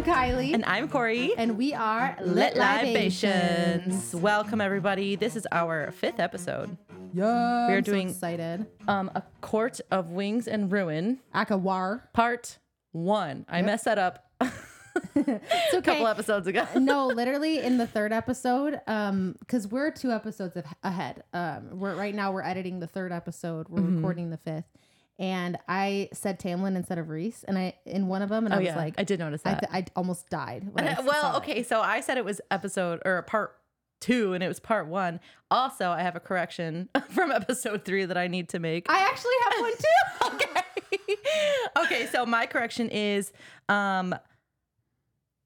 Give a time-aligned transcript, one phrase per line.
[0.00, 0.54] I'm Kylie.
[0.54, 1.34] And I'm Corey.
[1.36, 4.14] And we are Lit Libations.
[4.14, 5.14] Welcome, everybody.
[5.14, 6.74] This is our fifth episode.
[7.12, 7.68] Yeah.
[7.68, 8.64] We're I'm so doing- excited.
[8.88, 12.04] Um, A Court of Wings and Ruin, ACOWAR.
[12.14, 12.56] part
[12.92, 13.44] one.
[13.46, 14.24] I messed that up
[15.14, 16.66] It's a couple episodes ago.
[16.76, 21.24] no, literally in the third episode, um, because we're two episodes ahead.
[21.34, 23.68] Um, we're right now we're editing the third episode.
[23.68, 23.96] We're Mm-hmm.
[23.96, 24.64] recording the fifth,
[25.20, 28.56] and I said Tamlin instead of Rhys, and I in one of them, and I
[28.56, 28.76] Oh, was yeah.
[28.76, 29.70] like, I did notice I, that.
[29.70, 30.66] th- I almost died.
[30.76, 31.36] I well, saw it.
[31.38, 33.56] okay, so I said it was episode or part
[34.00, 35.20] two and it was part one.
[35.50, 38.90] Also, I have a correction from episode three that I need to make.
[38.90, 40.46] I actually have one too.
[41.04, 41.16] okay.
[41.84, 43.30] okay, so my correction is
[43.68, 44.14] um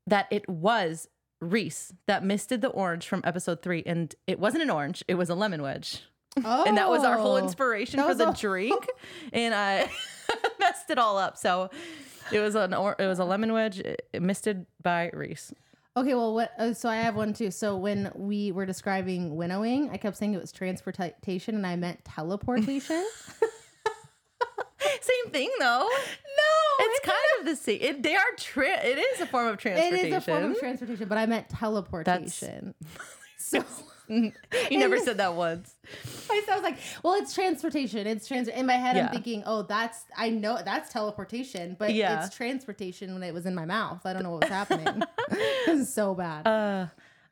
[0.06, 1.08] that it was
[1.40, 5.28] Rhys that misted the orange from episode three, and it wasn't an orange, it was
[5.30, 6.02] a lemon wedge.
[6.44, 8.86] Oh, And that was our whole inspiration That for the a- drink.
[9.32, 9.88] And I
[10.58, 11.36] messed it all up.
[11.36, 11.70] So
[12.32, 13.82] it was an or- it was a lemon wedge
[14.18, 15.52] misted by Rhys.
[15.96, 16.50] Okay, well, what?
[16.58, 17.52] Uh, so I have one too.
[17.52, 22.04] So when we were describing winnowing, I kept saying it was transportation, and I meant
[22.04, 23.04] teleportation.
[25.00, 25.86] Same thing though.
[25.88, 27.78] no, It's kind of the same.
[27.80, 30.06] It, they are tra- it is a form of transportation.
[30.08, 32.74] is a form of transportation, but I meant teleportation.
[33.38, 33.62] so
[34.08, 34.32] you
[34.70, 35.74] never said that once.
[36.30, 38.06] I was like, well, it's transportation.
[38.06, 38.48] It's trans.
[38.48, 39.06] In my head, Yeah.
[39.06, 42.24] I'm thinking, oh, that's I know that's teleportation, but Yeah.
[42.24, 44.04] it's transportation when it was in my mouth.
[44.04, 45.02] I don't know what was happening.
[45.30, 46.46] this is so bad.
[46.46, 46.86] Uh,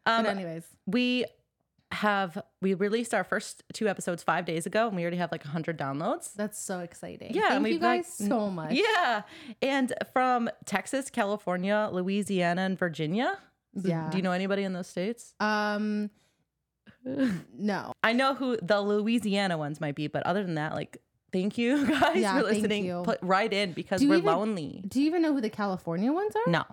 [0.07, 1.27] um, but anyways, we
[1.93, 5.45] have we released our first two episodes five days ago, and we already have like
[5.45, 6.33] hundred downloads.
[6.33, 7.35] that's so exciting.
[7.35, 8.73] Yeah, thank you we've, like, guys so much.
[8.73, 9.23] Yeah,
[9.61, 13.39] and from Texas, California, Louisiana, and Virginia.
[13.75, 14.09] Yeah.
[14.11, 15.35] Do you know anybody in those states?
[15.39, 16.11] Um.
[17.05, 17.93] No.
[18.03, 20.99] I know who the Louisiana ones might be, but other than that, like,
[21.33, 23.03] thank you guys Yeah, for listening.
[23.05, 24.85] Put right in because Do we're even- lonely.
[24.87, 26.51] Do you even know who the California ones are?
[26.51, 26.65] No,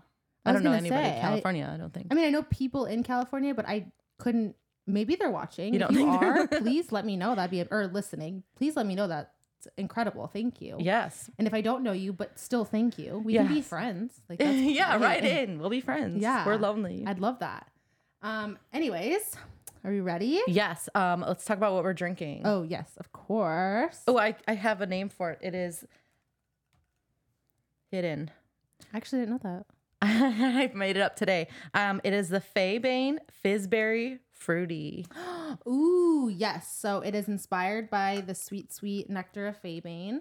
[0.45, 1.71] I I, don't know anybody say, in California.
[1.73, 2.07] I, don't think.
[2.11, 4.55] I mean, I know people in California, but I couldn't.
[4.87, 5.73] Maybe they're watching.
[5.73, 7.35] You if you think they're- please let me know.
[7.35, 8.43] That'd be or listening.
[8.57, 9.29] Please let me know that's
[9.77, 10.27] incredible.
[10.27, 10.77] Thank you.
[10.79, 11.29] yes.
[11.37, 14.19] And if I don't know you, but still thank you, we can be friends.
[14.29, 15.59] Like yeah, right in.
[15.59, 16.21] We'll be friends.
[16.21, 16.45] Yeah.
[16.45, 17.03] We're lonely.
[17.05, 17.67] I'd love that.
[18.21, 18.57] Um.
[18.73, 19.35] Anyways,
[19.83, 20.41] are we ready?
[20.47, 20.89] yes.
[20.95, 22.41] Um, let's talk about what we're drinking.
[22.45, 24.01] Oh yes, of course.
[24.07, 25.39] Oh, I, I have a name for it.
[25.41, 25.85] It is
[27.91, 28.31] hidden.
[28.93, 29.65] I actually didn't know that.
[30.01, 31.47] I made it up today.
[31.73, 35.05] Um, it is the Faebane Fizzberry Fruity.
[35.67, 36.73] Ooh, yes.
[36.73, 40.19] So it is inspired by the sweet, sweet nectar of Faebane.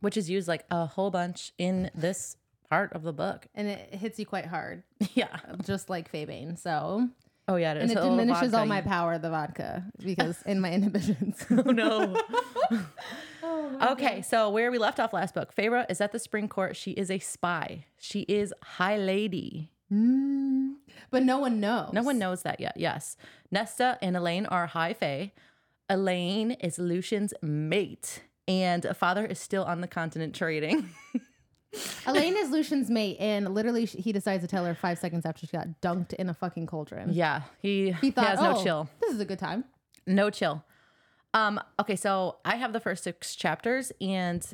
[0.00, 2.36] which is used like a whole bunch in this
[2.68, 3.46] part of the book.
[3.54, 4.82] And it hits you quite hard,
[5.14, 5.36] Yeah.
[5.64, 6.58] just like Faebane.
[6.58, 7.08] So
[7.46, 7.72] Oh yeah.
[7.72, 7.82] It is.
[7.82, 11.44] And it little diminishes all my power, the vodka, because in my inhibitions.
[11.50, 12.16] Oh no.
[13.92, 16.76] okay, so where we left off last book, Feyre is at the spring court.
[16.76, 17.84] She is a spy.
[17.98, 19.70] She is high lady.
[19.92, 20.74] Mm.
[21.10, 21.92] But no one knows.
[21.92, 22.74] No one knows that yet.
[22.76, 23.16] Yes.
[23.50, 25.32] Nesta and Elain are high fae.
[25.88, 28.22] Elain is Lucien's mate.
[28.48, 30.90] And father is still on the continent trading.
[32.06, 35.56] Elain is Lucien's mate, and literally he decides to tell her five seconds after she
[35.56, 37.12] got dunked in a fucking cauldron.
[37.12, 37.42] yeah.
[37.60, 38.88] He, He thought, has no oh, chill.
[39.00, 39.64] this is a good time.
[40.06, 40.64] No chill.
[41.32, 44.44] Um, okay, so I have the first six chapters, and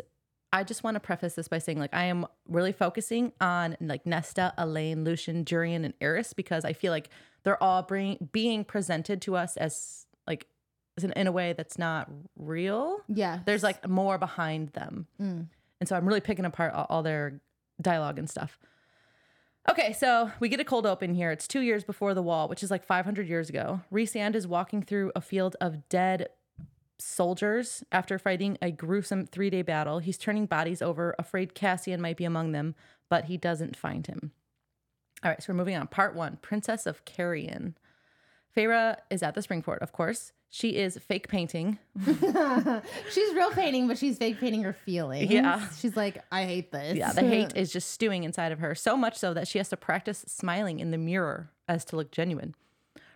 [0.53, 4.07] I just want to preface this by saying, like, I am really focusing on like
[4.07, 7.09] Nesta, Elain, Lucien, Jurian, and Eris because I feel like
[7.43, 10.47] they're all bring, being presented to us as like
[11.03, 12.99] in, in a way that's not real.
[13.09, 13.41] Yeah.
[13.45, 15.47] There's like more behind them, Mm.
[15.81, 17.41] And so I'm really picking apart all, all their
[17.81, 18.59] dialogue and stuff.
[19.69, 21.31] Okay, so we get a cold open here.
[21.31, 23.81] It's two years before the wall, which is like 500 years ago.
[23.93, 26.29] Rhysand is walking through a field of dead
[26.99, 29.99] soldiers after fighting a gruesome three day battle.
[29.99, 32.75] He's turning bodies over, afraid Cassian might be among them,
[33.09, 34.33] but he doesn't find him.
[35.23, 35.87] All right, so we're moving on.
[35.87, 37.77] Part one Princess of Carrion.
[38.57, 40.33] Feyre is at the Spring Court, of course.
[40.53, 41.79] She is fake painting.
[42.05, 45.31] she's real painting, but she's fake painting her feelings.
[45.31, 45.69] Yeah.
[45.79, 46.97] She's like, I hate this.
[46.97, 49.69] Yeah, the hate is just stewing inside of her, so much so that she has
[49.69, 52.57] to practice smiling in the mirror as to look genuine.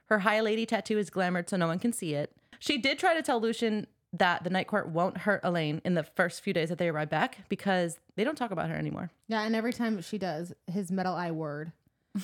[0.07, 2.31] Her high lady tattoo is glamored so no one can see it.
[2.61, 6.05] She did try to tell Lucien that the night court won't hurt Elain in the
[6.05, 9.11] first few days that they arrive back because they don't talk about her anymore.
[9.27, 11.73] Yeah, and every time she does, his metal eye word.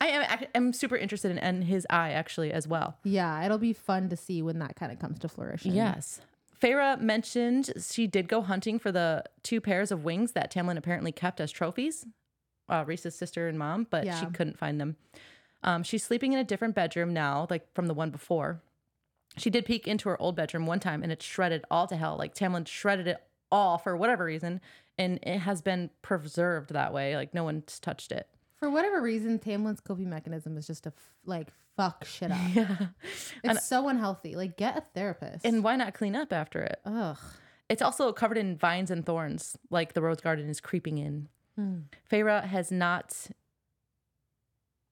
[0.00, 2.98] I am I am super interested in, in his eye actually as well.
[3.04, 5.74] Yeah, it'll be fun to see when that kind of comes to fruition.
[5.74, 6.20] Yes.
[6.60, 11.12] Feyre mentioned she did go hunting for the two pairs of wings that Tamlin apparently
[11.12, 12.06] kept as trophies,
[12.68, 14.96] uh, Rhys's sister and mom, but she couldn't find them.
[15.62, 18.62] Um, she's sleeping in a different bedroom now, like from the one before.
[19.36, 22.16] She did peek into her old bedroom one time and it shredded all to hell.
[22.18, 23.22] Like Tamlin shredded it
[23.52, 24.60] all for whatever reason,
[24.96, 27.16] and it has been preserved that way.
[27.16, 28.28] Like no one's touched it.
[28.58, 32.38] For whatever reason, Tamlin's coping mechanism is just to f- like fuck shit up.
[32.54, 32.76] Yeah.
[33.02, 34.34] It's And- so unhealthy.
[34.34, 35.44] Like, get a therapist.
[35.44, 36.80] And why not clean up after it?
[36.84, 37.18] ugh.
[37.68, 41.28] It's also covered in vines and thorns, like the rose garden is creeping in.
[41.56, 41.78] Hmm.
[42.10, 43.28] Feyre has not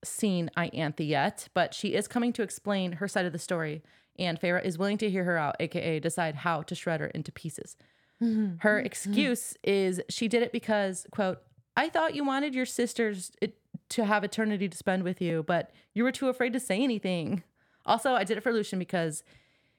[0.05, 3.82] seen Ianthe yet, but she is coming to explain her side of the story,
[4.19, 7.32] and Feyre is willing to hear her out, aka decide how to shred her into
[7.32, 7.76] pieces.
[8.60, 11.43] Her excuse is she did it because, quote,
[11.76, 13.56] I thought you wanted your sisters it,
[13.91, 17.43] to have eternity to spend with you, but you were too afraid to say anything.
[17.87, 19.23] Also, I did it for Lucien because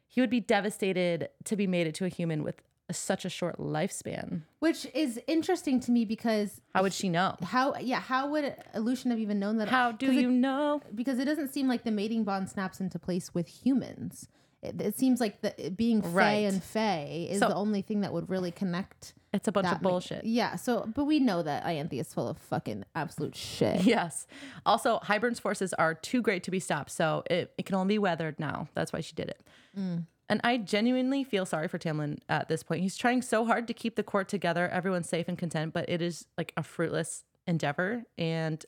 [0.08, 2.62] he would be devastated to be mated to a human with
[2.92, 4.42] such a short lifespan.
[4.60, 7.36] Which is interesting to me because How would she know?
[7.42, 9.70] how, yeah, how would Lucien have even known that?
[9.70, 10.82] How do 'cause it- you know?
[10.94, 14.28] because it doesn't seem like the mating bond snaps into place with humans.
[14.66, 16.36] It, it seems like the being Fae Right.
[16.46, 19.14] and Fae is So- the only thing that would really connect.
[19.34, 20.24] It's a bunch of bullshit.
[20.24, 20.56] Yeah.
[20.56, 23.82] So, but we know that Ianthe is full of fucking absolute shit.
[23.86, 24.28] Yes.
[24.66, 28.00] Also, Hybern's forces are too great to be stopped, so it, it can only be
[28.00, 28.70] weathered now.
[28.76, 29.42] That's why she did it.
[29.78, 30.06] Mm.
[30.30, 32.82] And I genuinely feel sorry for Tamlin at this point.
[32.82, 36.02] He's trying so hard to keep the court together, everyone's safe and content, but it
[36.02, 38.04] is like a fruitless endeavor.
[38.18, 38.66] And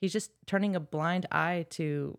[0.00, 2.18] he's just turning a blind eye to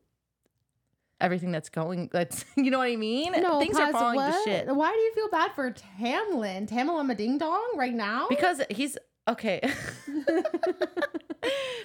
[1.22, 2.10] everything that's going.
[2.12, 3.34] That's you know what I mean.
[3.34, 4.44] No, Things are falling what?
[4.44, 6.68] to shit Why do you feel bad for Tamlin?
[6.68, 8.28] Tamlin Ding Dong right now?
[8.30, 8.98] because he's
[9.28, 9.62] okay.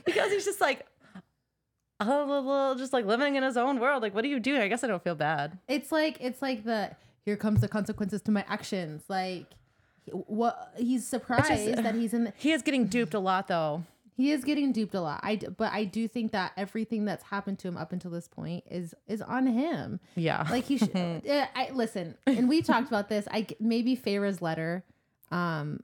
[0.05, 0.87] because he's just like.
[2.03, 4.03] Oh, just like living in his own world.
[4.03, 4.63] Like, what are you doing?
[4.63, 5.59] I guess I don't feel bad.
[5.69, 6.93] It's like it's like the
[7.27, 9.03] here comes the consequences to my actions.
[9.09, 9.45] Like
[10.07, 12.25] what he's surprised that he's in.
[12.25, 13.85] The, He is getting duped a lot, though.
[14.21, 15.21] He is getting duped a lot.
[15.23, 18.65] I but I do think that everything that's happened to him up until this point
[18.71, 19.99] is is on him.
[20.15, 20.47] Yeah.
[20.51, 20.95] Like he should.
[20.97, 23.27] uh, I listen, and we talked about this.
[23.31, 24.85] I maybe Feyre's letter.
[25.31, 25.81] Um,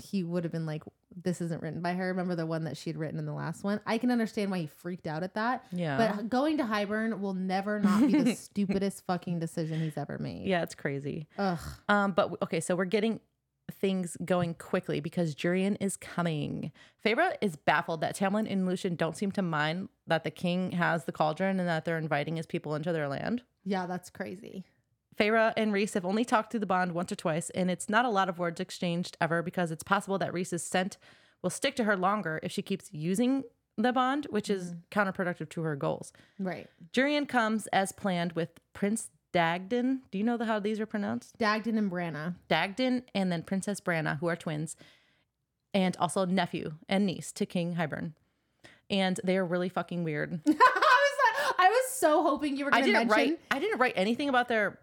[0.00, 0.82] he would have been like,
[1.22, 3.62] "This isn't written by her." Remember the one that she had written in the last
[3.62, 3.80] one?
[3.86, 5.64] I can understand why he freaked out at that.
[5.70, 5.96] Yeah.
[6.16, 10.46] But going to Hybern will never not be the stupidest fucking decision he's ever made.
[10.46, 11.26] yeah, it's crazy.
[11.38, 11.58] Ugh.
[11.88, 13.20] Um, but okay, so we're getting
[13.70, 16.72] things going quickly because Jurian is coming.
[17.04, 21.04] Feyre is baffled that Tamlin and Lucien don't seem to mind that the king has
[21.04, 23.42] the cauldron and that they're inviting his people into their land.
[23.64, 24.64] Yeah, that's crazy.
[25.18, 28.04] Feyre and Rhys have only talked through the bond once or twice, and it's not
[28.04, 30.96] a lot of words exchanged ever because it's possible that Rhys's scent
[31.42, 33.44] will stick to her longer if she keeps using
[33.76, 34.78] the bond, which is mm-hmm.
[34.90, 36.12] counterproductive to her goals.
[36.38, 36.68] Right.
[36.92, 40.00] Jurian comes as planned with Prince Dagdan.
[40.10, 41.38] Do you know the, how these are pronounced?
[41.38, 42.34] Dagdan and Brannagh.
[42.48, 44.76] Dagdan and then Princess Brannagh, who are twins,
[45.74, 48.12] and also nephew and niece to King Hybern.
[48.90, 50.40] And they are really fucking weird.
[50.46, 53.10] I was I was so hoping you were going to mention.
[53.10, 53.40] write.
[53.50, 54.78] I didn't write anything about their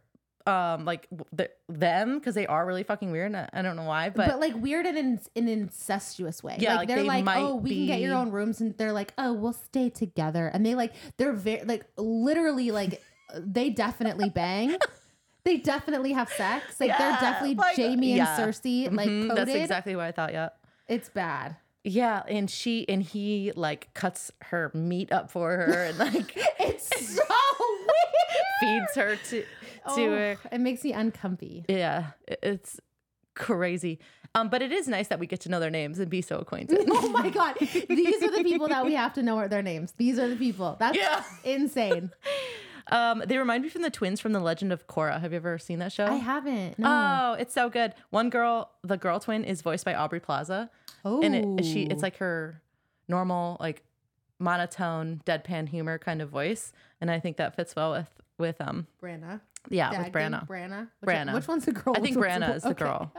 [0.48, 3.28] um like the, them because they are really fucking weird.
[3.28, 6.44] And I, I don't know why, But, but, like weird in an, in an incestuous
[6.44, 6.58] way.
[6.60, 8.78] Yeah, like, like, they're they like, might oh, we can get your own rooms, and
[8.78, 13.02] they're like, oh, we'll stay together, and they like, they're very like, literally like,
[13.38, 14.76] they definitely bang.
[15.44, 16.80] They definitely have sex.
[16.80, 18.38] Like they're definitely like, Jaime and yeah.
[18.38, 19.38] Cersei like Mhm, coded.
[19.48, 20.34] that's exactly what I thought.
[20.34, 20.50] Yeah.
[20.88, 21.58] It's bad.
[21.84, 27.16] Yeah, and she and he like cuts her meat up for her and like It's
[27.16, 27.24] so
[27.60, 28.60] weird.
[28.60, 29.46] feeds her to to
[29.86, 30.38] Oh, her.
[30.52, 31.64] It makes me uncomfy.
[31.70, 32.80] Yeah, it's
[33.36, 34.00] crazy.
[34.34, 36.38] Um, but it is nice that we get to know their names and be so
[36.40, 36.86] acquainted.
[36.92, 37.56] Oh my god.
[37.60, 39.94] These are the people that we have to know their names.
[39.98, 40.76] These are the people.
[40.80, 41.24] That's Yeah.
[41.44, 42.12] insane.
[42.92, 45.20] Um, they remind me from the twins from the Legend of Korra.
[45.20, 46.06] Have you ever seen that show?
[46.06, 46.78] I haven't.
[46.78, 46.88] No.
[46.88, 47.94] Oh, it's so good.
[48.12, 50.70] One girl, the girl twin, is voiced by Aubrey Plaza,
[51.04, 51.22] oh.
[51.22, 52.62] and it, she it's like her
[53.08, 53.84] normal like
[54.40, 58.88] monotone deadpan humor kind of voice, and I think that fits well with with um
[59.02, 59.42] Brannagh.
[59.70, 60.48] yeah with Brannagh.
[60.48, 60.88] Brannagh.
[61.00, 61.34] Which, Brannagh.
[61.34, 61.96] Which one's the girl?
[61.98, 62.84] I think Which Brannagh is the okay.
[62.86, 63.12] girl.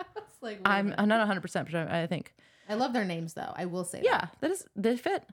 [0.42, 0.94] Like, I'm.
[0.96, 1.88] I'm not 100 percent sure.
[1.90, 2.34] I think
[2.68, 3.52] I love their names though.
[3.56, 4.02] I will say.
[4.04, 5.24] yeah, that is they fit.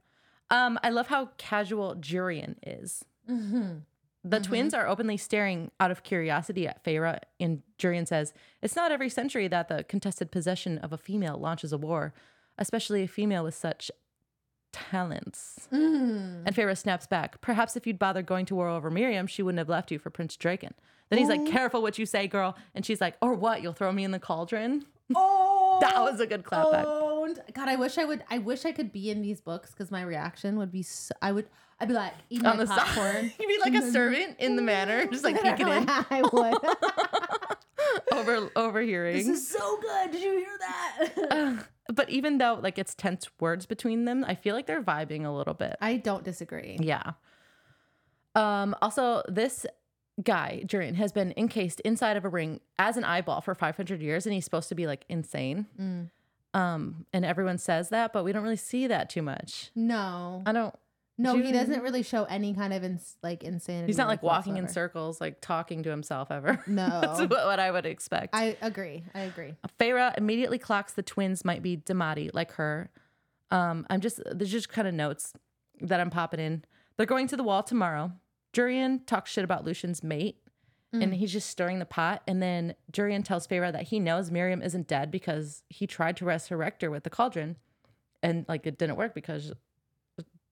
[0.49, 3.05] Um, I love how casual Jurian is.
[3.29, 3.79] Mm-hmm.
[4.25, 8.91] The twins are openly staring out of curiosity at Feyre, and Jurian says, It's not
[8.91, 12.13] every century that the contested possession of a female launches a war,
[12.57, 13.91] especially a female with such
[14.71, 15.67] talents.
[15.71, 16.43] Mm.
[16.45, 19.59] And Feyre snaps back, Perhaps if you'd bothered going to war over Miryam, she wouldn't
[19.59, 20.71] have left you for Prince Drakon.
[21.09, 22.55] Then he's like, Careful what you say, girl.
[22.73, 23.61] And she's like, Or what?
[23.61, 24.85] You'll throw me in the cauldron?
[25.15, 26.85] Oh, That was a good clapback.
[27.53, 28.23] God, I wish I would.
[28.29, 30.81] I wish I could be in these books because my reaction would be.
[30.81, 31.47] So, I would.
[31.83, 32.77] I'd be like eating On the side.
[32.79, 33.33] popcorn.
[33.39, 36.57] You'd be like a servant in the manor, just like peeking in, I would.
[38.13, 39.17] over overhearing.
[39.17, 40.11] this is so good.
[40.11, 41.65] Did you hear that?
[41.93, 45.29] but even though like it's tense words between them, I feel like they're vibing a
[45.29, 45.75] little bit.
[45.81, 46.77] I don't disagree.
[46.79, 47.11] Yeah.
[48.33, 49.65] Um also this
[50.23, 54.25] guy, Jurian, has been encased inside of a ring as an eyeball for 500 years,
[54.25, 55.65] and he's supposed to be like insane.
[55.77, 56.11] Mm.
[56.53, 59.71] Um, and everyone says that, but we don't really see that too much.
[59.75, 60.73] No, I don't.
[61.17, 63.87] No, do he doesn't really show any kind of ins- like insanity.
[63.87, 66.63] He's not like walking in circles, like talking to himself ever.
[66.67, 67.01] No.
[67.01, 68.33] That's what, what I would expect.
[68.33, 69.03] I agree.
[69.13, 69.53] I agree.
[69.79, 72.89] Feyre immediately clocks the twins might be Daemati, like her.
[73.51, 75.33] Um, I'm just there's just kind of notes
[75.81, 76.63] that I'm popping in.
[76.97, 78.11] They're going to the wall tomorrow.
[78.53, 80.37] Jurian talks shit about Lucien's mate,
[80.91, 82.21] and he's just stirring the pot.
[82.27, 86.25] And then Jurian tells Feyre that he knows Miryam isn't dead because he tried to
[86.25, 87.57] resurrect her with the cauldron,
[88.21, 89.51] and like it didn't work because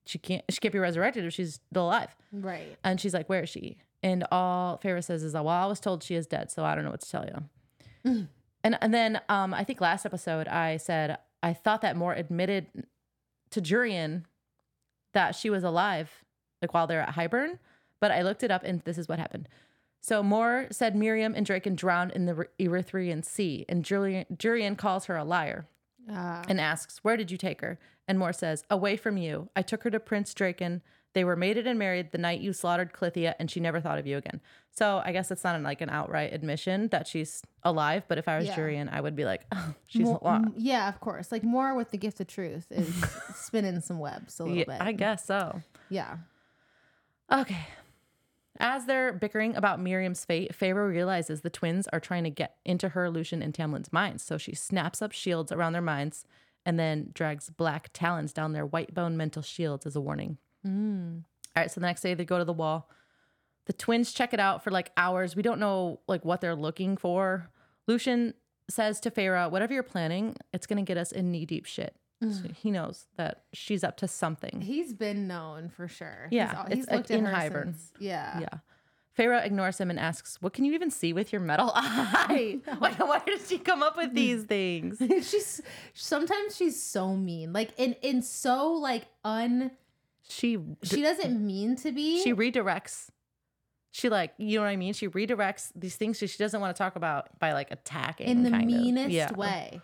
[0.05, 2.15] she can't she can't be resurrected if she's still alive.
[2.31, 2.77] Right.
[2.84, 3.77] And she's like, Where is she?
[4.03, 6.84] And all Feyre says is, Well, I was told she is dead, so I don't
[6.84, 8.27] know what to tell you.
[8.63, 12.67] And and then um, I think last episode I said I thought that Mor admitted
[13.51, 14.24] to Jurian
[15.13, 16.24] that she was alive,
[16.62, 17.60] like while they're at Hybern.
[18.00, 19.48] But I looked it up and this is what happened.
[20.00, 25.05] So Mor said Miryam and Drakon drowned in the Erythraean Sea, and Jurian, Jurian calls
[25.05, 25.67] her a liar
[26.10, 27.77] Uh, and asks, Where did you take her?
[28.08, 29.50] And Mor says, Away from you.
[29.55, 30.81] I took her to Prince Drakon.
[31.13, 34.08] They were mated and married the night you slaughtered Clithia, and she never thought of
[34.08, 34.39] you again.
[34.72, 38.38] So I guess it's not like an outright admission that she's alive, but if I
[38.38, 38.55] was Yeah.
[38.55, 40.46] Jurian, I would be like, oh, she's alive.
[40.55, 41.29] yeah, of course.
[41.31, 42.93] Like Mor with the gift of truth is
[43.36, 44.77] spinning some webs a little Yeah, bit.
[44.81, 45.62] I guess so.
[45.89, 46.15] yeah.
[47.31, 47.65] Okay.
[48.63, 52.89] As they're bickering about Miryam's fate, Feyre realizes the twins are trying to get into
[52.89, 54.24] her, Lucien, and Tamlin's minds.
[54.24, 56.25] So she snaps up shields around their minds
[56.63, 60.38] and then drags black talons down their white bone mental shields as a warning.
[60.65, 61.24] Mm.
[61.56, 62.88] All right, so the next day they go to the wall.
[63.65, 65.36] The twins check it out for like hours.
[65.36, 67.50] We don't know like what they're looking for.
[67.88, 68.36] Lucien
[68.70, 72.28] says to Feyre, "Whatever you're planning, it's gonna get us in knee deep shit." So
[72.28, 72.56] mm.
[72.56, 74.62] he knows that she's up to something.
[74.62, 76.28] He's been known for sure.
[76.32, 77.63] Yeah, He's, it's, he's like, looked at in her Hybern.
[77.66, 78.40] since- Yeah.
[78.42, 78.50] Yeah.
[79.18, 82.60] Feyre ignores him and asks, "What can you even see with your metal eye?
[82.78, 85.62] why, why did she come up with these things?" she's
[85.94, 87.51] sometimes she's so mean.
[87.54, 89.72] Like in in so like un
[90.30, 92.24] She she doesn't mean to be.
[92.24, 93.10] she redirects.
[93.92, 94.94] She like you know what I mean.
[94.94, 98.44] She redirects these things she, she doesn't want to talk about by like attacking in
[98.44, 98.78] the kind of.
[98.82, 99.34] meanest Yeah.
[99.34, 99.82] way.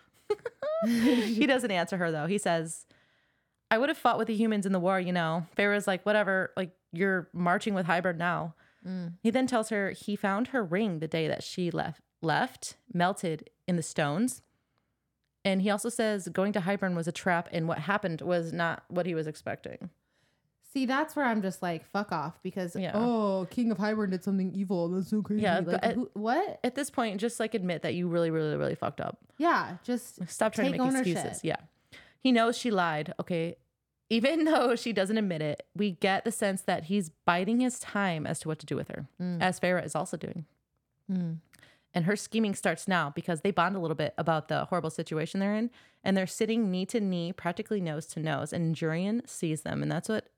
[0.86, 2.26] he doesn't answer her though.
[2.26, 2.86] He says,
[3.70, 5.46] I would have fought with the humans in the war, you know.
[5.56, 8.54] Feyre's like, whatever, like you're marching with Hybern now.
[8.86, 9.14] Mm.
[9.22, 13.50] He then tells her he found her ring the day that she left left, melted
[13.66, 14.42] in the stones.
[15.44, 18.82] And he also says going to Hybern was a trap and what happened was not
[18.88, 19.90] what he was expecting.
[20.78, 22.92] See, that's where I'm just like, fuck off because Yeah.
[22.94, 24.88] oh, King of Hybern did something evil.
[24.88, 25.42] That's so crazy.
[25.42, 26.60] Yeah, like, but who, what?
[26.62, 29.18] At this point, just like admit that you really, really, really fucked up.
[29.38, 31.16] Yeah, just Stop trying Take to make ownership.
[31.16, 31.42] excuses.
[31.42, 31.56] Yeah.
[32.20, 33.12] He knows she lied.
[33.18, 33.56] Okay.
[34.08, 38.24] Even though she doesn't admit it, we get the sense that he's biding his time
[38.26, 39.42] as to what to do with her, Mm.
[39.42, 40.44] as Feyre is also doing.
[41.10, 41.38] Mm.
[41.94, 45.40] And her scheming starts now because they bond a little bit about the horrible situation
[45.40, 45.70] they're in.
[46.04, 48.52] And they're sitting knee to knee, practically nose to nose.
[48.52, 49.82] And Jurian sees them.
[49.82, 50.28] And that's what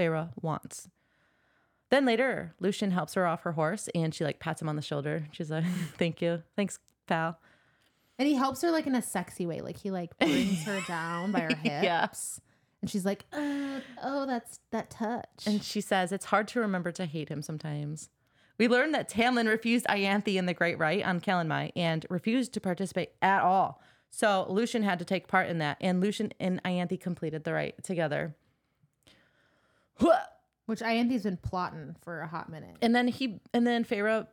[0.00, 0.88] Feyre wants.
[1.90, 4.82] Then later, Lucien helps her off her horse and she like pats him on the
[4.82, 5.26] shoulder.
[5.32, 5.64] She's like,
[5.98, 6.42] Thank you.
[6.56, 7.38] Thanks, pal.
[8.18, 9.60] and he helps her like in a sexy way.
[9.60, 11.64] Like he like brings her down by her hips.
[11.64, 12.06] Yeah.
[12.80, 15.46] And she's like, uh, oh, that's that touch.
[15.46, 18.08] And she says it's hard to remember to hate him sometimes.
[18.56, 22.60] We learned that Tamlin refused Ianthe in the Great Rite on Calanmai and refused to
[22.60, 23.82] participate at all.
[24.10, 27.82] So Lucien had to take part in that, and Lucien and Ianthe completed the rite
[27.84, 28.34] together.
[30.66, 32.76] Which Ianthe's been plotting for a hot minute.
[32.80, 34.26] And then he and then Feyre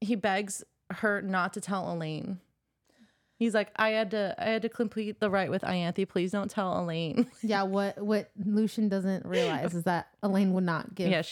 [0.00, 2.38] he begs her not to tell Elain.
[3.38, 6.08] He's like, I had to I had to complete the rite with Ianthe.
[6.08, 7.30] Please don't tell Elain.
[7.42, 11.22] yeah, what what Lucien doesn't realize is that Elain would not give yeah,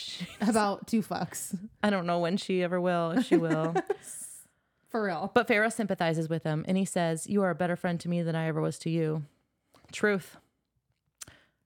[0.48, 1.56] about two fucks.
[1.82, 3.74] I don't know when she ever will, if she will.
[4.88, 5.30] For real.
[5.34, 8.22] But Feyre sympathizes with him and he says, You are a better friend to me
[8.22, 9.24] than I ever was to you.
[9.92, 10.36] Truth.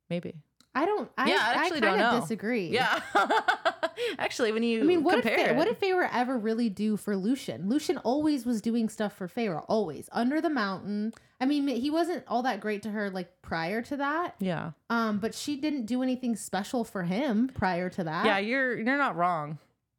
[0.09, 0.35] Maybe.
[0.75, 2.21] I don't I, Yeah, I I actually kind don't of know.
[2.21, 2.69] disagree.
[2.69, 3.01] Yeah.
[4.19, 7.69] Actually, when you I mean, what if what did Feyre ever really do for Lucien?
[7.69, 11.13] Lucien always was doing stuff for Feyre, always under the mountain.
[11.41, 14.37] I mean, he wasn't all that great to her like prior to that.
[14.39, 14.71] Yeah.
[14.89, 18.25] Um, but she didn't do anything special for him prior to that.
[18.27, 19.59] Yeah, you're you're not wrong.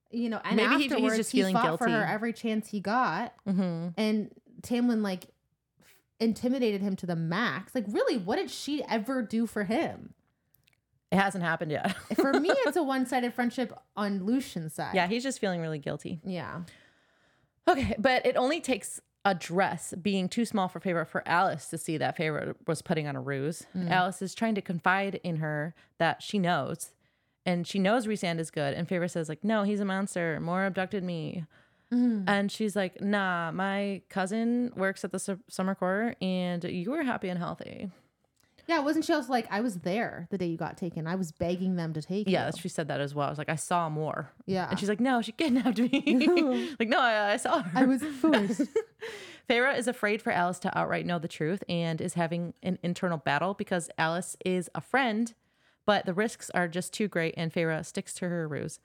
[0.09, 2.69] you know, and Maybe he- he's afterwards just he feeling fought for her every chance
[2.69, 5.25] he got, hmm and Tamlin like
[6.19, 7.73] intimidated him to the max.
[7.75, 10.13] Like, really, what did she ever do for him?
[11.11, 11.93] It hasn't happened yet.
[12.15, 14.95] For me, it's a one-sided friendship on Lucien's side.
[14.95, 16.21] yeah, he's just feeling really guilty.
[16.23, 16.61] yeah.
[17.67, 21.77] Okay, but it only takes a dress being too small for Feyre for Alice to
[21.77, 23.67] see that Feyre was putting on a ruse.
[23.77, 23.91] Mm.
[23.91, 26.91] Alice is trying to confide in her that she knows.
[27.45, 28.73] and she knows Rhysand is good.
[28.73, 30.39] And Feyre says like, no, he's a monster.
[30.41, 31.45] Mor abducted me.
[31.91, 37.03] And she's like, nah, my cousin works at the su- summer court, and you were
[37.03, 37.91] happy and healthy.
[38.71, 41.05] Yeah, wasn't she also like I was there the day you got taken?
[41.05, 42.31] I was begging them to take you.
[42.31, 42.53] Yeah, you.
[42.57, 43.27] she said that as well.
[43.27, 44.31] I was like, I saw Mor.
[44.45, 44.69] Yeah.
[44.69, 45.89] And she's like, no, she kidnapped me.
[46.79, 47.71] like, no, I, I saw her.
[47.77, 48.61] I was forced.
[49.49, 53.17] Feyre is afraid for Alice to outright know the truth and is having an internal
[53.17, 55.33] battle because Alice is a friend,
[55.85, 58.79] but the risks are just too great and Feyre sticks to her ruse.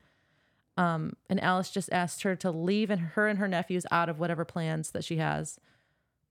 [0.76, 4.18] Um, and Alice just asked her to leave and her and her nephews out of
[4.18, 5.60] whatever plans that she has.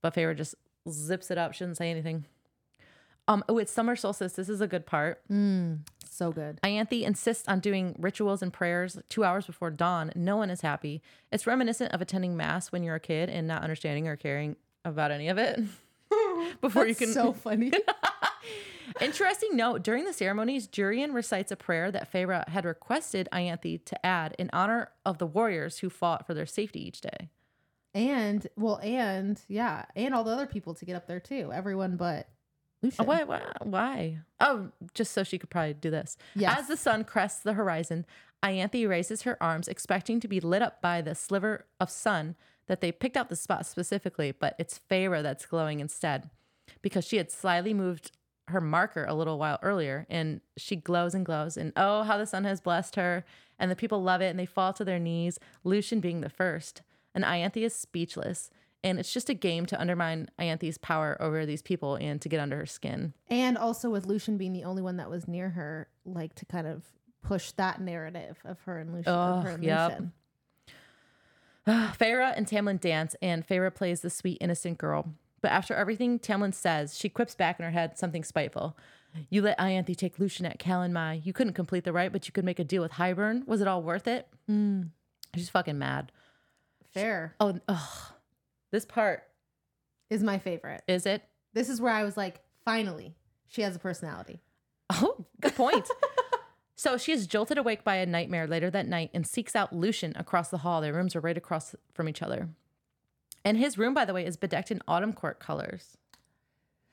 [0.02, 0.56] But Feyre just
[0.90, 2.26] zips it up, She shouldn't say anything.
[3.28, 4.34] Um, oh, it's summer solstice.
[4.34, 5.22] This is a good part.
[6.08, 6.60] so good.
[6.64, 10.12] Ianthe insists on doing rituals and prayers two hours before dawn.
[10.16, 11.02] No one is happy.
[11.32, 15.12] It's reminiscent of attending mass when you're a kid and not understanding or caring about
[15.12, 15.60] any of it.
[16.62, 17.14] before you That's can.
[17.14, 17.72] so funny.
[19.02, 24.06] Interesting note: during the ceremonies, Jurian recites a prayer that Feyre had requested Ianthe to
[24.06, 27.30] add in honor of the warriors who fought for their safety each day.
[27.96, 31.52] and well, and yeah, and all the other people to get up there too.
[31.52, 32.30] Everyone but
[33.00, 33.42] Oh, why, why?
[33.62, 34.18] Why?
[34.40, 36.18] Oh, just so she could probably do this.
[36.36, 36.60] Yes.
[36.60, 38.06] As the sun crests the horizon,
[38.44, 42.36] Ianthe raises her arms, expecting to be lit up by the sliver of sun
[42.68, 46.30] that they picked out the spot specifically, but it's Feyre that's glowing instead
[46.82, 48.12] because she had slyly moved
[48.48, 51.58] her marker a little while earlier and she glows and glows.
[51.58, 53.26] And oh, how the sun has blessed her.
[53.58, 56.82] And the people love it and they fall to their knees, Lucien being the first.
[57.14, 58.52] And Ianthe is speechless.
[58.86, 62.40] And it's just a game to undermine Ianthe's power over these people and to get
[62.40, 63.14] under her skin.
[63.30, 66.68] And also with Lucien being the only one that was near her, like to kind
[66.68, 66.84] of
[67.24, 69.12] push that narrative of her and Lucien.
[69.12, 69.90] of her and yep.
[69.90, 70.12] Lucien.
[71.98, 75.10] Feyre and Tamlin dance, and Feyre plays the sweet, innocent girl.
[75.42, 78.78] But after everything Tamlin says, she quips back in her head something spiteful.
[79.32, 81.26] You let Ianthe take Lucien at Calanmai.
[81.26, 83.48] You couldn't complete the rite, but you could make a deal with Hybern.
[83.48, 84.28] Was it all worth it?
[84.48, 84.84] Hmm.
[85.34, 86.12] She's fucking mad.
[86.94, 88.15] Fair Oh, ugh.
[88.76, 89.24] This part
[90.10, 90.84] is my favorite.
[90.86, 91.24] is it?
[91.54, 93.16] This is where I was like, finally,
[93.48, 94.42] she has a personality.
[94.90, 95.88] Oh, good point.
[96.76, 100.12] so she is jolted awake by a nightmare later that night and seeks out Lucien
[100.18, 100.82] across the hall.
[100.82, 102.50] Their rooms are right across from each other.
[103.46, 105.96] And his room, by the way, is bedecked in autumn court colors.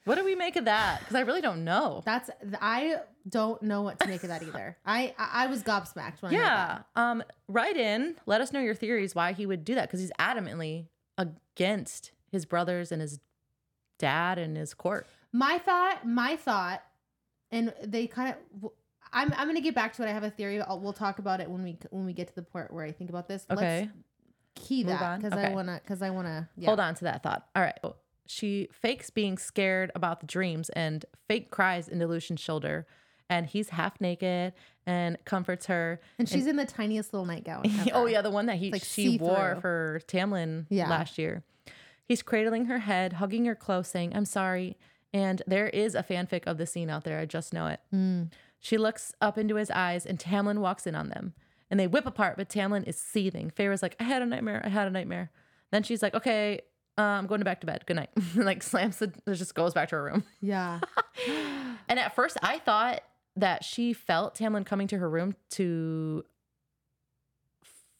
[0.04, 1.00] What do we make of that?
[1.00, 2.02] Because I really don't know.
[2.04, 4.76] That's I don't know what to make of that either.
[4.86, 6.38] I I, I was gobsmacked when I.
[6.38, 6.78] Yeah.
[6.94, 8.14] Um, write in.
[8.24, 10.86] Let us know your theories why he would do that because he's adamantly
[11.18, 13.20] against his brothers and his
[13.98, 15.06] dad and his court.
[15.32, 16.82] My thought, my thought,
[17.50, 18.70] and they kind of.
[19.14, 20.08] I'm, I'm gonna get back to it.
[20.08, 20.60] I have a theory.
[20.62, 22.92] I'll, we'll talk about it when we when we get to the part where I
[22.92, 23.44] think about this.
[23.50, 23.80] Okay.
[23.80, 25.48] Let's key Move that because Okay.
[25.48, 26.48] I wanna because I wanna.
[26.56, 26.68] Yeah.
[26.68, 27.46] Hold on to that thought.
[27.54, 27.78] All right.
[28.26, 32.86] She fakes being scared about the dreams and fake cries into Lucien's shoulder.
[33.30, 34.52] And he's half naked
[34.86, 36.00] and comforts her.
[36.18, 37.64] And she's in the tiniest little nightgown.
[37.94, 39.60] oh yeah, the one that he like she wore see-through.
[39.60, 40.88] for Tamlin Yeah.
[40.90, 41.42] last year.
[42.04, 44.76] He's cradling her head, hugging her close, saying, "I'm sorry."
[45.14, 47.18] And there is a fanfic of the scene out there.
[47.18, 47.80] I just know it.
[47.90, 48.24] Hmm.
[48.58, 51.32] She looks up into his eyes, and Tamlin walks in on them,
[51.70, 52.36] and they whip apart.
[52.36, 53.50] But Tamlin is seething.
[53.50, 54.60] Feyre's like, "I had a nightmare.
[54.64, 55.30] I had a nightmare."
[55.70, 56.60] Then she's like, "Okay,
[56.98, 57.84] uh, I'm going to back to bed.
[57.86, 60.24] Good night." like slams the, just goes back to her room.
[60.40, 60.80] Yeah.
[61.88, 63.02] And at first, I thought
[63.36, 66.24] that she felt Tamlin coming to her room to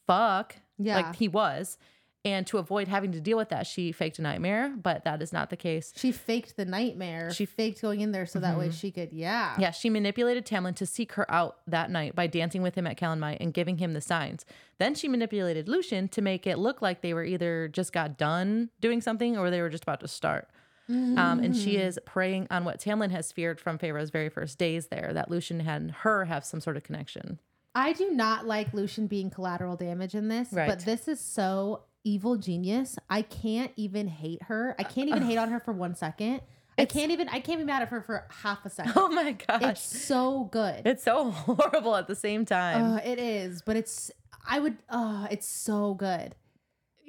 [0.06, 0.96] fuck, Yeah.
[0.96, 1.78] like he was.
[2.24, 5.32] And to avoid having to deal with that, she faked a nightmare, but that is
[5.32, 5.92] not the case.
[5.96, 7.32] She faked the nightmare.
[7.32, 8.74] She faked going in there so that way mm-hmm.
[8.74, 9.56] she could, yeah.
[9.58, 12.96] Yeah, she manipulated Tamlin to seek her out that night by dancing with him at
[12.96, 14.46] Calanmai and giving him the signs.
[14.78, 18.70] Then she manipulated Lucien to make it look like they were either just got done
[18.80, 20.48] doing something or they were just about to start.
[20.88, 24.88] Um, and she is preying on what Tamlin has feared from Feyre's very first days
[24.88, 27.38] there that Lucien and her have some sort of connection.
[27.74, 30.68] I do not like Lucien being collateral damage in this, Right.
[30.68, 32.98] but this is so evil genius.
[33.08, 34.74] I can't even hate her.
[34.78, 36.40] I can't even hate on her for one second.
[36.76, 38.92] I can't even I can't be mad at her for half a second.
[38.96, 39.62] Oh my gosh.
[39.62, 40.82] It's so good.
[40.86, 42.94] It's so horrible at the same time.
[42.94, 44.10] Uh, it is, but it's
[44.46, 46.34] I would uh it's so good.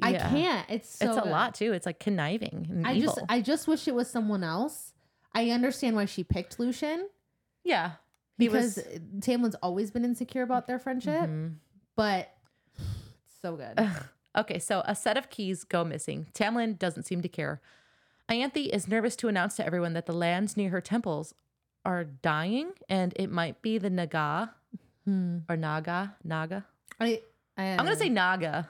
[0.01, 0.69] I can't.
[0.69, 1.73] It's so it's a lot too.
[1.73, 3.13] It's like conniving I evil.
[3.15, 4.93] just I just wish it was someone else.
[5.33, 7.07] I understand why she picked Lucien
[7.63, 7.91] yeah.
[8.37, 11.55] Because was Tamlin's always been insecure about their friendship, Mhm.
[11.95, 12.29] but
[12.77, 13.79] it's so good.
[14.35, 16.25] Okay, so a set of keys go missing.
[16.33, 17.61] Tamlin doesn't seem to care.
[18.27, 21.35] Ianthe is nervous to announce to everyone that the lands near her temples
[21.85, 24.55] are dying and it might be the Naga
[25.05, 25.39] Hmm.
[25.47, 26.15] or Naga.
[26.23, 26.65] Naga.
[26.99, 27.21] I,
[27.57, 28.69] I I'm gonna say Naga.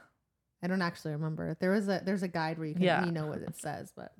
[0.63, 1.55] I don't actually remember.
[1.59, 3.05] There was a there's a guide where you can Yeah.
[3.05, 4.13] you know what it says, but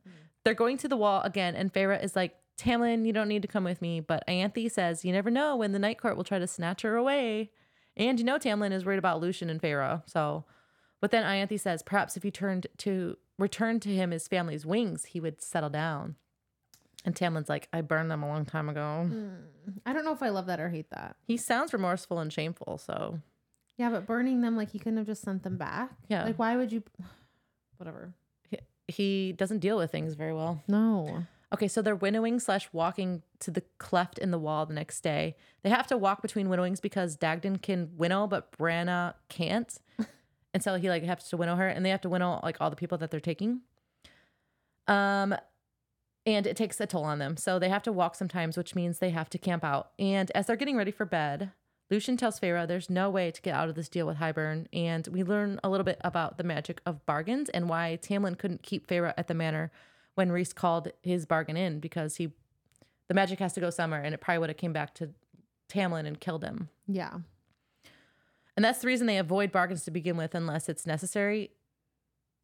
[0.44, 3.48] They're going to the wall again, and Feyre is like, Tamlin, you don't need to
[3.48, 4.02] come with me.
[4.02, 6.96] But Ianthe says, You never know when the Night Court will try to snatch her
[6.98, 7.50] away.
[7.96, 10.02] And you know, Tamlin is worried about Lucien and Feyre.
[10.06, 10.44] So,
[11.00, 15.06] but then Ianthe says, Perhaps if he turned to return to him his family's wings,
[15.06, 16.16] he would settle down.
[17.06, 19.06] And Tamlin's like, I burned them a long time ago.
[19.08, 19.30] Hmm.
[19.86, 21.16] I don't know if I love that or hate that.
[21.26, 22.78] He sounds remorseful and shameful.
[22.78, 23.20] So,
[23.78, 25.92] Yeah, but burning them like he couldn't have just sent them back.
[26.08, 26.26] Yeah.
[26.26, 26.84] Like why would you?
[27.78, 28.14] Whatever.
[28.50, 28.58] he,
[28.88, 30.62] he doesn't deal with things very well.
[30.68, 31.26] No.
[31.54, 35.36] Okay, so they're winnowing slash walking to the cleft in the wall the next day.
[35.62, 39.78] They have to walk between winnowings because Dagdan can winnow, but Brannagh can't.
[40.54, 42.72] and so he like has to winnow her, and they have to winnow like all
[42.72, 43.62] the people that they're taking.
[44.88, 45.36] Um,
[46.26, 47.38] and it takes a toll on them.
[47.38, 49.92] So they have to walk sometimes, which means they have to camp out.
[50.00, 51.52] And as they're getting ready for bed,
[51.90, 54.68] Lucien tells Feyre there's no way to get out of this deal with Hybern.
[54.74, 58.64] And we learn a little bit about the magic of bargains and why Tamlin couldn't
[58.64, 59.72] keep Feyre at the manor
[60.16, 62.32] when Rhys called his bargain in because he
[63.10, 65.10] the magic has to go somewhere and it probably would have came back to
[65.70, 66.70] Tamlin and killed him.
[66.88, 67.12] Yeah.
[68.56, 71.52] And that's the reason they avoid bargains to begin with unless it's necessary.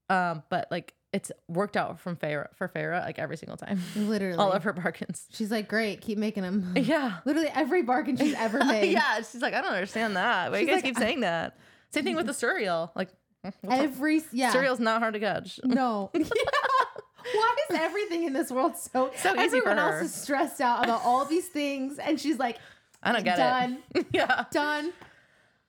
[0.10, 3.82] Um, but like it's worked out from Feyre for Feyre like every single time.
[3.96, 4.38] Literally.
[4.38, 5.26] All of her bargains.
[5.34, 6.74] She's like, great, keep making them.
[6.78, 7.18] Yeah.
[7.26, 8.92] Literally every bargain she's ever made.
[8.92, 9.18] yeah.
[9.18, 10.52] She's like, I don't understand that.
[10.52, 11.58] Why you guys like, keep saying that?
[11.92, 12.92] Same thing with the cereal.
[12.96, 13.10] Like?
[13.70, 14.52] Every yeah.
[14.52, 15.60] cereal's not hard to catch.
[15.64, 16.12] No.
[16.14, 19.94] Why is everything in this world so So easy for everyone her.
[20.00, 22.58] else is stressed out about all these things and she's like
[23.02, 24.08] I don't get done, it.
[24.14, 24.46] yeah.
[24.52, 24.92] done.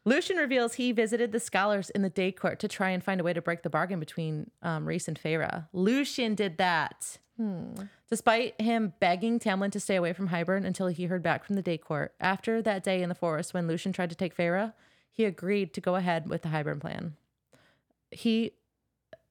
[0.04, 3.24] Lucien reveals he visited the scholars in the day court to try and find a
[3.24, 5.68] way to break the bargain between um, Rhys and Feyre.
[5.72, 7.18] Lucien did that.
[8.08, 11.62] Despite him begging Tamlin to stay away from Hybern until he heard back from the
[11.62, 14.72] day court, after that day in the forest when Lucien tried to take Feyre,
[15.12, 17.16] he agreed to go ahead with the Hybern plan.
[18.10, 18.52] He,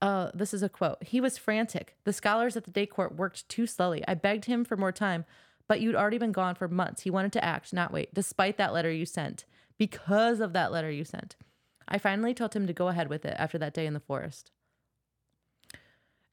[0.02, 1.04] uh, this is a quote.
[1.04, 1.96] He was frantic.
[2.04, 4.04] The scholars at the day court worked too slowly.
[4.08, 5.26] I begged him for more time,
[5.68, 7.04] but you'd already been gone for months.
[7.04, 9.46] He wanted to act, not wait, despite that letter you sent.
[9.80, 11.36] Because of that letter you sent.
[11.88, 14.52] I finally told him to go ahead with it after that day in the forest.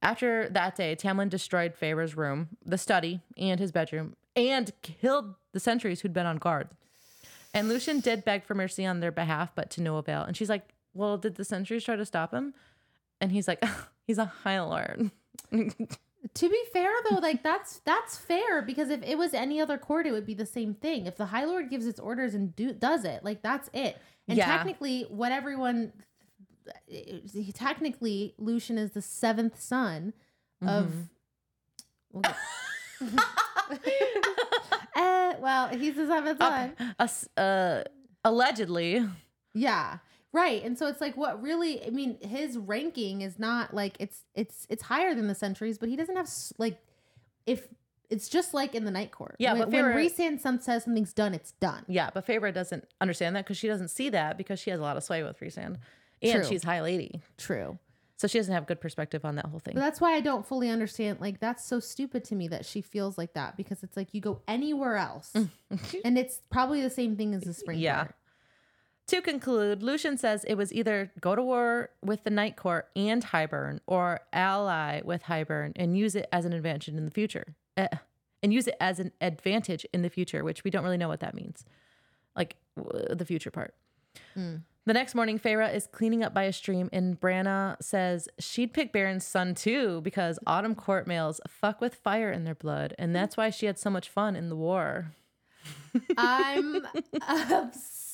[0.03, 5.61] After that day, Tamlin destroyed Feyre's room, the study, and his bedroom, and killed the
[5.61, 6.69] sentries who'd been on guard.
[7.55, 10.23] And Lucien did beg for mercy on their behalf, but to no avail.
[10.23, 12.53] And she's like, Well, did the sentries try to stop him?
[13.21, 13.65] And he's like,
[14.07, 15.11] He's a High Lord.
[16.35, 20.07] To be fair though, like that's that's fair because if it was any other court,
[20.07, 21.07] it would be the same thing.
[21.07, 23.97] If the High Lord gives its orders and do does it, like that's it.
[24.29, 24.47] And Yeah.
[24.47, 25.93] technically, what everyone
[27.55, 30.13] technically Lucien is the seventh son
[30.63, 30.87] of.
[30.87, 31.01] Mm-hmm.
[32.13, 32.37] We'll get-
[34.99, 36.73] Eh, well, he's the seventh son.
[36.99, 37.83] Us, uh,
[38.25, 39.07] allegedly.
[39.53, 39.99] Yeah.
[40.33, 40.63] Right.
[40.65, 44.67] And so it's like what really I mean his ranking is not like it's it's
[44.69, 46.79] it's higher than the centuries, but he doesn't have like
[47.47, 47.67] if
[48.11, 49.35] it's just like in the night court.
[49.39, 51.85] Yeah, when, but when Feyre- Rhysand some says something's done, it's done.
[51.89, 54.83] Yeah, but Feyre doesn't understand that because she doesn't see that because she has a
[54.83, 55.77] lot of sway with Freesand.
[56.23, 56.45] And True.
[56.45, 57.21] she's High Lady.
[57.37, 57.79] True.
[58.19, 59.75] So she doesn't have good perspective on that whole thing.
[59.75, 62.81] But that's why I don't fully understand like that's so stupid to me that she
[62.81, 65.33] feels like that because it's like you go anywhere else
[66.05, 68.05] and it's probably the same thing as the spring Yeah.
[68.05, 68.15] court.
[69.09, 73.25] To conclude, Lucien says it was either go to war with the Night Court and
[73.25, 77.55] Hybern or ally with Hybern and use it as an advantage in the future.
[77.77, 77.87] Eh,
[78.43, 81.21] and use it as an advantage in the future, which we don't really know what
[81.21, 81.65] that means.
[82.35, 83.75] Like w- the future part.
[84.87, 88.93] The next morning, Feyre is cleaning up by a stream, and Brannagh says she'd pick
[88.93, 93.37] Beron's son too because autumn court males fuck with fire in their blood, and that's
[93.37, 95.13] why she had so much fun in the war.
[96.17, 96.87] I'm
[97.29, 98.06] obsessed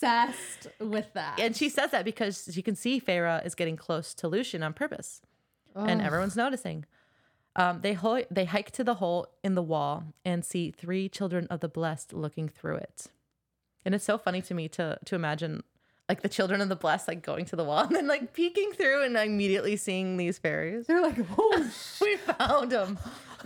[0.79, 1.38] with that.
[1.41, 4.73] And she says that because she can see Feyre is getting close to Lucien on
[4.73, 5.23] purpose,
[5.75, 6.85] and everyone's noticing.
[7.55, 11.47] Um, they ho- they hike to the hole in the wall and see three children
[11.51, 13.07] of the blessed looking through it,
[13.85, 15.62] and it's so funny to me to to imagine
[16.09, 18.73] like the children of the blessed like going to the wall and then like peeking
[18.73, 20.87] through and immediately seeing these fairies.
[20.87, 22.99] They're like, oh We found them.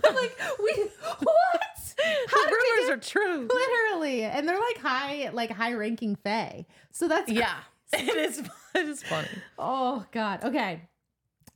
[0.03, 0.89] Like, we
[1.19, 1.56] what?
[2.29, 3.47] The rumors are true.
[3.47, 6.65] literally, and they're like high, like high ranking Fae.
[6.91, 7.55] So that's Yeah,
[7.93, 8.41] it is.
[8.75, 9.27] It is funny.
[9.57, 10.43] Oh God.
[10.43, 10.81] Okay.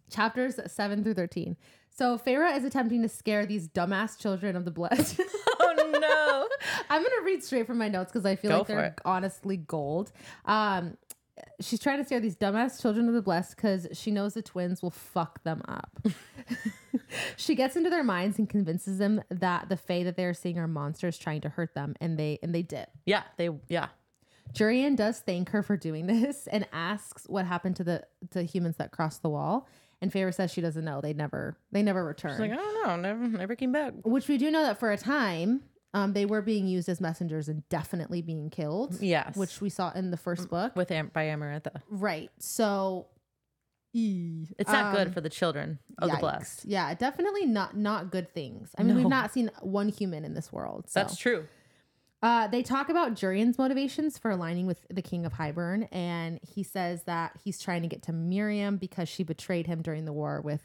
[0.10, 1.56] Chapters seven through thirteen.
[1.96, 5.22] So Feyre is attempting to scare these dumbass children of the blessed.
[5.60, 6.48] Oh no.
[6.90, 9.02] I'm gonna read straight from my notes because I feel Go like they're it.
[9.06, 10.12] honestly gold.
[10.46, 10.98] Um,
[11.60, 14.82] she's trying to scare these dumbass children of the blessed because she knows the twins
[14.82, 16.00] will fuck them up.
[17.38, 20.68] she gets into their minds and convinces them that the Fae that they're seeing are
[20.68, 22.88] monsters trying to hurt them, and they and they did.
[23.06, 23.50] Yeah, they.
[23.68, 23.88] Yeah.
[24.54, 28.78] Jurian does thank her for doing this and asks what happened to the to humans
[28.78, 29.68] that crossed the wall.
[30.04, 31.00] And Feyre says she doesn't know.
[31.00, 32.36] They never they never returned.
[32.36, 33.94] She's like, I don't know, never, never came back.
[34.04, 35.62] Which we do know that for a time,
[35.94, 39.02] um, they were being used as messengers and definitely being killed.
[39.02, 40.76] Yes, Which we saw in the first book.
[40.76, 41.82] with Am- by Amarantha.
[41.90, 42.30] Right.
[42.40, 43.08] So
[43.94, 46.20] It's not Um, good for the children of the yikes.
[46.22, 46.66] blessed.
[46.66, 48.70] Yeah, definitely not not good things.
[48.78, 50.90] I mean, we've not seen one human in this world.
[50.90, 51.00] So.
[51.02, 51.46] That's true.
[52.24, 56.62] Uh, they talk about Jurian's motivations for aligning with the King of Hybern, and he
[56.64, 60.40] says that he's trying to get to Miryam because she betrayed him during the war
[60.40, 60.62] with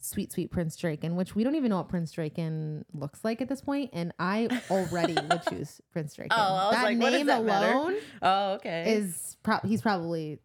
[0.00, 3.48] sweet, sweet Prince Drakon, which we don't even know what Prince Drakon looks like at
[3.48, 6.28] this point, and I already would choose Prince Drakon.
[6.30, 7.72] Oh, that like, name that matter?
[7.72, 8.94] alone Oh, okay.
[8.94, 10.38] is pro- he's probably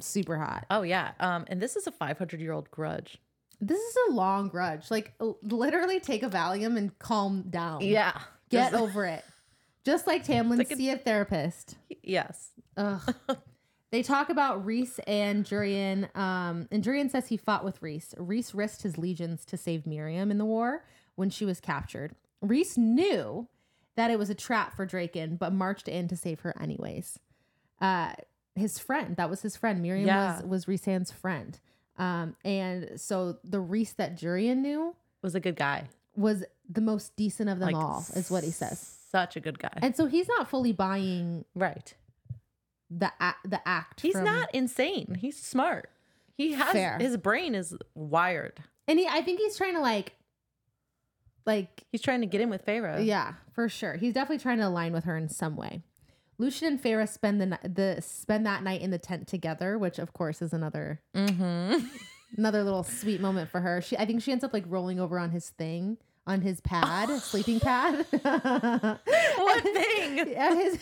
[0.00, 0.66] super hot.
[0.70, 1.12] oh yeah.
[1.20, 3.18] Um, and this is a 500 year old grudge.
[3.60, 4.90] This is a long grudge.
[4.90, 7.80] Like literally, take a Valium and calm down.
[7.80, 8.18] Yeah.
[8.50, 9.24] get over it.
[9.84, 11.76] Just like Tamlin, like see a therapist.
[12.02, 12.50] yes.
[12.76, 13.00] Ugh.
[13.96, 16.14] they talk about Rhys and Jurian.
[16.14, 18.14] Um, and Jurian says he fought with Rhys.
[18.18, 22.14] Rhys risked his legions to save Miryam in the war when she was captured.
[22.42, 23.48] Rhys knew
[23.94, 27.18] that it was a trap for Drakon, but marched in to save her anyways.
[27.80, 28.12] Uh,
[28.54, 29.80] his friend, that was his friend.
[29.80, 30.42] Miryam Yeah.
[30.42, 31.58] was was friend.
[31.96, 35.88] Um, and so the Rhys that Jurian knew Was a good guy.
[36.14, 38.78] was the most decent of them Like, all, is what he says.
[39.10, 39.78] Such a good guy.
[39.80, 41.94] And so he's not fully buying right.
[42.90, 44.00] The a- the act.
[44.00, 45.16] He's from- not insane.
[45.20, 45.90] He's smart.
[46.36, 46.98] He has Fair.
[47.00, 48.60] his brain is wired.
[48.86, 49.06] and he.
[49.06, 50.12] I think he's trying to like,
[51.46, 53.04] like, He's trying to get in with Feyre.
[53.04, 53.94] yeah, for sure.
[53.94, 55.82] He's definitely trying to align with her in some way.
[56.38, 60.12] Lucien and Feyre spend the the spend that night in the tent together, which of
[60.12, 61.86] course is another Mm-hmm.
[62.36, 63.80] another little sweet moment for her.
[63.80, 65.96] She, I think she ends up like rolling over on his thing,
[66.26, 68.04] on his pad, sleeping pad.
[68.22, 70.28] what thing?
[70.28, 70.78] Yeah, his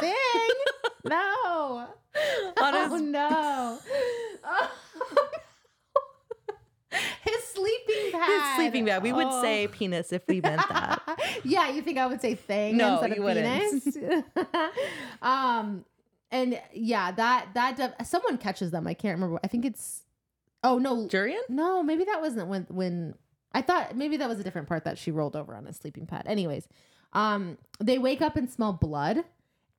[0.00, 0.14] thing.
[1.04, 1.86] No.
[2.60, 3.78] On oh no.
[4.44, 4.70] Oh,
[7.22, 8.28] his sleeping pad.
[8.30, 9.02] His sleeping bag.
[9.02, 9.42] We would Oh.
[9.42, 11.40] say penis if we meant that.
[11.44, 13.96] yeah, you think I would say thing No, instead of penis?
[15.22, 15.84] um,
[16.30, 18.86] and yeah, that that def- someone catches them.
[18.86, 19.38] I can't remember.
[19.44, 20.02] I think it's.
[20.64, 21.38] Oh no, Jurian?
[21.48, 23.14] no, maybe that wasn't when when
[23.52, 26.06] I thought maybe that was a different part that she rolled over on a sleeping
[26.06, 26.24] pad.
[26.26, 26.66] Anyways,
[27.12, 29.24] um, they wake up and smell blood,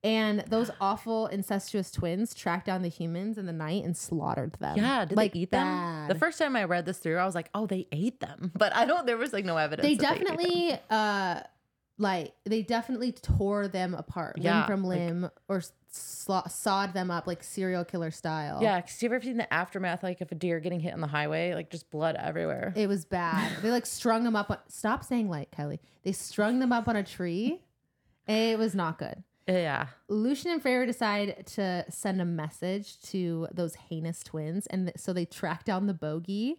[0.04, 4.78] and those awful incestuous twins tracked down the humans in the night and slaughtered them.
[4.78, 5.66] Yeah, did like they eat them?
[5.68, 6.10] bad.
[6.10, 8.52] The first time I read this through, I was like, oh, they ate them.
[8.58, 9.88] But I don't, there was like no evidence.
[9.88, 10.38] they that ate them.
[10.38, 11.42] definitely uh
[12.02, 17.12] like they definitely tore them apart limb Yeah, from like- limb or sla- sawed them
[17.12, 20.36] up like serial killer style Yeah, because you ever seen the aftermath, like if a
[20.36, 22.72] deer getting hit on the highway, like just blood everywhere.
[22.78, 26.60] it was bad they like strung them up on stop saying like kelly they strung
[26.60, 27.60] them up on a tree
[28.28, 29.22] it was not good
[29.58, 29.88] yeah.
[30.08, 35.14] Lucien and Feyre decide to send a message to those heinous twins and th- so
[35.14, 36.58] they track down the bogey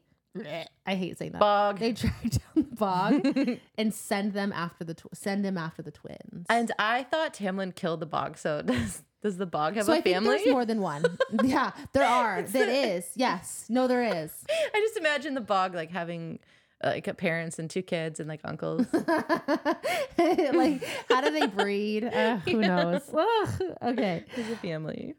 [0.87, 1.79] i hate saying that Bog.
[1.81, 5.91] they track down the bog and send them after the tw- send him after the
[5.91, 8.39] twins And I thought Tamlin killed the bog.
[8.39, 10.37] So does does the bog have so a I think family?
[10.37, 11.05] there's more than one.
[11.45, 12.43] yeah, there are.
[12.43, 13.07] There is.
[13.17, 13.67] Yes.
[13.69, 14.33] No, there is.
[14.75, 16.39] I just imagine the bog like having
[16.83, 18.87] like parents and two kids and like uncles.
[18.93, 22.05] like, how do they breed?
[22.21, 23.03] Uh, who knows?
[23.15, 23.63] Ugh.
[23.83, 24.25] Okay.
[24.35, 25.15] There's a family.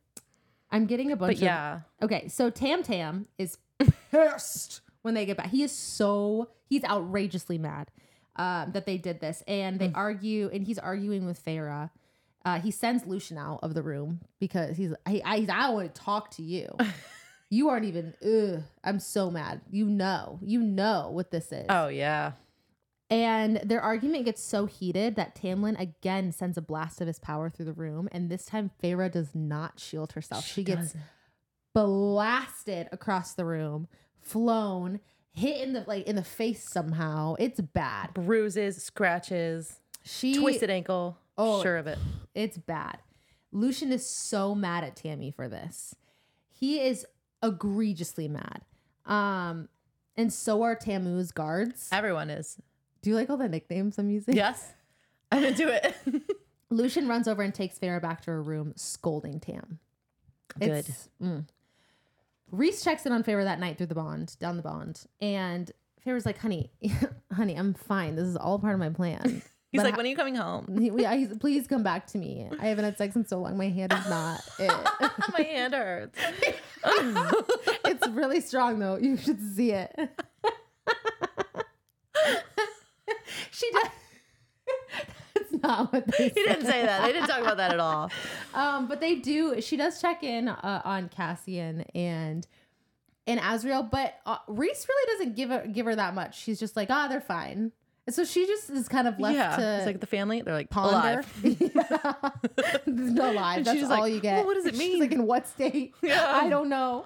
[0.71, 1.41] I'm getting a bunch But of.
[1.43, 2.27] yeah, Okay.
[2.27, 3.57] So Tam Tam is
[4.11, 5.47] pissed when they get back.
[5.49, 7.89] He is so, he's outrageously mad
[8.35, 9.43] um, that they did this.
[9.47, 11.89] And they argue, and he's arguing with Feyre.
[12.43, 16.01] Uh, he sends Lucien out of the room because he's, I, I, I want to
[16.01, 16.69] talk to you.
[17.53, 19.59] You aren't even, ugh, I'm so mad.
[19.69, 21.65] You know, you know what this is.
[21.69, 22.31] oh yeah,
[23.09, 27.49] And their argument gets so heated that Tamlin again sends a blast of his power
[27.49, 28.07] through the room.
[28.13, 30.45] And this time, Feyre does not shield herself.
[30.45, 31.01] She, gets doesn't.
[31.73, 33.87] blasted across the room,
[34.21, 34.99] flown,
[35.33, 37.35] hit in the like in the face somehow.
[37.37, 38.13] It's bad.
[38.13, 41.17] bruises, scratches, She twisted ankle.
[41.37, 41.61] Oh.
[41.63, 41.97] sure of it.
[42.35, 42.99] It's bad.
[43.51, 45.95] Lucien is so mad at Tammy for this.
[46.49, 47.05] He is
[47.43, 48.61] egregiously mad.
[49.05, 49.69] Um,
[50.15, 51.89] and so are Tamu's guards.
[51.91, 52.57] Everyone is.
[53.01, 54.35] Do you like all the nicknames I'm using?
[54.35, 54.73] Yes,
[55.31, 55.95] I'm into it.
[56.69, 59.79] Lucien runs over and takes Feyre back to her room, scolding Tam.
[60.59, 60.85] Good.
[61.21, 61.45] Mm.
[62.51, 65.71] Rhys checks in on Feyre that night through the bond, down the bond, and
[66.05, 66.71] Feyre's like, "Honey,
[67.33, 68.15] honey, I'm fine.
[68.15, 70.35] This is all part of my plan." He's But like, ho- when are you coming
[70.35, 70.77] home?
[70.77, 72.49] he- yeah, he's, please come back to me.
[72.59, 73.57] I haven't had sex in so long.
[73.57, 74.69] My hand is not it.
[75.33, 76.19] My hand hurts.
[77.85, 78.97] it's really strong though.
[78.97, 79.93] You should see it.
[83.51, 83.89] she does.
[85.33, 87.05] That's not what they He didn't say that.
[87.05, 88.11] They didn't talk about that at all.
[88.53, 89.61] Um, but they do.
[89.61, 92.45] She does check in uh, on Cassian, and
[93.27, 96.37] and Azriel, but uh, Rhys really doesn't give her give her that much.
[96.39, 97.71] She's just like, ah, they're fine.
[98.11, 100.41] So she just is kind of left yeah, to it's like the family.
[100.41, 101.23] They're like ponder.
[101.43, 101.43] alive.
[102.85, 103.37] no.
[103.37, 104.37] And That's all like, you get.
[104.37, 104.91] "Well, what does it mean?
[104.93, 105.93] She's like, in what state?
[106.01, 106.31] Yeah.
[106.33, 107.05] I don't know.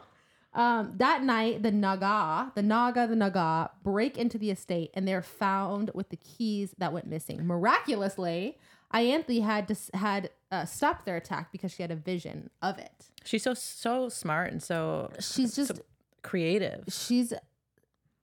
[0.54, 5.22] Um, that night, the Naga, the Naga, the Naga break into the estate and they're
[5.22, 7.46] found with the keys that went missing.
[7.46, 8.58] Miraculously,
[8.94, 13.10] Ianthe had to, had uh, stopped their attack because she had a vision of it.
[13.26, 15.82] She's so so smart and so She's just so
[16.24, 16.86] creative.
[16.88, 17.34] she's.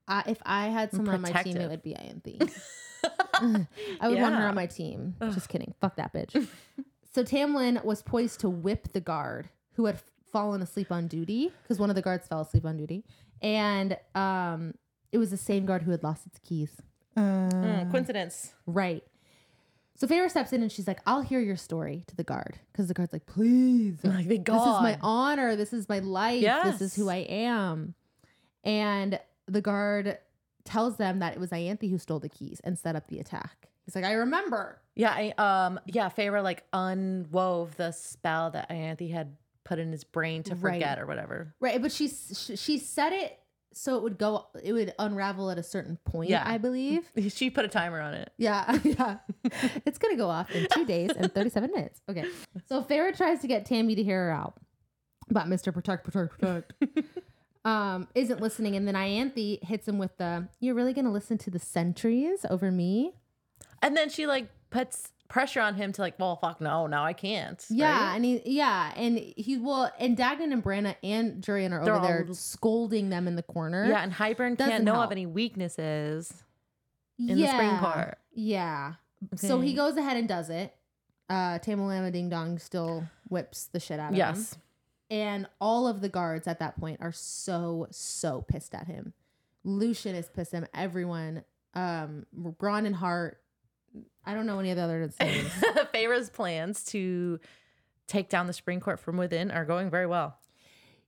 [0.07, 2.51] Uh, if I had someone on my team, it would be Ianthe.
[4.01, 5.15] I would want her on my team.
[5.21, 5.73] Just kidding.
[5.81, 6.47] Fuck that bitch.
[7.13, 9.99] so Tamlin was poised to whip the guard who had
[10.31, 13.03] fallen asleep on duty because one of the guards fell asleep on duty,
[13.41, 14.73] and um,
[15.11, 16.71] it was the same guard who had lost its keys.
[17.17, 18.53] Mm, coincidence.
[18.65, 19.03] Right.
[19.95, 22.87] So Feyre steps in and she's like, "I'll hear your story to the guard," because
[22.87, 25.55] the guard's like, "Please, Like they this is my honor.
[25.55, 26.41] This is my life.
[26.63, 27.93] This is who I am."
[28.63, 30.17] And the guard
[30.65, 33.69] tells them that it was Ianthe who stole the keys and set up the attack.
[33.85, 35.33] He's like, "I remember." Yeah, I,
[35.65, 36.09] um, yeah.
[36.09, 40.73] Feyre like unwove the spell that Ianthe had put in his brain to Right.
[40.75, 41.53] forget or whatever.
[41.59, 43.39] Right, but she she, said it
[43.73, 46.43] so it would go it would unravel at a certain point, Yeah.
[46.45, 47.09] I believe.
[47.29, 48.31] She put a timer on it.
[48.37, 49.17] Yeah, yeah.
[49.85, 52.01] it's gonna go off in two days and 37 minutes.
[52.09, 52.25] Okay.
[52.67, 54.55] So Feyre tries to get Tammy to hear her out.
[55.29, 55.73] But Mr.
[55.73, 56.73] Protect, Protect, Protect
[57.65, 61.49] um, isn't listening, and then Ianthe hits him with the You're really gonna listen to
[61.49, 63.13] the sentries over me?
[63.81, 67.13] And then she like puts pressure on him to like, well, fuck no, now I
[67.13, 67.63] can't.
[67.69, 68.15] Yeah, right?
[68.15, 72.05] and he yeah, and he will and Dagdan and Brannagh and Jurian are They're over
[72.07, 73.85] there all- scolding them in the corner.
[73.87, 74.03] yeah.
[74.03, 75.05] And Hybern Doesn't can't know help.
[75.07, 76.33] of any weaknesses
[77.19, 78.17] in the spring court.
[78.33, 78.93] Yeah.
[79.35, 80.73] So he goes ahead and does it.
[81.29, 84.17] Uh Tamalama Ding Dong still whips the shit out of him.
[84.19, 84.57] Yes.
[85.09, 89.13] And all of the guards at that point are so, so pissed at him.
[89.63, 90.69] Lucien is pissed at him.
[90.73, 91.43] Everyone,
[91.75, 93.39] um, Bron and Hart.
[94.25, 95.51] I don't know any of the other names.
[95.91, 97.39] Feyre's plans to
[98.07, 100.37] take down the Spring court from within are going very well.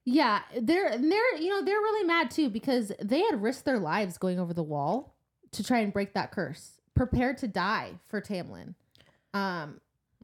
[0.06, 4.18] yeah, they're they're you know they're really mad too because they had risked their lives
[4.18, 5.16] going over the wall
[5.52, 8.76] to try and break that curse, prepared to die for Tamlin.
[9.34, 9.82] Um,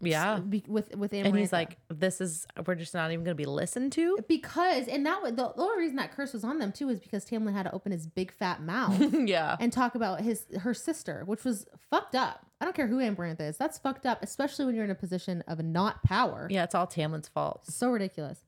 [0.09, 0.39] Yeah.
[0.39, 3.45] be, with with And he's like, this is, we're just not even going to be
[3.45, 4.17] listened to.
[4.27, 7.25] because and that was the only reason that curse was on them too is because
[7.25, 9.55] Tamlin had to open his big fat mouth yeah.
[9.59, 12.45] and talk about his her sister, which was fucked up.
[12.59, 13.57] I don't care who Amarantha is.
[13.57, 16.47] That's fucked up, especially when you're in a position of not power.
[16.51, 16.63] Yeah.
[16.63, 17.65] It's all Tamlin's fault.
[17.65, 18.39] So ridiculous.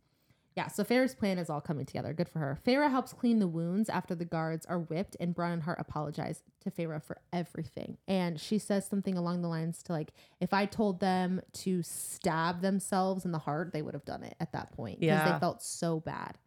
[0.55, 2.13] Yeah, so Feyre's plan is all coming together.
[2.13, 2.59] Good for her.
[2.65, 6.43] Feyre helps clean the wounds after the guards are whipped, and Bron and Hart apologize
[6.61, 7.97] to Feyre for everything.
[8.07, 12.61] And she says something along the lines to like, if I told them to stab
[12.61, 15.33] themselves in the heart, they would have done it at that point because Yeah.
[15.33, 16.37] they felt so bad.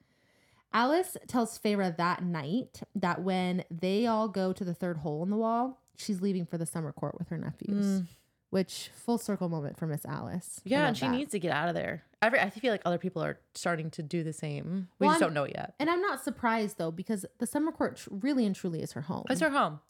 [0.72, 5.30] Alis tells Feyre that night that when they all go to the third hole in
[5.30, 8.02] the wall, she's leaving for the summer court with her nephews.
[8.02, 8.06] Mm.
[8.50, 10.60] Which full circle moment for Miss Alis.
[10.64, 10.86] Yeah.
[10.86, 11.10] And she that.
[11.12, 12.04] needs to get out of there.
[12.22, 14.88] Every, I feel like other people are starting to do the same.
[14.98, 15.74] We Well, just I'm- don't know it yet.
[15.80, 19.02] And I'm not surprised though, because the summer court tr- really and truly is her
[19.02, 19.24] home.
[19.28, 19.80] It's her home.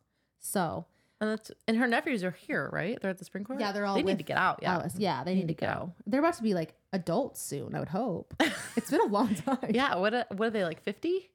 [0.41, 0.87] So
[1.21, 2.99] And that's, and her nephews are here, right?
[3.01, 3.61] They're at the spring court.
[3.61, 4.61] yeah, they're all They need to get out.
[4.63, 4.77] Yeah.
[4.79, 4.95] Alis.
[4.99, 5.93] Yeah, they need, Need to to go.
[6.07, 7.75] They're about to be like adults soon.
[7.75, 8.35] I would hope.
[8.77, 9.71] it's been a long time.
[9.71, 9.97] Yeah.
[9.97, 10.15] What?
[10.15, 10.83] Are, what are they like?
[10.83, 11.31] Fifty?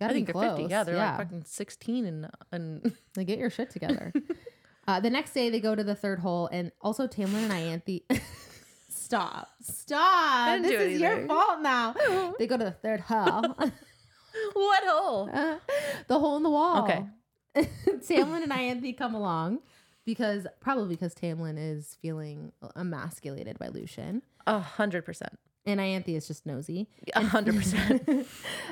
[0.00, 0.64] I think be they're fifty.
[0.64, 0.84] Yeah.
[0.84, 1.16] They're yeah.
[1.16, 4.12] like fucking sixteen and and Like, get your shit together.
[4.86, 7.52] uh, the next day, they go to the third hole, and also Tamlin and
[7.84, 8.02] Ianthe.
[8.88, 9.50] Stop!
[9.60, 10.62] Stop!
[10.62, 11.94] This is your fault now.
[12.38, 13.42] they go to the third hole.
[14.52, 15.26] what hole?
[15.26, 16.84] the hole in the wall.
[16.84, 17.04] Okay.
[17.56, 19.60] Tamlin and Ianthe come along
[20.04, 24.22] because probably because Tamlin is feeling emasculated by Lucien.
[24.46, 25.38] A hundred percent.
[25.66, 26.88] And Ianthe is just nosy.
[27.14, 28.08] A hundred percent.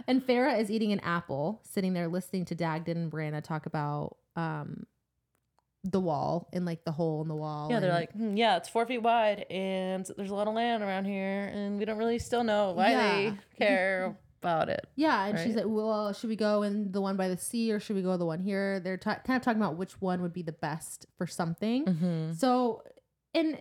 [0.07, 4.16] and Feyre is eating an apple, sitting there listening to Dagdan and Brannagh talk about
[4.37, 4.87] um
[5.85, 7.68] the wall and like the hole in the wall.
[7.71, 10.55] Yeah, they're and- like, "Hmm, yeah, it's four feet wide, and there's a lot of
[10.55, 13.12] land around here, and we don't really still know why Yeah.
[13.12, 14.87] they care about it.
[14.97, 17.80] yeah, and she's like, well, should we go in the one by the sea or
[17.80, 18.80] should we go the one here?
[18.80, 21.85] They're ta- kind of talking about which one would be the best for something.
[21.85, 22.33] Mm-hmm.
[22.35, 22.83] So,
[23.35, 23.61] and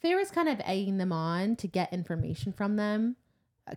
[0.00, 3.16] Feyre's kind of egging them on to get information from them,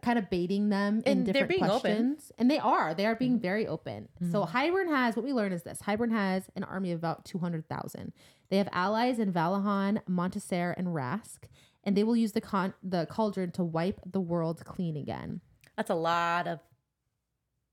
[0.02, 1.80] kind of baiting them in And they're different being open.
[1.80, 2.32] questions.
[2.38, 2.94] And they are.
[2.94, 3.42] They are being mm-hmm.
[3.42, 4.08] very open.
[4.32, 4.58] So mm-hmm.
[4.58, 7.68] Hybern has what we learn is this: Hybern has an army of about two hundred
[7.68, 8.14] thousand.
[8.50, 11.40] They have allies in Vallahan, Montesere, and Rask,
[11.84, 15.42] and they will use the con- the cauldron to wipe the world clean again.
[15.76, 16.60] That's a lot of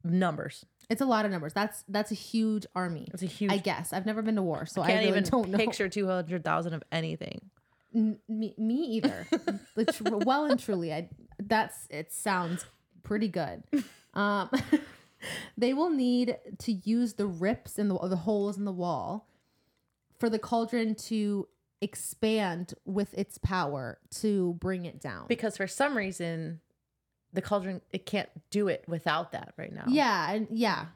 [0.05, 0.65] numbers.
[0.89, 1.53] It's a lot of numbers.
[1.53, 3.09] That's that's a huge army.
[3.13, 3.53] It's a huge.
[3.53, 5.59] I guess I've never been to war, so I, can't really even don't know.
[5.59, 7.51] picture two hundred thousand of anything.
[7.95, 9.27] N- me, me either.
[10.25, 11.09] Well and truly, I
[11.39, 12.65] that's it sounds
[13.03, 13.63] pretty good.
[14.15, 14.49] Um,
[15.59, 19.29] they will need to use the rips and the the holes in the wall
[20.19, 21.47] for the cauldron to
[21.83, 25.27] expand with its power to bring it down.
[25.29, 26.61] because for some reason
[27.35, 29.85] the cauldron it can't do it without that right now.
[29.87, 30.87] yeah, and yeah.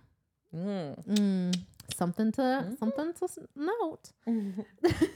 [0.56, 1.06] Mm.
[1.06, 1.60] Mm,
[1.94, 4.12] something to something to note.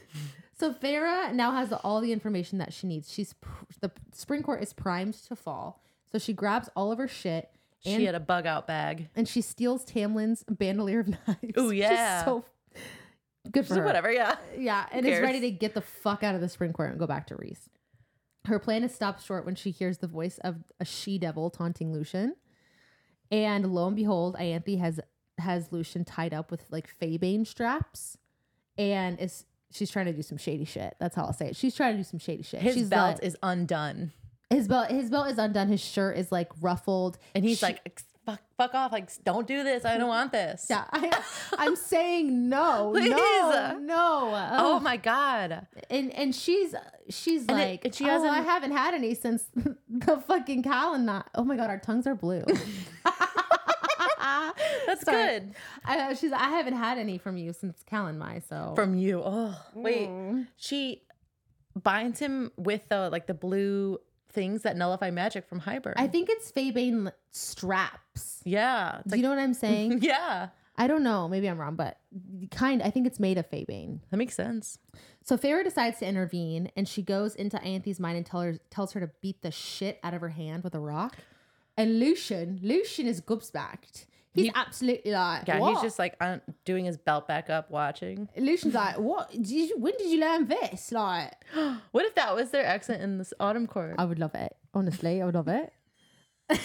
[0.56, 3.12] So Feyre now has all the information that she needs.
[3.12, 5.82] She's pr- the spring court is primed to fall.
[6.12, 7.50] So she grabs all of her shit
[7.84, 9.08] and she had a bug out bag.
[9.16, 11.52] and she steals Tamlin's bandolier of knives.
[11.56, 12.24] Oh yeah.
[12.24, 12.44] so
[13.50, 13.84] good for her.
[13.84, 14.36] whatever, yeah.
[14.56, 17.06] Yeah, and is ready to get the fuck out of the spring court and go
[17.06, 17.68] back to Rhys.
[18.46, 21.92] Her plan is stopped short when she hears the voice of a she devil taunting
[21.92, 22.36] Lucien.
[23.30, 25.00] And lo and behold, Ianthe has
[25.38, 28.16] has Lucien tied up with like Faebane straps
[28.78, 30.94] and is she's trying to do some shady shit.
[31.00, 31.56] That's how I'll say it.
[31.56, 32.60] She's trying to do some shady shit.
[32.60, 34.12] His she's belt like- is undone.
[34.50, 37.18] his belt his belt is undone, his shirt is like ruffled.
[37.34, 38.92] And he's She- like, fuck, fuck off.
[38.92, 39.84] Like, don't do this.
[39.84, 40.66] I don't want this.
[40.70, 41.10] Yeah, I,
[41.58, 43.10] I'm saying no, Please.
[43.10, 44.48] no, no.
[44.52, 45.66] Oh my God.
[45.90, 46.74] and and she's
[47.10, 49.44] she's And like and she oh, hasn't- I haven't had any since
[49.88, 51.24] the fucking Calanmai.
[51.34, 52.44] Oh my god, our tongues are blue.
[54.94, 55.40] That's Sorry.
[55.40, 55.54] good.
[55.84, 58.42] I, she's I haven't had any from you since Calanmai.
[58.48, 59.22] So From you.
[59.24, 60.08] Oh, wait.
[60.08, 60.46] Mm.
[60.56, 61.02] She
[61.82, 63.98] binds him with the like the blue
[64.32, 65.94] things that nullify magic from Hybern.
[65.96, 68.40] I think it's Faebane straps.
[68.44, 69.00] yeah.
[69.06, 69.98] Do you know what I'm saying?
[70.02, 70.48] yeah.
[70.76, 71.28] I don't know.
[71.28, 71.98] Maybe I'm wrong, but
[72.50, 72.82] kind.
[72.82, 74.00] I think it's made of Faebane.
[74.10, 74.78] That makes sense.
[75.22, 78.92] So Feyre decides to intervene, and she goes into Anthe's mind and tell her, tells
[78.92, 81.16] her to beat the shit out of her hand with a rock.
[81.76, 84.06] And Lucien, Lucien is gobsmacked.
[84.34, 85.74] He's He- absolutely like, Yeah, what?
[85.74, 88.28] he's just like un- doing his belt back up, watching.
[88.36, 89.30] Lucien's like, what?
[89.30, 90.90] Did you, when did you learn this?
[90.92, 91.32] Like,
[91.92, 93.94] What if that was their accent in this autumn court?
[93.98, 94.56] I would love it.
[94.74, 95.72] Honestly, I would love it.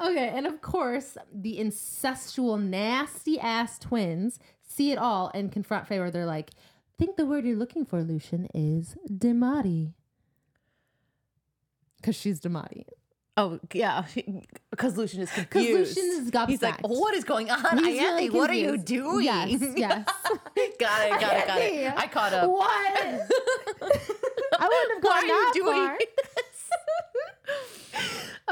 [0.00, 6.10] okay, and of course, the incestual, nasty ass twins see it all and confront Feyre.
[6.12, 9.92] They're like, I think the word you're looking for, Lucien, is Daemati.
[11.96, 12.84] Because she's Daemati.
[13.38, 14.04] Oh yeah,
[14.72, 15.96] because Lucien is confused.
[15.96, 16.48] Lucien is gobsmacked.
[16.48, 17.78] He's like, what is going on?
[17.78, 19.24] He's really what are you doing?
[19.24, 20.04] Yes, yes.
[20.04, 20.16] got
[20.56, 21.92] it, got it, got it.
[21.96, 22.50] I caught up.
[22.50, 22.68] What?
[22.68, 23.20] I
[24.68, 25.98] wouldn't have gone that doing far.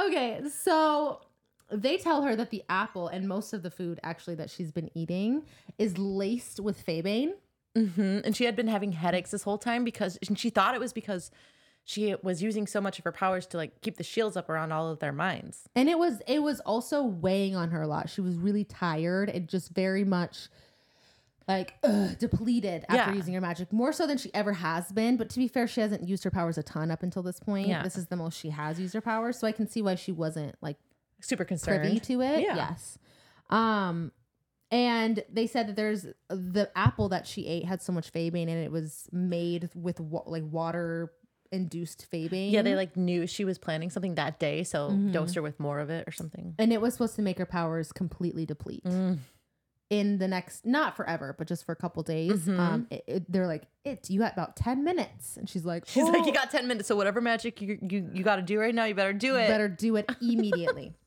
[0.06, 1.20] Okay, so
[1.72, 4.88] they tell her that the apple and most of the food actually that she's been
[4.94, 5.42] eating
[5.78, 7.32] is laced with Faebane.
[7.74, 10.80] hmm And she had been having headaches this whole time because and she thought it
[10.80, 11.32] was because
[11.88, 14.72] she was using so much of her powers to like keep the shields up around
[14.72, 15.68] all of their minds.
[15.76, 18.10] And it was it was also weighing on her a lot.
[18.10, 20.48] She was really tired and just very much
[21.46, 23.16] like ugh, depleted after Yeah.
[23.16, 25.16] using her magic, more so than she ever has been.
[25.16, 27.68] But to be fair, she hasn't used her powers a ton up until this point.
[27.68, 27.84] Yeah.
[27.84, 30.10] This is the most she has used her powers, so I can see why she
[30.10, 30.78] wasn't like
[31.20, 31.82] Super concerned.
[31.82, 32.40] privy to it.
[32.40, 32.56] Yeah.
[32.56, 32.98] Yes.
[33.48, 34.10] Um,
[34.72, 38.58] and they said that there's the apple that she ate had so much faebane and
[38.58, 41.12] it was made with wa- like water
[41.52, 42.50] induced faebane.
[42.52, 45.12] Yeah, they like knew she was planning something that day, so Mhm.
[45.12, 46.54] dosed her with more of it or something.
[46.58, 49.18] and it was supposed to make her powers completely deplete Mm.
[49.88, 52.46] in the next not forever, but just for a couple days.
[52.46, 52.58] Mhm.
[52.58, 56.04] Um, it, it- they're like, "It you got about ten minutes," and she's like, She's
[56.04, 58.58] like, "Oh, you got ten minutes, so whatever magic you you, you got to do
[58.58, 59.46] right now, you better do it.
[59.48, 60.94] better do it immediately."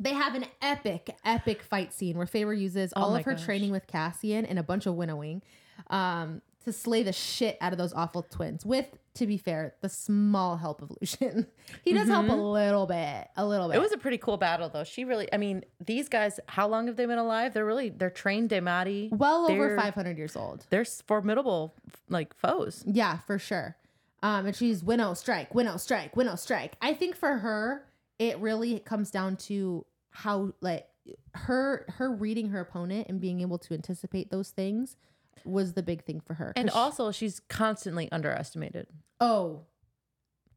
[0.00, 3.34] They have an epic, epic fight scene where Feyre uses Oh all my of her
[3.34, 3.44] gosh.
[3.44, 5.40] training with Cassian and a bunch of winnowing
[5.88, 8.64] um, to slay the shit out of those awful twins.
[8.64, 11.46] With, to be fair, the small help of Lucien.
[11.84, 13.74] he does help a little bit, a little bit.
[13.74, 13.80] Mm-hmm.
[13.80, 14.84] It was a pretty cool battle, though.
[14.84, 17.54] She really, I mean, these guys, how long have they been alive?
[17.54, 19.10] They're really, they're trained Daemati.
[19.10, 20.66] well over they're- 500 years old.
[20.70, 21.74] They're formidable,
[22.08, 22.82] like foes.
[22.86, 23.76] Yeah, for sure.
[24.22, 26.76] Um, and she's winnow strike, winnow strike, winnow strike.
[26.80, 27.84] I think for her,
[28.18, 30.86] it really comes down to how like
[31.32, 34.96] her her reading her opponent and being able to anticipate those things
[35.44, 36.52] was the big thing for her.
[36.56, 38.86] And also, she's constantly underestimated.
[39.20, 39.62] oh,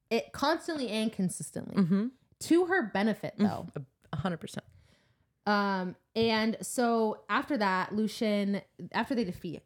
[0.09, 2.07] it constantly and consistently Mm-hmm.
[2.41, 3.67] to her benefit though.
[4.13, 4.63] A hundred percent.
[5.45, 8.61] Um, and so after that, Lucien,
[8.93, 9.61] after they defeat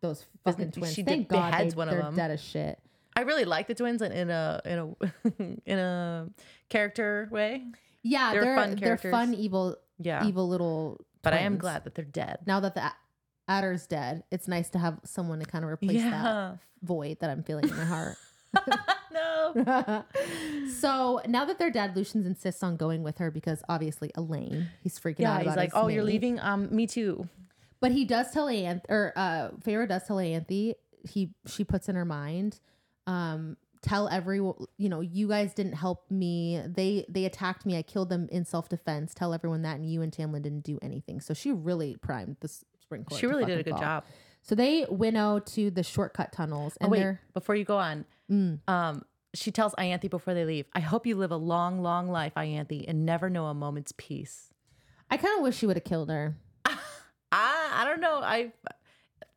[0.00, 2.14] those fucking She twins, de- thank God beheads they, one of they're them.
[2.16, 2.78] dead as shit.
[3.16, 6.28] I really like the twins in, in a in a in a
[6.70, 7.64] character way.
[8.02, 11.00] Yeah, They're they're fun they're fun, evil, Yeah, evil little.
[11.22, 12.38] but I am glad that they're dead.
[12.46, 12.90] now that the
[13.48, 14.24] Adder's dead.
[14.30, 17.76] It's nice to have someone to kind of replace that void that I'm feeling in
[17.76, 18.16] my heart.
[19.12, 20.04] no.
[20.78, 24.98] so now that they're dead, Lucien's insists on going with her because obviously Elain, he's
[24.98, 25.38] freaking Yeah, out.
[25.38, 26.38] he's about like, "Oh, you're leaving?
[26.40, 27.28] Um, me too."
[27.80, 29.48] But he does tell Anth or uh
[29.86, 30.74] does tell Anthe
[31.08, 32.60] he she puts in her mind
[33.06, 37.82] um tell everyone you know you guys didn't help me they they attacked me i
[37.82, 41.32] killed them in self-defense tell everyone that and you and tamlin didn't do anything so
[41.32, 42.64] she really primed this
[43.16, 43.80] She really did a good fall.
[43.80, 44.04] job.
[44.42, 48.04] so they winnow to the shortcut tunnels Oh, and wait, they're before you go on,
[48.30, 48.60] Mm.
[48.68, 49.02] um,
[49.34, 52.84] she tells Ianthe before they leave, I hope you live a long, long life, Ianthe,
[52.88, 54.52] and never know a moment's peace.
[55.10, 56.76] i kind of wish she would have killed her I,
[57.32, 58.20] I don't know.
[58.22, 58.52] I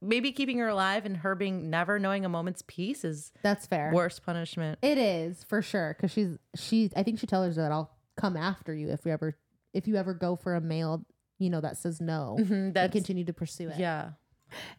[0.02, 3.92] maybe keeping her alive and her being never knowing a moment's peace is that's fair
[3.94, 4.80] worst punishment.
[4.82, 8.36] it is for sure because she's she i think she tells her that i'll come
[8.36, 9.38] after you if you ever
[9.74, 11.06] if you ever go for a male
[11.42, 14.12] you know that says no Mhm, and That's continue to pursue it yeah.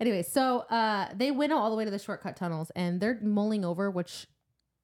[0.01, 3.65] Anyway, so uh, they winnow all the way to the shortcut tunnels, and they're mulling
[3.65, 4.27] over which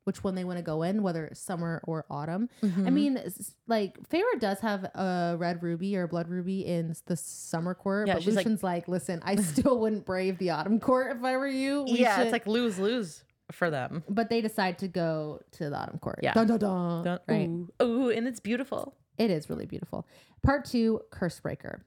[0.04, 2.48] which one they want to go in, whether it's summer or autumn.
[2.62, 2.92] I Mhm.
[2.94, 3.18] mean,
[3.66, 8.14] like Feyre does have a red ruby or blood ruby in the summer court, Yeah,
[8.14, 11.36] but she's like- Lucien's like, listen, I still wouldn't brave the autumn court if I
[11.36, 11.82] were you.
[11.82, 13.22] We yeah, should-" it's like lose lose
[13.52, 14.02] for them.
[14.08, 16.20] But they decide to go to the autumn court.
[16.22, 16.32] Yeah.
[16.32, 17.04] Dun, dun, dun.
[17.04, 17.46] Don't, Right.
[17.50, 18.94] ooh, ooh, and it's beautiful.
[19.18, 20.06] It is really beautiful.
[20.42, 21.84] Part two, Curse Breaker.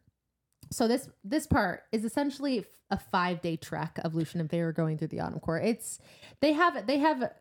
[0.72, 4.97] So this this part is essentially a five day trek of Lucien and Feyre going
[4.97, 5.64] through the Autumn Court.
[5.66, 5.99] It's
[6.41, 7.32] they have they have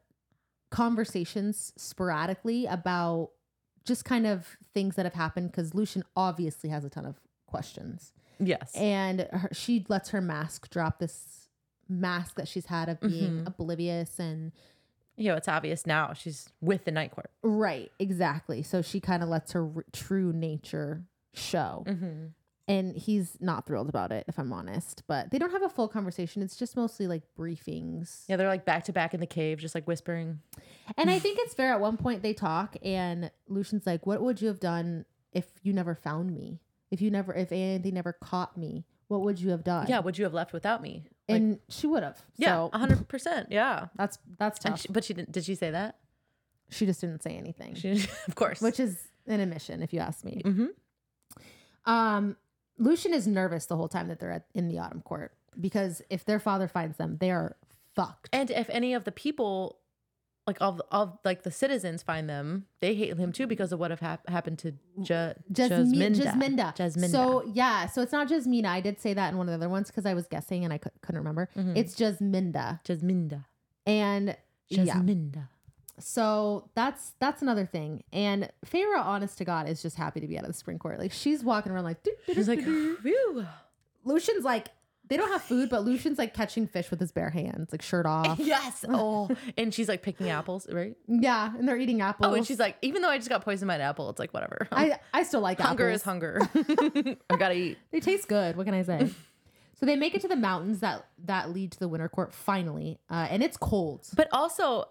[0.70, 3.30] conversations sporadically about
[3.84, 8.12] just kind of things that have happened because Lucien obviously has a ton of questions,
[8.38, 8.72] Yes.
[8.76, 11.48] and her, she lets her mask drop this
[11.88, 13.46] mask that she's had of being Mhm.
[13.48, 14.52] oblivious and
[15.20, 17.30] you know, it's obvious now she's with the night court.
[17.42, 18.62] right exactly.
[18.62, 21.04] So she kind of lets her r- true nature
[21.34, 21.84] show.
[21.86, 22.26] Mm-hmm.
[22.66, 25.86] and he's not thrilled about it if i'm honest but they don't have a full
[25.88, 29.58] conversation it's just mostly like briefings Yeah, they're like back to back in the cave,
[29.58, 30.40] just like whispering.
[30.96, 34.40] and i think it's fair at one point they talk and lucien's like what would
[34.40, 36.60] you have done if you never found me
[36.90, 40.16] if you never if anything never caught me what would you have done Yeah, would
[40.16, 41.04] you have left without me?
[41.28, 43.48] Like, and she would have yeah, so hundred percent.
[43.50, 43.86] Yeah.
[43.96, 45.32] that's that's tough she, but she didn't.
[45.32, 45.96] Did she say that?
[46.72, 47.90] she just didn't say anything She,
[48.28, 48.60] of course.
[48.60, 48.96] which is
[49.26, 50.66] an admission if you ask me hmm
[51.84, 52.36] um
[52.78, 56.24] lucien is nervous the whole time that they're at, in the autumn court because if
[56.24, 57.56] their father finds them they are
[57.94, 59.78] fucked And if any of the people,
[60.46, 63.78] like all, the- all like the citizens, find them, they hate him too because of
[63.78, 66.74] what have hap- happened to ja- Jasmine, Jasminda.
[66.74, 66.76] Jasminda.
[66.76, 67.08] Jasminda.
[67.10, 68.66] So yeah, so it's not Jasmina.
[68.66, 70.72] I did say that in one of the other ones because I was guessing and
[70.72, 71.48] I couldn't remember.
[71.56, 71.76] Mhm.
[71.76, 73.44] It's Jasminda, Jasminda.
[73.86, 74.36] and
[74.68, 74.94] yeah.
[75.98, 78.02] So that's that's another thing.
[78.12, 80.98] And Feyre, honest to God, is just happy to be out of the spring court.
[80.98, 82.02] Like she's walking around like.
[82.02, 83.46] "Doo, doo, She's like, doo, doo." phew.
[84.04, 84.68] Lucien's like
[85.10, 88.06] they don't have food, but Lucien's like catching fish with his bare hands, like shirt
[88.16, 88.38] off.
[88.38, 88.84] yes.
[88.88, 90.96] Oh, and she's like picking apples, right?
[91.06, 92.30] yeah, and they're eating apples.
[92.32, 94.32] Oh, and she's like, even though I just got poisoned by an apple, it's like
[94.32, 94.66] whatever.
[94.72, 95.68] I I still like apples.
[95.68, 96.00] hunger apples.
[96.00, 97.16] is hunger.
[97.30, 97.78] I gotta eat.
[97.90, 98.56] They taste good.
[98.56, 99.10] What can I say?
[99.74, 102.98] so they make it to the mountains that that lead to the winter court finally,
[103.10, 104.06] uh, and it's cold.
[104.14, 104.84] But also,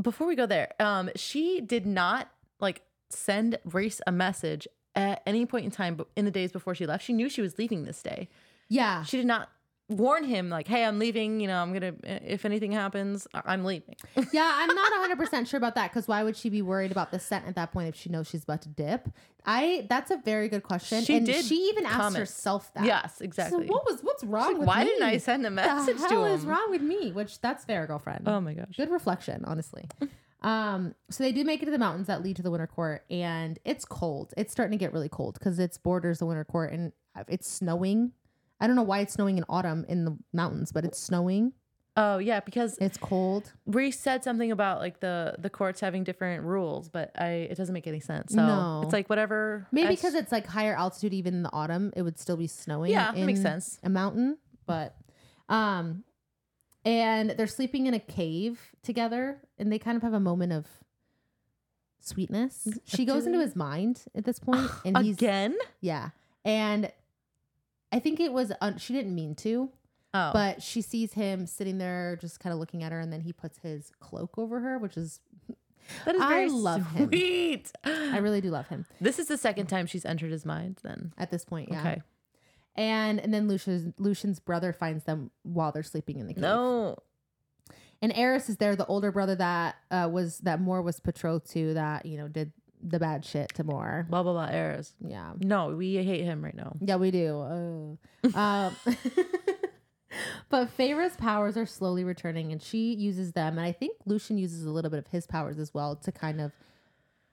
[0.00, 2.28] before we go there, um, she did not
[2.60, 6.86] like send Rhys a message at any point in time in the days before she
[6.86, 7.04] left.
[7.04, 8.28] She knew she was leaving this day.
[8.72, 9.48] Yeah, She did not
[9.88, 11.38] warn him like, "Hey, I'm leaving.
[11.40, 13.96] You know, I'm gonna if anything happens, I'm leaving."
[14.32, 14.50] yeah.
[14.54, 17.18] I'm not 100 percent sure about that because why would she be worried about the
[17.18, 19.08] scent at that point if she knows she's about to dip?
[19.44, 21.02] I that's a very good question.
[21.04, 22.84] She and did she even asked herself that.
[22.84, 23.66] yes, So exactly.
[23.66, 24.90] what was what's wrong like, with Why me?
[24.90, 26.32] didn't I send a message the to him?
[26.32, 27.12] is wrong with me?
[27.12, 28.26] Which that's fair, girlfriend.
[28.26, 28.76] Oh my gosh.
[28.76, 29.84] Good reflection, honestly.
[30.42, 33.04] Um, so they do make it to the mountains that lead to the winter court,
[33.08, 34.34] and it's cold.
[34.36, 36.90] It's starting to get really cold because it's borders the winter court, and
[37.28, 38.10] it's snowing.
[38.62, 41.52] I don't know why it's snowing in autumn in the mountains, but it's snowing.
[41.96, 43.52] Oh yeah, because It's cold.
[43.66, 47.74] Rhys said something about like the the courts having different rules, but I it doesn't
[47.74, 48.32] make any sense.
[48.32, 48.80] So No.
[48.84, 49.66] it's like whatever.
[49.72, 52.92] Maybe because it's like higher altitude, even in the autumn, it would still be snowing.
[52.92, 53.78] Yeah, that makes sense.
[53.82, 54.96] A mountain, but
[55.50, 56.04] um,
[56.84, 60.66] and they're sleeping in a cave together, and they kind of have a moment of
[62.00, 62.68] sweetness.
[62.84, 65.56] She goes into his mind at this point, and he's again.
[65.80, 66.10] yeah,
[66.44, 66.90] and
[67.92, 69.70] I think it was un- she didn't mean to,
[70.14, 73.20] Oh, but she sees him sitting there, just kind of looking at her, and then
[73.22, 75.20] he puts his cloak over her, which is
[76.04, 77.08] that is I very love him.
[77.08, 77.72] sweet.
[77.84, 80.80] I really do love him This is the second time she's entered his mind.
[80.82, 81.68] Then at this point.
[81.70, 81.80] Yeah.
[81.80, 82.02] okay.
[82.74, 86.42] And and then Lucien's Lucien's brother finds them while they're sleeping in the cave.
[86.42, 86.96] No.
[88.00, 91.74] And Eris is there, the older brother that uh, was that Mor was betrothed to,
[91.74, 92.52] that you know did
[92.82, 94.06] the bad shit to Mor.
[94.10, 94.46] Blah blah blah.
[94.50, 94.92] Eris.
[95.00, 96.76] Yeah, No, we hate him right now.
[96.80, 97.28] yeah, we do.
[97.28, 97.98] Oh.
[98.34, 98.76] um,
[100.48, 104.64] but Feyre's powers are slowly returning, and she uses them, and I think Lucien uses
[104.64, 106.52] a little bit of his powers as well to kind of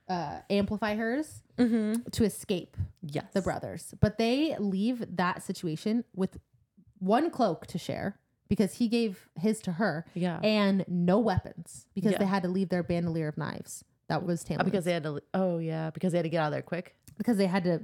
[0.08, 2.08] uh, amplify hers Mm-hmm.
[2.12, 3.26] to escape Yes.
[3.34, 3.92] the brothers.
[4.00, 6.38] But they leave that situation with
[6.98, 10.40] one cloak to share because he gave his to her Yeah.
[10.42, 12.18] and no weapons because Yeah.
[12.18, 13.84] they had to leave their bandolier of knives.
[14.10, 14.58] That was Tamlin.
[14.60, 15.20] Oh, because they had to.
[15.32, 16.94] Oh yeah, because they had to get out of there quick.
[17.16, 17.80] because they had to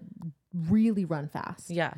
[0.68, 1.70] really run fast.
[1.70, 1.94] Yeah.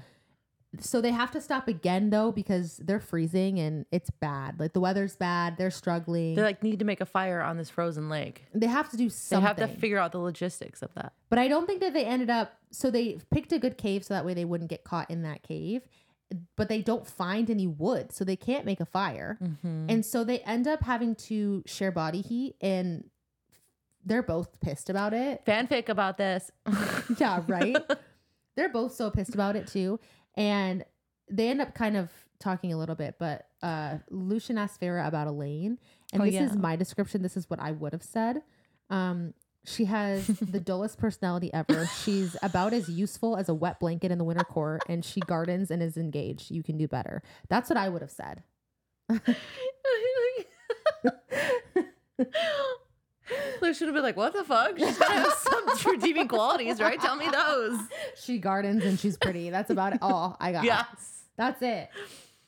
[0.81, 4.61] So they have to stop again though because they're freezing and it's bad.
[4.61, 5.57] Like the weather's bad.
[5.57, 6.35] They're struggling.
[6.35, 8.45] They like need to make a fire on this frozen lake.
[8.55, 9.43] they have to do something.
[9.43, 11.14] They have to figure out the logistics of that.
[11.31, 12.53] But I don't think that they ended up.
[12.70, 15.43] So they picked a good cave so that way they wouldn't get caught in that
[15.43, 15.89] cave.
[16.57, 19.39] But they don't find any wood, so they can't make a fire.
[19.43, 19.87] Mm-hmm.
[19.89, 23.05] And so they end up having to share body heat, and
[24.09, 25.45] they're both pissed about it.
[25.47, 26.51] Fanfic about this.
[27.19, 27.77] yeah, right.
[28.57, 30.01] they're both so pissed about it too,
[30.37, 30.85] and
[31.31, 33.17] they end up kind of talking a little bit.
[33.19, 35.79] But uh, Lucien asks Feyre about Elain,
[36.13, 36.45] and Oh, this yeah.
[36.47, 37.23] is my description.
[37.23, 38.43] This is what I would have said.
[38.91, 39.35] Um,
[39.67, 41.87] she has the dullest personality ever.
[42.03, 45.71] She's about as useful as a wet blanket in the winter court, and she gardens
[45.71, 46.51] and is engaged.
[46.51, 47.23] You can do better.
[47.49, 48.43] That's what I would have said.
[53.62, 54.79] Lucien have been like, "What the fuck?
[54.79, 57.01] She's gotta have some redeeming qualities, right?
[57.01, 57.79] Tell me those."
[58.22, 59.51] She gardens and she's pretty.
[59.51, 59.99] That's about it.
[60.03, 60.64] all I got.
[60.64, 61.22] Yes.
[61.37, 61.89] That's it.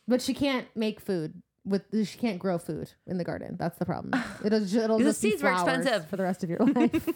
[0.08, 3.56] But she can't make food with she can't grow food in the garden.
[3.58, 4.20] That's the problem.
[4.44, 6.08] It'll ju- it'll The just be seeds were flowers expensive.
[6.08, 7.08] for the rest of your life.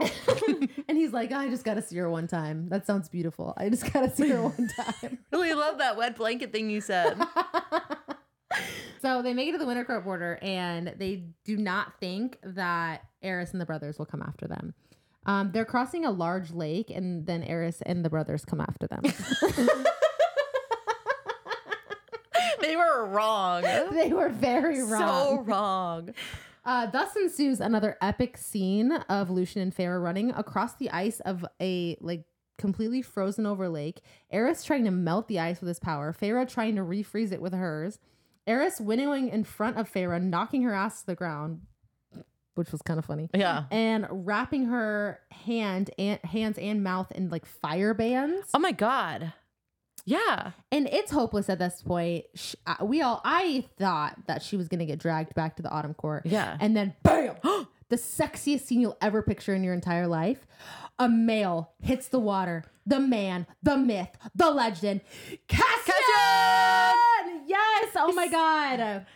[0.88, 2.68] and he's like, I just got to see her one time.
[2.68, 3.54] That sounds beautiful.
[3.56, 5.18] I just got to see her one time.
[5.32, 7.16] Really love that wet blanket thing you said.
[9.02, 13.02] so they make it to the winter court border, and they do not think that
[13.22, 14.74] Eris and the brothers will come after them.
[15.26, 19.02] Um, they're crossing a large lake, and then Eris and the brothers come after them.
[22.60, 23.62] they were wrong.
[23.62, 25.00] they were very wrong.
[25.00, 26.14] So wrong.
[26.64, 31.44] Uh, thus ensues another epic scene of Lucien and Feyre running across the ice of
[31.60, 32.24] a like
[32.58, 34.02] completely frozen over lake.
[34.30, 36.12] Eris trying to melt the ice with his power.
[36.12, 37.98] Feyre trying to refreeze it with hers.
[38.48, 41.60] Eris winnowing in front of Feyre, knocking her ass to the ground,
[42.54, 43.64] which was kind of funny, Yeah.
[43.70, 48.48] and wrapping her hand and hands and mouth in like fire bands.
[48.54, 49.32] Oh my god.
[50.04, 50.52] Yeah.
[50.72, 52.24] And it's hopeless at this point.
[52.34, 55.68] Sh uh, we all, I thought that she was gonna get dragged back to the
[55.70, 56.24] autumn court.
[56.24, 56.56] Yeah.
[56.60, 57.36] And then bam,
[57.90, 60.46] the sexiest scene you'll ever picture in your entire life.
[60.98, 62.64] A male hits the water.
[62.86, 65.02] The man, the myth, the legend.
[68.08, 69.06] Oh my god.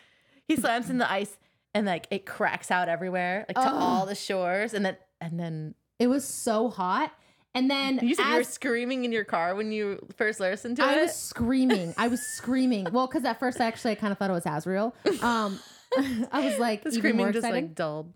[0.49, 1.36] He slams in the ice
[1.74, 3.74] and like it cracks out everywhere, like to Ugh.
[3.74, 7.12] all the shores, and then and then It was so hot.
[7.55, 10.76] And then you said you were as screaming in your car when you first listened
[10.76, 10.86] to it.
[10.86, 11.03] I it.
[11.03, 11.95] was screaming.
[11.99, 12.86] I was screaming.
[12.90, 14.93] Well, because at first I actually I kind of thought it was Azriel.
[15.22, 15.59] Um,
[16.32, 17.62] I was like the even screaming more just excited.
[17.64, 18.12] like dulled.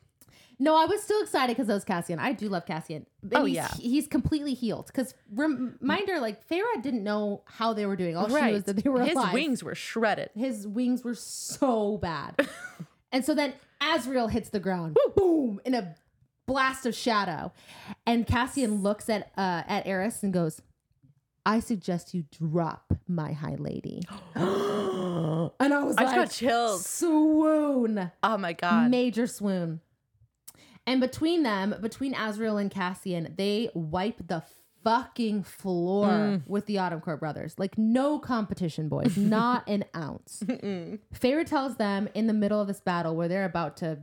[0.58, 2.18] No, I was still excited because it was Cassian.
[2.18, 3.04] I do love Cassian.
[3.22, 3.68] And Oh, he's, yeah.
[3.78, 4.86] he's completely healed.
[4.86, 8.16] Because reminder, like Feyre didn't know how they were doing.
[8.16, 9.34] All she knew was that they were His alive.
[9.34, 10.30] wings were shredded.
[10.34, 12.48] His wings were so bad.
[13.12, 13.52] and so then
[13.82, 15.94] Azriel hits the ground, boom, in a
[16.46, 17.52] blast of shadow,
[18.06, 20.62] and Cassian looks at uh, at Eris and goes,
[21.44, 24.02] "I suggest you drop my high lady."
[24.34, 26.86] and I was I like, got chills.
[26.86, 28.90] swoon Oh my god.
[28.90, 29.80] major swoon.
[30.86, 34.42] And between them, between Azriel and Cassian, they wipe the
[34.84, 36.42] fucking floor Mm.
[36.46, 37.58] with the Autumn Court brothers.
[37.58, 40.42] Like no competition, boys, not an ounce.
[40.46, 43.98] Feyre tells them in the middle of this battle where they're about to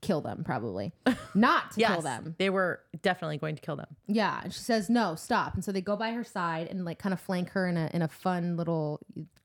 [0.00, 0.92] kill them, probably
[1.34, 2.34] not to yes, kill them.
[2.38, 3.86] they were definitely going to kill them.
[4.08, 5.54] Yeah, and she says no, stop.
[5.54, 7.88] And so they go by her side and like kind of flank her in a
[7.94, 9.00] in a fun little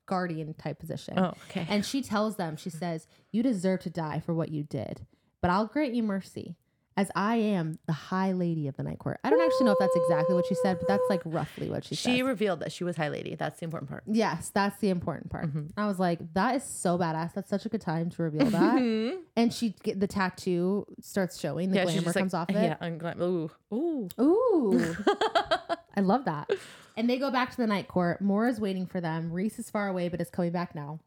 [0.06, 1.16] guardian type position.
[1.18, 1.66] Oh, okay.
[1.68, 5.06] And she tells them, she says, You deserve to die for what you did,
[5.40, 6.56] but I'll grant you mercy,
[6.96, 9.20] as I am the high lady of the night court.
[9.24, 11.84] I don't actually know if that's exactly what she said, but that's like roughly what
[11.84, 12.10] she, said.
[12.14, 13.36] she revealed that she was High Lady.
[13.36, 14.02] That's the important part.
[14.06, 15.46] Yes, that's the important part.
[15.46, 15.66] Mm-hmm.
[15.78, 17.32] I was like, that is so badass.
[17.32, 19.18] That's such a good time to reveal that.
[19.36, 22.50] and she get the tattoo starts showing, the yeah, she's glamour just like, comes off
[22.50, 22.62] of it.
[22.62, 24.08] yeah, I'm glam- ooh, ooh.
[24.20, 24.96] Ooh.
[25.96, 26.50] I love that.
[26.96, 28.20] And they go back to the night court.
[28.20, 29.32] Mora's waiting for them.
[29.32, 31.00] Rhys is far away, but is coming back now.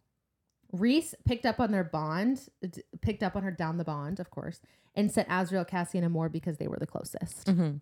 [0.74, 4.30] Rhys picked up on their bond, d- picked up on her down the bond, of
[4.32, 4.60] course,
[4.96, 7.46] and sent Azriel, Cassian, and Mor because they were the closest.
[7.48, 7.80] Mhm.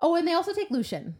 [0.00, 1.16] Oh, and they also take Lucien.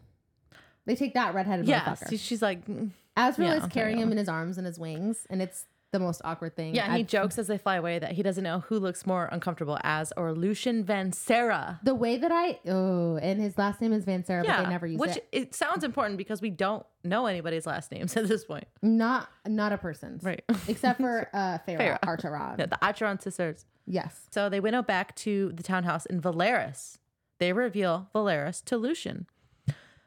[0.85, 2.09] They take that redheaded Yeah, motherfucker.
[2.09, 2.91] she- she's like, mm.
[3.15, 4.05] Azriel yeah, is okay, carrying yeah.
[4.05, 6.73] him in his arms and his wings, and it's the most awkward thing.
[6.73, 6.85] yeah.
[6.85, 9.27] And he I've- jokes as they fly away that he doesn't know who looks more
[9.31, 11.79] uncomfortable as or Lucien Van Sarah.
[11.83, 14.99] The way that I oh, and his last name is Vanserra, but they never use
[14.99, 15.27] which it.
[15.33, 18.65] Which it sounds important because we don't know anybody's last names at this point.
[18.81, 20.43] Not not a person's, Right.
[20.67, 21.99] Except for uh, Feyre.
[22.01, 22.57] Archeron.
[22.59, 23.65] Yeah, the Archeron sisters.
[23.85, 24.27] Yes.
[24.31, 26.97] So they went out back to the townhouse in Velaris.
[27.39, 29.25] They reveal Velaris to Lucien.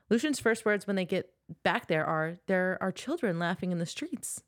[0.08, 1.30] Lucien's first words when they get
[1.62, 4.42] back there are there are children laughing in the streets.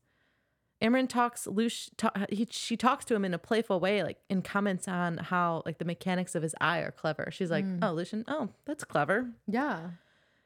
[0.83, 4.45] Amren talks Lush ta- he, she talks to him in a playful way like and
[4.45, 7.29] comments on how like the mechanics of his eye are clever.
[7.31, 9.91] She's like, "Oh, Lucien, oh, that's clever." Yeah.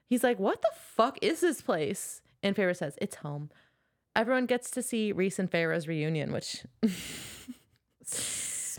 [0.09, 3.51] He's like, "What the fuck is this place?" And Feyre says, "It's home."
[4.17, 6.65] Everyone gets to see Rhys and Feyre's reunion, which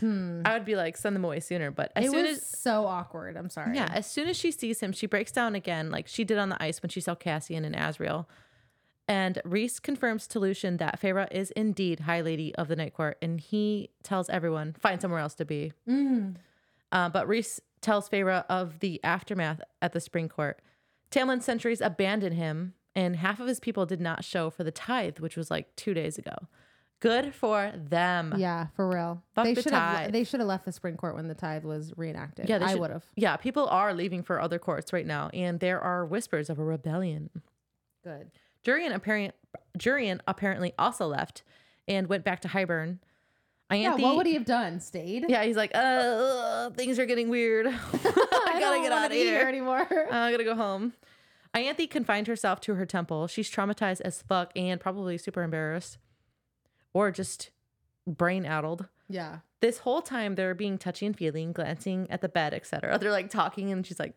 [0.00, 0.42] Hmm.
[0.44, 1.70] I would be like, send them away sooner.
[1.70, 3.36] But as It soon was as so awkward.
[3.36, 3.76] I'm sorry.
[3.76, 6.48] yeah, as soon as she sees him, she breaks down again, like she did on
[6.48, 8.26] the ice when she saw Cassian and Azriel.
[9.12, 13.18] And Rhys confirms to Lucien that Feyre is indeed High Lady of the Night Court,
[13.20, 15.74] and he tells everyone find somewhere else to be.
[15.86, 16.36] Mm.
[16.90, 20.62] Uh, but Rhys tells Feyre of the aftermath at the Spring Court.
[21.10, 25.18] Tamlin sentries abandoned him, and half of his people did not show for the tithe,
[25.18, 26.48] which was like two days ago.
[27.00, 28.34] Good for them.
[28.38, 29.22] Yeah, for real.
[29.34, 31.64] Fuck they the should have they should have left the spring court when the tithe
[31.64, 32.48] was reenacted.
[32.48, 33.04] Yeah, they I would have.
[33.14, 36.64] Yeah, people are leaving for other courts right now, and there are whispers of a
[36.64, 37.28] rebellion.
[38.04, 38.30] Good.
[38.64, 39.32] Jurian apparently,
[39.78, 41.42] Jurian apparently also left
[41.88, 42.98] and went back to Hybern.
[43.72, 44.80] Yeah, what would he have done?
[44.80, 45.24] Stayed?
[45.30, 47.66] Yeah, he's like, uh, things are getting weird.
[47.66, 49.48] I gotta don't get out of be here.
[49.48, 49.86] anymore.
[50.10, 50.92] I gotta go home.
[51.54, 53.26] Ianthe confined herself to her temple.
[53.28, 55.96] She's traumatized as fuck and probably super embarrassed,
[56.92, 57.50] or just
[58.06, 58.88] brain addled.
[59.08, 59.38] yeah.
[59.60, 62.98] This whole time they're being touchy and feeling, glancing at the bed, etc.
[62.98, 64.14] They're like talking, and she's like,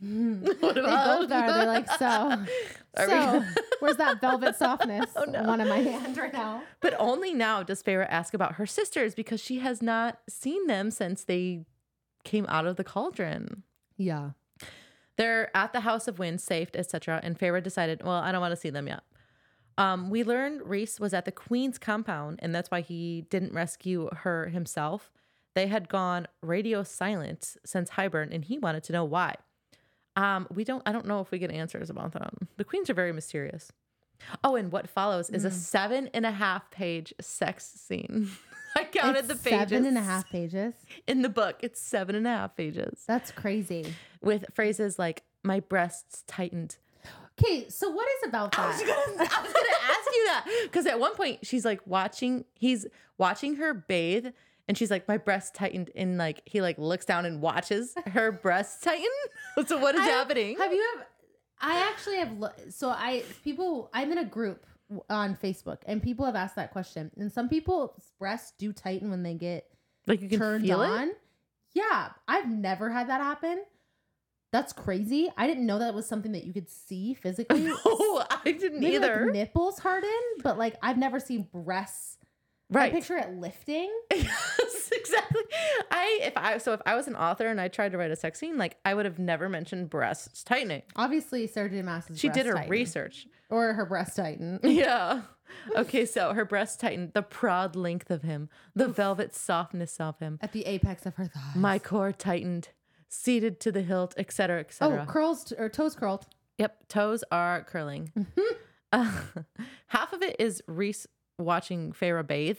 [0.60, 1.52] "What They about?" both are.
[1.52, 2.06] They're like, so,
[2.96, 3.44] Are so,
[3.80, 5.10] where's that velvet softness?
[5.14, 5.42] Oh, no.
[5.42, 6.62] One in my hand right now.
[6.80, 10.90] But only now does Feyre ask about her sisters because she has not seen them
[10.90, 11.64] since they
[12.24, 13.62] came out of the cauldron.
[13.96, 14.30] Yeah.
[15.16, 17.20] They're at the House of Wind, safe, etc.
[17.22, 19.02] And Feyre decided, well, I don't want to see them yet.
[19.76, 24.08] Um, we learned Rhys was at the Queen's compound, and that's why he didn't rescue
[24.12, 25.12] her himself.
[25.54, 29.36] They had gone radio silent since Hybern, and he wanted to know why.
[30.20, 30.82] Um, we don't.
[30.86, 32.48] I don't know if we get answers about them.
[32.56, 33.72] The queens are very mysterious.
[34.44, 38.28] Oh, and what follows is a seven and a half page sex scene.
[38.76, 39.70] I counted It's the pages.
[39.70, 40.74] Seven and a half pages.
[41.06, 41.56] in the book.
[41.60, 43.94] It's seven and a half pages That's crazy.
[44.22, 46.76] with phrases like "my breasts tightened."
[47.42, 48.86] Okay, so what is about I was that?
[48.86, 52.86] gonna, I was gonna ask you that because at one point she's like watching, he's
[53.16, 54.26] watching her bathe,
[54.70, 58.30] and she's like, "My breast tightened," and like he like looks down and watches her
[58.32, 59.04] breast tighten.
[59.66, 60.56] so what is I- happening?
[60.58, 61.06] Have you ever?
[61.60, 62.32] I actually have.
[62.38, 63.90] lo- So I people.
[63.92, 64.64] I'm in a group
[65.10, 67.10] on Facebook, and people have asked that question.
[67.18, 69.66] And some people's breasts do tighten when they get
[70.06, 71.08] like you can turned feel on.
[71.10, 71.18] it.
[71.74, 73.62] Yeah, I've never had that happen.
[74.52, 75.30] That's crazy.
[75.36, 77.60] I didn't know that was something that you could see physically.
[77.62, 79.26] No, I didn't Maybe either.
[79.26, 80.10] like nipples harden,
[80.42, 82.16] but like I've never seen breasts.
[82.72, 82.92] I right.
[82.92, 83.90] picture it lifting.
[84.14, 85.42] yes, exactly.
[85.90, 88.16] I if I so if I was an author and I tried to write a
[88.16, 90.82] sex scene, like I would have never mentioned breasts tightening.
[90.96, 91.82] Obviously, Sarah J.
[91.82, 92.70] Maas's She did her tighten.
[92.70, 93.26] research.
[93.48, 94.60] or her breast tighten.
[94.64, 95.22] Yeah.
[95.74, 100.38] Okay, so her breasts tightened, the proud length of him, the velvet softness of him.
[100.40, 101.56] At the apex of her thighs.
[101.56, 102.68] My core tightened,
[103.08, 105.06] seated to the hilt, etc., oh, etc.
[105.06, 106.26] curls t- or toes curled.
[106.58, 108.12] Yep, toes are curling.
[108.92, 109.10] Uh,
[109.88, 111.08] half of it is Rhys
[111.40, 112.58] watching Feyre bathe,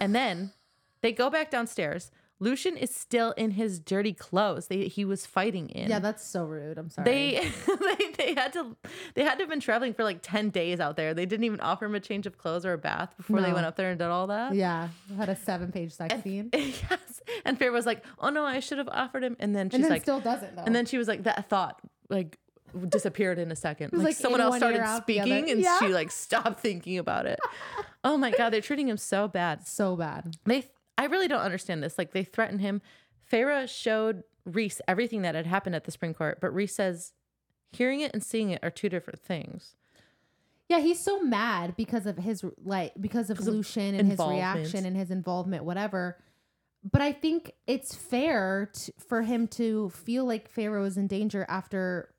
[0.00, 0.52] and then
[1.02, 2.10] they go back downstairs.
[2.38, 4.66] Lucien is still in his dirty clothes.
[4.66, 5.88] They, he was fighting in.
[5.88, 6.76] Yeah, that's so rude.
[6.76, 7.06] I'm sorry.
[7.06, 8.76] They, they they had to
[9.14, 11.14] they had to have been traveling for like 10 days out there.
[11.14, 13.64] They didn't even offer him a change of clothes or a bath before they went
[13.64, 14.54] up there and did all that.
[14.54, 17.22] yeah had a seven page sex scene, yes.
[17.46, 19.84] And Feyre was like, "Oh no, I should have offered him." And then she's and
[19.84, 20.62] then like still doesn't though.
[20.66, 22.38] and then she was like that thought like
[22.88, 23.92] disappeared in a second.
[23.92, 25.30] Like, like someone else started ear, out the other.
[25.30, 25.78] speaking and Yeah.
[25.78, 27.38] she like stopped thinking about it.
[28.04, 29.66] oh my god, they're treating him so bad.
[29.66, 30.36] so bad.
[30.44, 31.98] They I really don't understand this.
[31.98, 32.80] Like they threaten him.
[33.30, 37.12] Feyre showed Rhys everything that had happened at the Spring court, but Rhys says
[37.72, 39.74] hearing it and seeing it are two different things.
[40.68, 44.96] Yeah, he's so mad because of his like because of Lucien and his reaction and
[44.96, 46.18] his involvement, whatever.
[46.88, 51.44] But I think it's fair t- for him to feel like Feyre is in danger
[51.48, 52.14] after,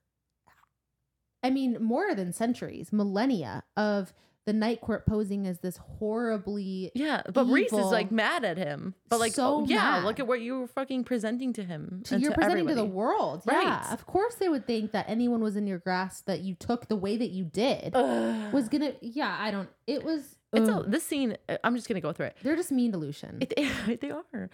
[1.48, 4.14] I mean, more than centuries, millennia of
[4.46, 8.96] the night court posing as this horribly Yeah, but Rhys is like mad at him.
[9.10, 10.04] But like, So oh, yeah, mad.
[10.06, 12.02] look at what you were fucking presenting to him.
[12.06, 13.44] to, you're presenting to the world.
[13.46, 13.64] Right.
[13.64, 16.88] Yeah, of course they would think that anyone was in your grasp that you took
[16.88, 18.54] the way that you did Ugh.
[18.54, 18.94] was gonna.
[19.02, 19.70] Yeah, I don't.
[19.86, 20.38] It was.
[20.54, 21.38] It's a, this scene.
[21.50, 22.38] uh, I'm just gonna go through it.
[22.42, 23.40] They're just mean to Lucien.
[23.42, 24.50] It, they are.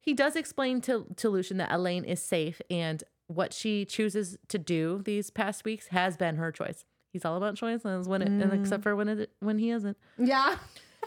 [0.00, 4.58] He does explain to to Lucien that Elain is safe and what she chooses to
[4.58, 6.84] do these past weeks has been her choice.
[7.12, 8.60] He's all about choices when it, and Mm.
[8.60, 9.96] except for when it when he isn't.
[10.18, 10.58] yeah.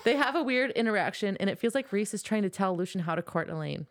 [0.04, 3.04] They have a weird interaction, and it feels like Rhys is trying to tell Lucien
[3.06, 3.88] how to court Elain.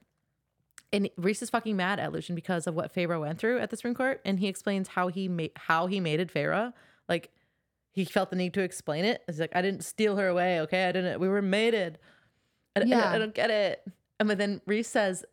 [0.93, 3.77] And Rhys is fucking mad at Lucien because of what Feyre went through at the
[3.77, 6.73] Spring Court, and he explains how he made how he mated Feyre.
[7.09, 7.31] Like
[7.91, 9.23] he felt the need to explain it.
[9.27, 10.87] He's like, I didn't steal her away, okay?
[10.89, 11.21] I didn't.
[11.21, 11.99] We were mated.
[12.77, 13.11] I, I- Yeah.
[13.11, 13.83] I, don't get it.
[14.21, 15.25] And but then Rhys says,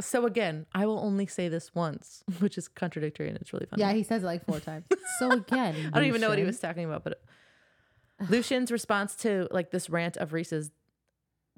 [0.00, 3.82] "So again, I will only say this once," which is contradictory and it's really funny.
[3.82, 4.86] Yeah, he says it like four times.
[5.18, 7.22] So again, I don't even know what he was talking about, but
[8.28, 10.70] Lucien's response to like this rant of Rhys's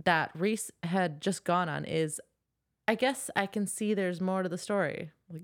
[0.05, 2.20] that Rhys had just gone on is,
[2.86, 5.11] I guess I can see there's more to the story.
[5.30, 5.43] Like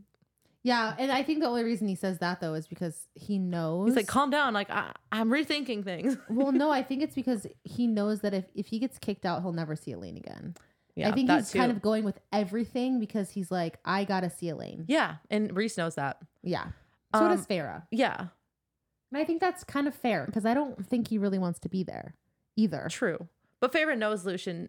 [0.63, 3.89] Yeah, and I think the only reason he says that though is because he knows.
[3.89, 4.55] he's like, calm down.
[4.55, 6.17] Like I, I'm rethinking things.
[6.29, 9.43] well, no, I think it's because he knows that if, if he gets kicked out,
[9.43, 10.55] he'll never see Elain again.
[10.97, 14.49] Yeah, I think he's kind of going with everything because he's like, I gotta see
[14.49, 14.85] Elain.
[14.89, 16.19] yeah, and Rhys knows that.
[16.43, 16.67] Yeah.
[17.15, 17.83] So does Um, Feyre.
[17.91, 18.17] Yeah,
[19.13, 21.69] And I think that's kind of fair because I don't think he really wants to
[21.69, 22.15] be there
[22.57, 22.87] either.
[22.91, 23.29] true.
[23.61, 24.69] But Feyre knows Lucien.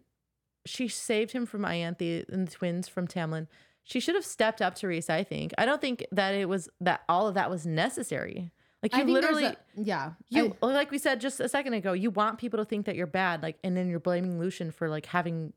[0.65, 3.47] She saved him from Ianthe and the twins from Tamlin.
[3.83, 5.09] She should have stepped up to Rhys.
[5.09, 5.53] I think.
[5.59, 8.51] I don't think that it was that all of that was necessary.
[8.81, 9.45] Like you literally.
[9.45, 10.13] a- yeah.
[10.29, 12.95] You I- like we said just a second ago, you want people to think that
[12.95, 15.53] you're bad, like, and then you're blaming Lucien for like having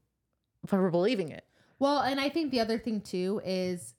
[0.67, 1.45] for believing it.
[1.79, 3.95] well, and I think the other thing too is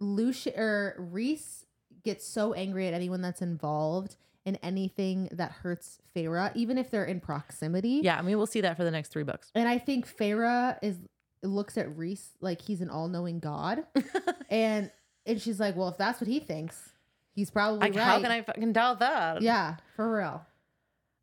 [0.00, 1.66] Lucia or Rhys
[2.04, 7.04] gets so angry at anyone that's involved in anything that hurts Feyre, even if they're
[7.04, 8.00] in proximity.
[8.02, 9.50] Yeah, I mean we'll see that for the next three books.
[9.54, 10.98] And I think Feyre is
[11.42, 13.84] looks at Rhys like he's an all-knowing god,
[14.50, 14.90] and
[15.26, 16.92] and she's like, well, if that's what he thinks,
[17.34, 18.04] he's probably like, right.
[18.04, 19.42] how can I fucking doubt that?
[19.42, 20.46] Yeah, for real.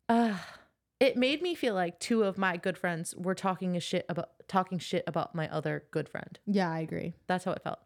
[0.08, 0.36] Uh,
[1.02, 4.30] it made me feel like two of my good friends were talking a shit about
[4.46, 6.38] talking shit about my other good friend.
[6.46, 7.14] Yeah, I agree.
[7.26, 7.80] That's how it felt.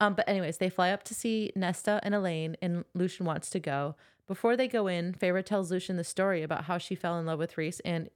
[0.00, 3.60] Um, but anyways, they fly up to see Nesta and Elain, and Lucien wants to
[3.60, 3.94] go.
[4.26, 7.38] Before they go in, Feyre tells Lucien the story about how she fell in love
[7.38, 8.08] with Rhys and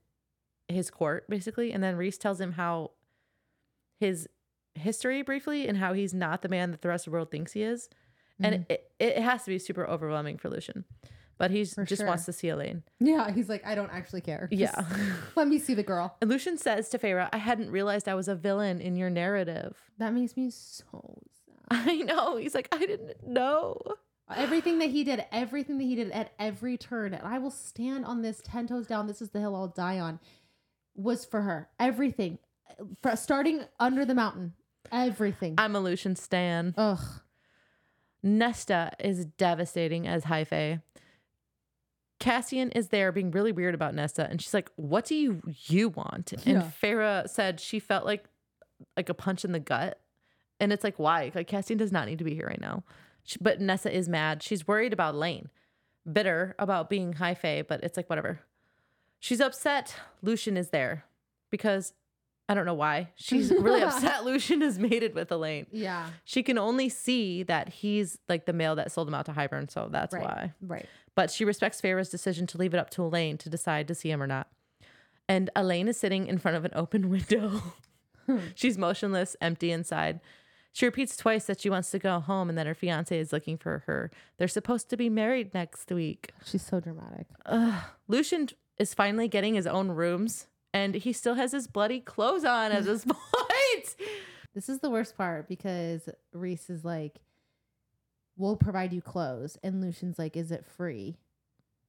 [0.69, 2.93] his court, basically, and then Rhys tells him how
[3.99, 4.27] his
[4.75, 7.53] history briefly and how he's not the man that the rest of the world thinks
[7.53, 7.91] he is.
[8.41, 8.45] Mm-hmm.
[8.55, 10.87] And it, it has to be super overwhelming for Lucien.
[11.41, 12.07] But he just sure.
[12.07, 12.83] wants to see Elain.
[12.99, 14.47] Yeah, he's like, I don't actually care.
[14.53, 14.85] Just Yeah.
[15.37, 16.15] let me see the girl.
[16.21, 19.75] And Lucien says to Feyre, I hadn't realized I was a villain in your narrative.
[19.97, 20.83] That makes me so
[21.47, 21.57] sad.
[21.89, 22.37] I know.
[22.37, 23.79] He's like, I didn't know.
[24.37, 28.05] Everything that he did, everything that he did at every turn, and I will stand
[28.05, 29.07] on this ten toes down.
[29.07, 30.21] This is the hill I'll die on.
[30.95, 31.71] Was for her.
[31.81, 32.39] Everything,
[33.01, 34.53] for starting under the mountain.
[34.93, 35.55] Everything.
[35.57, 36.75] I'm a Lucien Stan.
[36.77, 37.01] Ugh.
[38.23, 40.81] Nesta is devastating as High Fae.
[42.21, 45.89] Cassian is there being really weird about Nesta, and she's like, "What do you you
[45.89, 46.71] want?" And Yeah.
[46.81, 48.25] Feyre said she felt like
[48.97, 49.99] like a punch in the gut,
[50.61, 51.33] and it's like, why?
[51.35, 52.85] Like Cassian does not need to be here right now.
[53.25, 54.43] She, but Nessa is mad.
[54.43, 55.49] She's worried about Lane,
[56.11, 58.41] bitter about being High Fae, but it's like whatever.
[59.19, 59.97] She's upset.
[60.23, 61.05] Lucien is there
[61.51, 61.93] because
[62.51, 63.11] I don't know why.
[63.15, 64.25] She's really upset.
[64.25, 66.11] Lucien is mated with Elain Yeah.
[66.25, 69.71] she can only see that he's like the male that sold him out to Hybern,
[69.71, 70.25] so that's Right.
[70.25, 70.53] why.
[70.61, 70.87] Right.
[71.15, 74.11] But she respects Feyre's decision to leave it up to Elain to decide to see
[74.11, 74.49] him or not.
[75.29, 77.63] And Elain is sitting in front of an open window.
[78.55, 80.21] She's motionless, empty inside.
[80.73, 83.59] She repeats twice that she wants to go home and that her fiance is looking
[83.59, 84.11] for her.
[84.39, 86.31] They're supposed to be married next week.
[86.45, 87.27] She's so dramatic.
[87.47, 87.83] Ugh.
[88.07, 88.49] Lucien
[88.79, 92.85] is finally getting his own rooms, and he still has his bloody clothes on at
[92.85, 93.97] this point.
[94.55, 97.21] This is the worst part because Rhys is like,
[98.37, 101.17] "We'll provide you clothes," and Lucien's like, "Is it free?"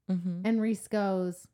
[0.10, 0.42] Mhm.
[0.46, 1.48] And Rhys goes,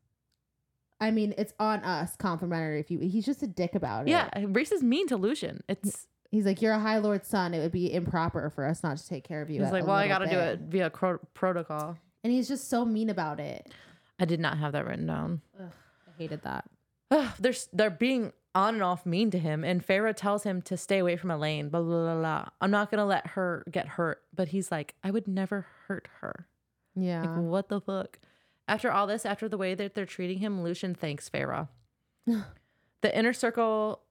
[0.99, 2.79] "I mean, it's on us, complimentary.
[2.79, 4.11] If you," he's just a dick about it.
[4.11, 5.63] Yeah, Rhys is mean to Lucien.
[5.69, 7.53] It's he's like, "You're a High Lord's son.
[7.53, 9.95] It would be improper for us not to take care of you." He's like, well,
[9.95, 11.97] I got to do it via cro- protocol.
[12.23, 13.71] and he's just so mean about it.
[14.19, 15.41] I did not have that written down.
[15.59, 15.71] Ugh,
[16.07, 16.65] I hated that.
[17.09, 20.99] They're they're being on and off mean to him, and Feyre tells him to stay
[20.99, 21.69] away from Elain.
[21.69, 22.19] Blah blah blah.
[22.19, 22.45] blah.
[22.59, 26.47] I'm not gonna let her get hurt, but he's like, I would never hurt her.
[26.95, 28.19] Yeah, Like, what the fuck?
[28.67, 31.67] After all this, after the way that they're treating him, Lucien thanks Feyre.
[32.25, 34.01] the inner circle.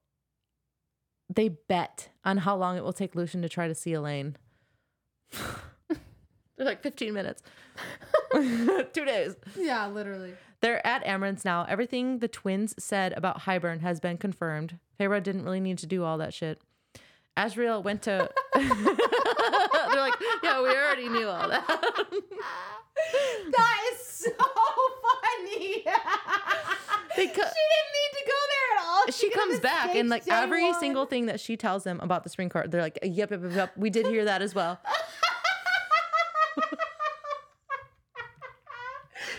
[1.29, 4.37] They bet on how long it will take Lucien to try to see Elain.
[6.57, 7.43] They're like 15 minutes.
[8.93, 9.37] Two days.
[9.59, 10.33] yeah, literally.
[10.63, 11.67] They're at Amaranth now.
[11.69, 14.79] Everything the twins said about Hybern has been confirmed.
[14.99, 16.59] Feyre didn't really need to do all that shit.
[17.37, 18.31] Azriel went to.
[18.55, 18.65] They're
[20.01, 21.67] like, yeah, we already knew all that.
[23.53, 25.85] that is so funny.
[27.15, 29.07] They co- she didn't need to go there at all.
[29.13, 30.81] she could've comes back and like every one.
[30.81, 33.53] single thing that she tells them about the spring court, they're like, yep, yep, yep,
[33.55, 33.73] yep.
[33.77, 34.81] We did hear that as well.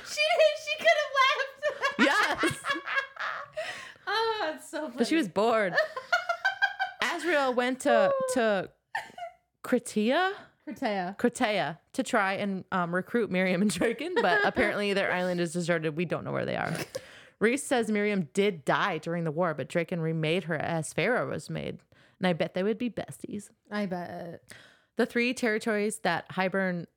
[0.05, 0.55] she did.
[0.63, 2.53] She could have left.
[2.53, 2.59] Yes.
[4.69, 4.93] So funny.
[4.97, 5.75] But she was bored.
[7.03, 8.69] Azriel went to to
[9.63, 10.31] Cretea.
[10.67, 11.17] Cretea.
[11.17, 15.95] Cretea to try and um, recruit Miryam and Drakon, but apparently their island is deserted.
[15.95, 16.73] We don't know where they are.
[17.39, 21.49] Rhys says Miryam did die during the war, but Drakon remade her as Feyre was
[21.49, 21.77] made.
[22.19, 23.49] And I bet they would be besties.
[23.71, 24.41] I bet.
[24.97, 26.87] The three territories that Hybern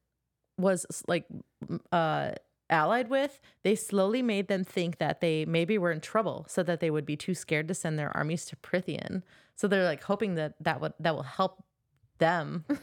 [0.58, 1.26] was like
[1.92, 2.32] uh,
[2.70, 6.80] allied with, they slowly made them think that they maybe were in trouble so that
[6.80, 9.22] they would be too scared to send their armies to Prythian.
[9.56, 11.62] So they're like hoping that that would that will help
[12.18, 12.64] them.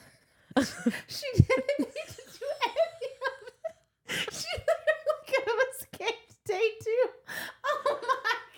[0.57, 4.33] She didn't need to do any of it.
[4.33, 7.05] She literally could have escaped day two.
[7.65, 7.99] Oh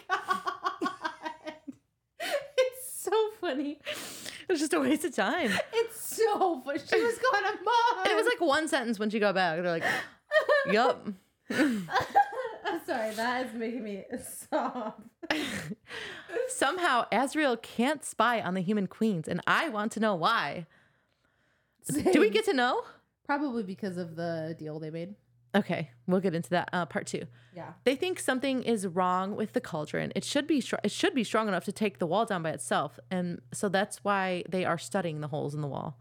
[0.09, 1.53] my god.
[2.57, 3.11] It's so
[3.41, 3.79] funny.
[3.81, 5.51] it was just a waste of time.
[5.73, 6.79] It's so funny.
[6.79, 8.03] She was going to mom.
[8.03, 9.61] And it was like one sentence when she got back.
[9.61, 9.83] They're like,
[10.71, 11.07] "Yup."
[11.49, 14.05] I'm sorry, that is making me
[14.49, 15.01] sob.
[16.47, 20.67] Somehow Azriel can't spy on the human queens, and I want to know why.
[22.13, 22.83] Do we get to know?
[23.25, 25.15] Probably because of the deal they made.
[25.55, 27.23] Okay, we'll get into that uh, part two.
[27.55, 27.73] Yeah.
[27.83, 30.11] They think something is wrong with the cauldron.
[30.15, 32.51] It should be str- it should be strong enough to take the wall down by
[32.51, 35.97] itself, and so that's why they are studying the holes in the wall.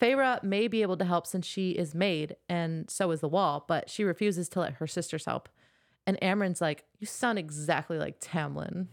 [0.00, 3.64] Feyre may be able to help since she is made, and so is the wall,
[3.66, 5.48] but she refuses to let her sisters help.
[6.06, 8.86] And Amren's like, "You sound exactly like Tamlin."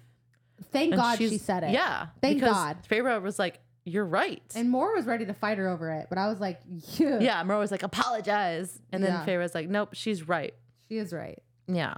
[0.71, 1.71] Thank And God she said it.
[1.71, 2.77] Yeah, Thank God.
[2.89, 6.17] Feyre was like, "You're right." And Mor was ready to fight her over it, but
[6.17, 6.59] I was like,
[6.97, 9.25] yeah, yeah, Mor was like, "Apologize," and then Yeah.
[9.25, 10.53] Feyre's like, "Nope, she's right."
[10.87, 11.41] she is right.
[11.67, 11.95] Yeah.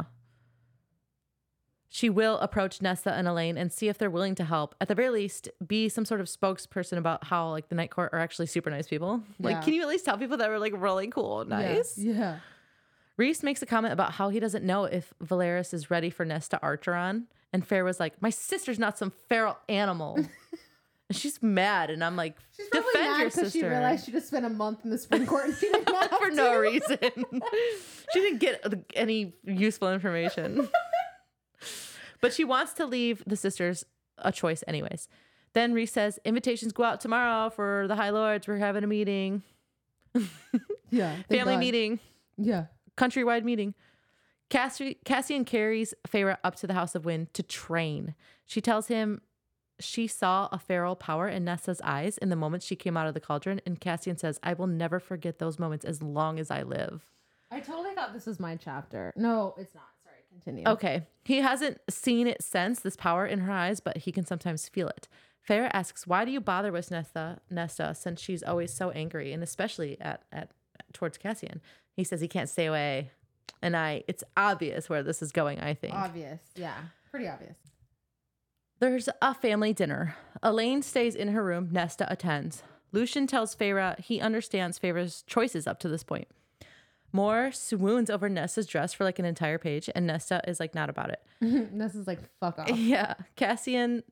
[1.90, 4.76] She will approach Nesta and Elain and see if they're willing to help.
[4.82, 8.10] At the very least, be some sort of spokesperson about how like the Night Court
[8.12, 9.24] are actually super nice people.
[9.40, 9.62] Like, Yeah.
[9.62, 11.98] can you at least tell people that we're like really cool, and nice?
[11.98, 12.14] Yeah.
[12.14, 12.40] yeah.
[13.18, 16.60] Rhys makes a comment about how he doesn't know if Velaris is ready for Nesta
[16.62, 17.24] Archeron,
[17.54, 20.16] and Feyre was like, "My sister's not some feral animal."
[21.10, 24.28] and she's mad, and I'm like, She's "Defend mad your because she realized she just
[24.28, 25.88] spent a month in the Spring Court and she didn't
[26.20, 26.98] for no reason.
[28.14, 30.68] she didn't get uh, any useful information.
[32.22, 33.86] But she wants to leave the sisters
[34.18, 35.08] a choice, anyways.
[35.54, 38.48] Then Rhys says, Invitations go out tomorrow for the High Lords.
[38.48, 39.44] We're having a meeting,
[40.90, 41.16] Yeah.
[41.30, 41.60] family God.
[41.60, 42.00] meeting,
[42.38, 42.66] Yeah.
[42.98, 43.74] countrywide meeting.
[44.50, 48.16] Cassie, Cassian carries Feyre up to the House of Wind to train.
[48.46, 49.22] She tells him
[49.80, 53.14] she saw a feral power in Nesta's eyes in the moment she came out of
[53.14, 53.60] the cauldron.
[53.66, 57.04] And Cassian says, I will never forget those moments as long as I live.
[57.52, 59.14] I totally thought this was my chapter.
[59.18, 59.84] No, it's not.
[60.44, 60.68] Continue.
[60.68, 61.04] Okay.
[61.26, 64.88] He hasn't seen it since this power in her eyes, but he can sometimes feel
[64.88, 65.08] it.
[65.48, 69.42] Feyre asks, "Why do you bother with Nesta, Nesta, since she's always so angry, and
[69.44, 70.52] especially at at
[70.94, 71.62] towards Cassian?"
[71.96, 73.12] He says he can't stay away,
[73.62, 75.60] and I it's obvious where this is going.
[75.60, 76.42] I think Obvious.
[76.56, 76.76] Yeah.
[77.10, 77.58] Pretty obvious.
[78.80, 80.16] there's a family dinner.
[80.44, 81.70] Elain stays in her room.
[81.72, 82.62] Nesta attends.
[82.92, 86.28] Lucien tells Feyre he understands Feyre's choices up to this point.
[87.18, 90.88] Mor swoons over Nesta's dress for like an entire page, and Nesta is like not
[90.90, 91.22] about it.
[91.74, 92.70] Nesta's like, fuck off.
[92.70, 94.04] Yeah, Cassian.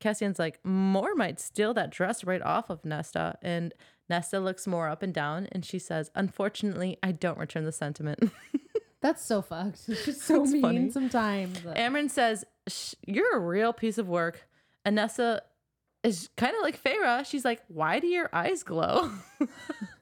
[0.00, 3.72] Cassian's like Mor might steal that dress right off of Nesta, and
[4.08, 8.18] Nesta looks Mor up and down, and she says, "Unfortunately, I don't return the sentiment."
[9.00, 9.80] That's so fucked.
[9.88, 10.90] It's just so That's mean funny.
[10.90, 11.58] sometimes.
[11.60, 12.44] Amren says,
[13.06, 14.48] "You're a real piece of work."
[14.86, 15.42] And Nesta
[16.02, 17.24] is kind of like Feyre.
[17.26, 19.10] She's like, "Why do your eyes glow?"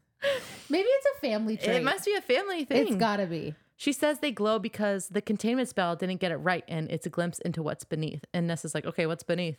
[0.69, 1.77] Maybe it's a family trait.
[1.77, 2.87] it must be a family thing.
[2.87, 3.55] It's gotta be.
[3.77, 7.11] She says they glow because the containment spell didn't get it right and it's a
[7.11, 8.25] glimpse into what's beneath.
[8.33, 9.59] And Nesta's like, okay, what's beneath?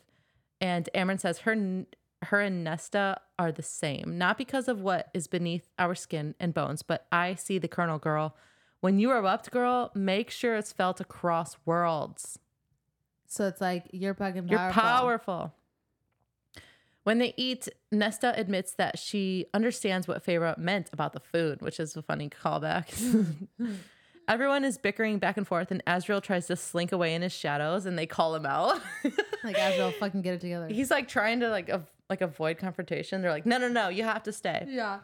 [0.62, 1.86] And Amren says her
[2.24, 6.54] her and Nesta are the same, not because of what is beneath our skin and
[6.54, 8.36] bones, but I see the kernel girl.
[8.80, 12.40] When you erupt, girl, make sure it's felt across worlds.
[13.28, 15.54] So it's like you're fucking You're powerful.
[17.04, 21.80] When they eat, Nesta admits that she understands what Feyre meant about the food, which
[21.80, 22.88] is a funny callback.
[24.30, 27.86] Everyone is bickering back and forth, and Azriel tries to slink away in his shadows,
[27.86, 28.80] and they call him out.
[29.44, 30.70] Like Azriel, fucking get it together.
[30.70, 33.22] He's like trying to like av- like avoid confrontation.
[33.22, 34.66] They're like, no, no, no, you have to stay.
[34.70, 35.00] yeah.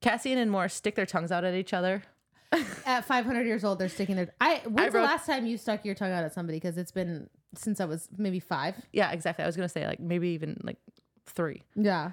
[0.00, 2.02] Cassian and Mor stick their tongues out at each other.
[2.86, 4.32] At 500 years old, they're sticking their.
[4.40, 4.62] I.
[4.64, 6.56] When's the wrote- last time you stuck your tongue out at somebody?
[6.56, 8.76] Because it's been since I was maybe five.
[8.94, 9.42] Yeah, exactly.
[9.42, 10.78] I was gonna say like maybe even like
[11.26, 11.62] three.
[11.76, 12.12] Yeah.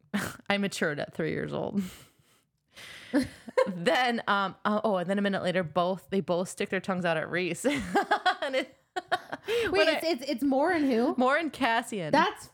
[0.50, 1.82] I matured at three years old.
[3.74, 7.04] then, um, oh, oh, and then a minute later, both they both stick their tongues
[7.04, 7.64] out at Rhys.
[7.64, 7.74] it,
[8.44, 8.74] Wait,
[9.88, 11.14] it's, I- it's it's Mor and who?
[11.16, 12.12] Mor and Cassian.
[12.12, 12.50] That's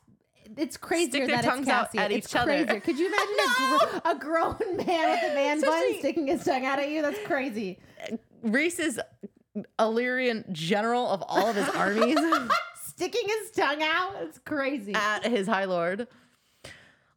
[0.56, 2.00] it's crazier Stick their that tongues out Cassian.
[2.04, 2.64] at it's each other.
[2.64, 2.80] crazier.
[2.80, 6.64] Could you imagine a, gr- a grown man with a man bun sticking his tongue
[6.64, 7.02] out at you?
[7.02, 7.78] That's crazy.
[8.42, 9.00] Rhys is
[9.80, 12.18] Illyrian general of all of his armies
[12.96, 14.16] Sticking his tongue out?
[14.20, 14.94] It's crazy.
[14.94, 16.06] at his High Lord.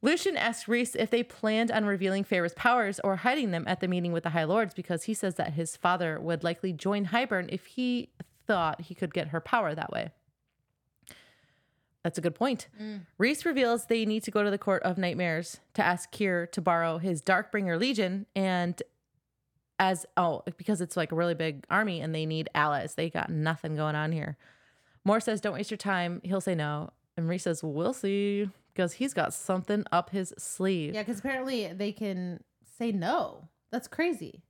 [0.02, 3.88] Lucien asks Rhys if they planned on revealing Feyre's powers or hiding them at the
[3.88, 7.50] meeting with the High Lords because he says that his father would likely join Hybern
[7.52, 8.10] if he
[8.46, 10.12] thought he could get her power that way.
[12.04, 12.68] That's a good point.
[12.82, 13.02] Mm.
[13.18, 16.62] Rhys reveals they need to go to the Court of Nightmares to ask Keir to
[16.62, 18.82] borrow his Darkbringer Legion and
[19.80, 22.96] as oh, because it's like a really big army and they need allies.
[22.96, 24.38] They got nothing going on here.
[25.08, 26.20] Mor says, Don't waste your time.
[26.24, 26.90] He'll say no.
[27.16, 28.50] And Rhys says, We'll see.
[28.74, 30.94] Because he's got something up his sleeve.
[30.94, 32.44] Yeah, because apparently they can
[32.78, 33.48] say no.
[33.72, 34.42] That's crazy.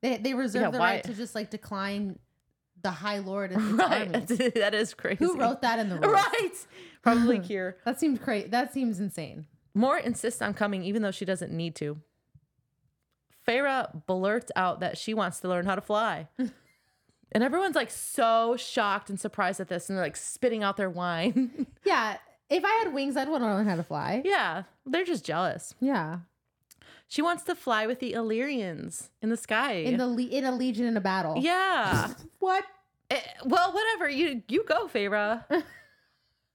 [0.00, 2.18] They they reserve Yeah, the why- right to just like decline
[2.82, 4.10] the High Lord his Right.
[4.54, 5.22] that is crazy.
[5.24, 6.14] Who wrote that in the rules?
[6.14, 6.66] Right.
[7.02, 7.76] Probably Keir.
[7.84, 8.48] That seems crazy.
[8.48, 9.44] That seems insane.
[9.74, 11.98] Mor insists on coming even though she doesn't need to.
[13.46, 16.28] Feyre blurts out that she wants to learn how to fly.
[17.32, 20.90] And everyone's like so shocked and surprised at this and they're like spitting out their
[20.90, 21.66] wine.
[21.84, 22.16] Yeah,
[22.48, 24.22] if I had wings, I'd want to learn how to fly.
[24.24, 25.74] yeah, they're just jealous.
[25.80, 26.18] Yeah,
[27.08, 29.72] She wants to fly with the Illyrians in the sky.
[29.72, 31.34] in the le- in a legion in a battle.
[31.40, 32.12] yeah.
[32.38, 32.64] What?
[33.10, 34.08] Eh, well, whatever.
[34.08, 35.44] You you go, Feyre.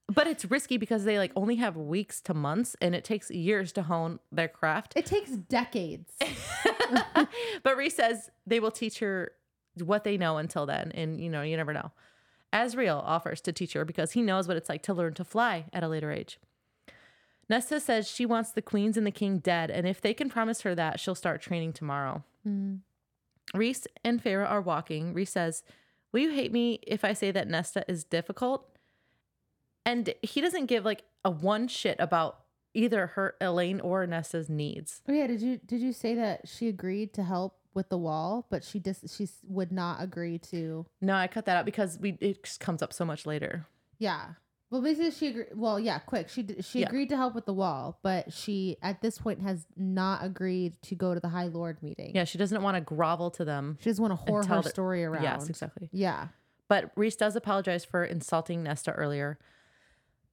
[0.08, 3.72] but it's risky because they like only have weeks to months and it takes years
[3.72, 4.94] to hone their craft.
[4.96, 6.10] It takes decades.
[7.62, 9.32] but Rhys says they will teach her
[9.82, 10.92] what they know until then.
[10.94, 11.92] And, you know, you never know.
[12.52, 15.66] Azriel offers to teach her because he knows what it's like to learn to fly
[15.72, 16.38] at a later age.
[17.48, 20.62] Nesta says she wants the queens and the king dead, and if they can promise
[20.62, 22.22] her that, she'll start training tomorrow.
[22.46, 22.80] Mm.
[23.54, 25.14] Rhys and Feyre are walking.
[25.14, 25.62] Rhys says,
[26.12, 28.66] Will you hate me if I say that Nesta is difficult?
[29.84, 32.40] And he doesn't give like a one shit about
[32.74, 35.02] either her, Elain, or Nesta's needs.
[35.08, 38.46] Oh yeah, did you did you say that she agreed to help with the wall,
[38.50, 40.86] but she dis- she would not agree to?
[41.00, 43.66] No, I cut that out because we it just comes up so much later.
[43.98, 44.30] Yeah.
[44.70, 45.46] Well, basically, she agreed.
[45.54, 46.28] Well, yeah, quick.
[46.28, 46.88] She she Yeah.
[46.88, 50.94] agreed to help with the wall, but she at this point has not agreed to
[50.94, 52.12] go to the High Lord meeting.
[52.14, 53.78] Yeah, she doesn't want to grovel to them.
[53.80, 55.22] She doesn't want to whore her the- story around.
[55.22, 55.88] Yes, exactly.
[55.92, 56.28] Yeah.
[56.68, 59.38] But Rhys does apologize for insulting Nesta earlier.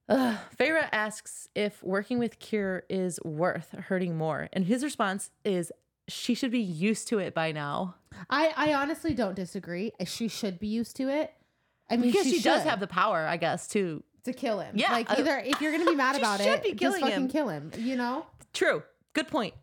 [0.08, 0.38] Ugh.
[0.56, 5.72] Feyre asks if working with Keir is worth hurting Mor, and his response is
[6.08, 7.96] she should be used to it by now.
[8.30, 9.92] I I honestly don't disagree.
[10.04, 11.32] She should be used to it.
[11.90, 14.74] I mean, Because she, does have the power, I guess, to to kill him.
[14.76, 17.14] Yeah, Like either if you're gonna be mad she about should it, be just fucking
[17.14, 17.28] him.
[17.28, 17.70] kill him.
[17.78, 18.26] You know.
[18.52, 18.82] True.
[19.12, 19.54] Good point.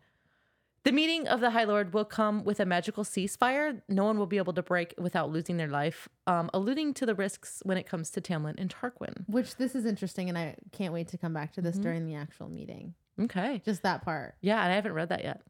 [0.84, 3.80] The meeting of the High Lord will come with a magical ceasefire.
[3.88, 7.14] No one will be able to break without losing their life, um, alluding to the
[7.14, 9.26] risks when it comes to Tamlin and Tarquin.
[9.28, 11.66] Which this is interesting, and I can't wait to come back to Mm-hmm.
[11.70, 12.92] this during the actual meeting.
[13.18, 13.62] Okay.
[13.64, 14.34] Just that part.
[14.42, 15.40] Yeah, and I haven't read that yet.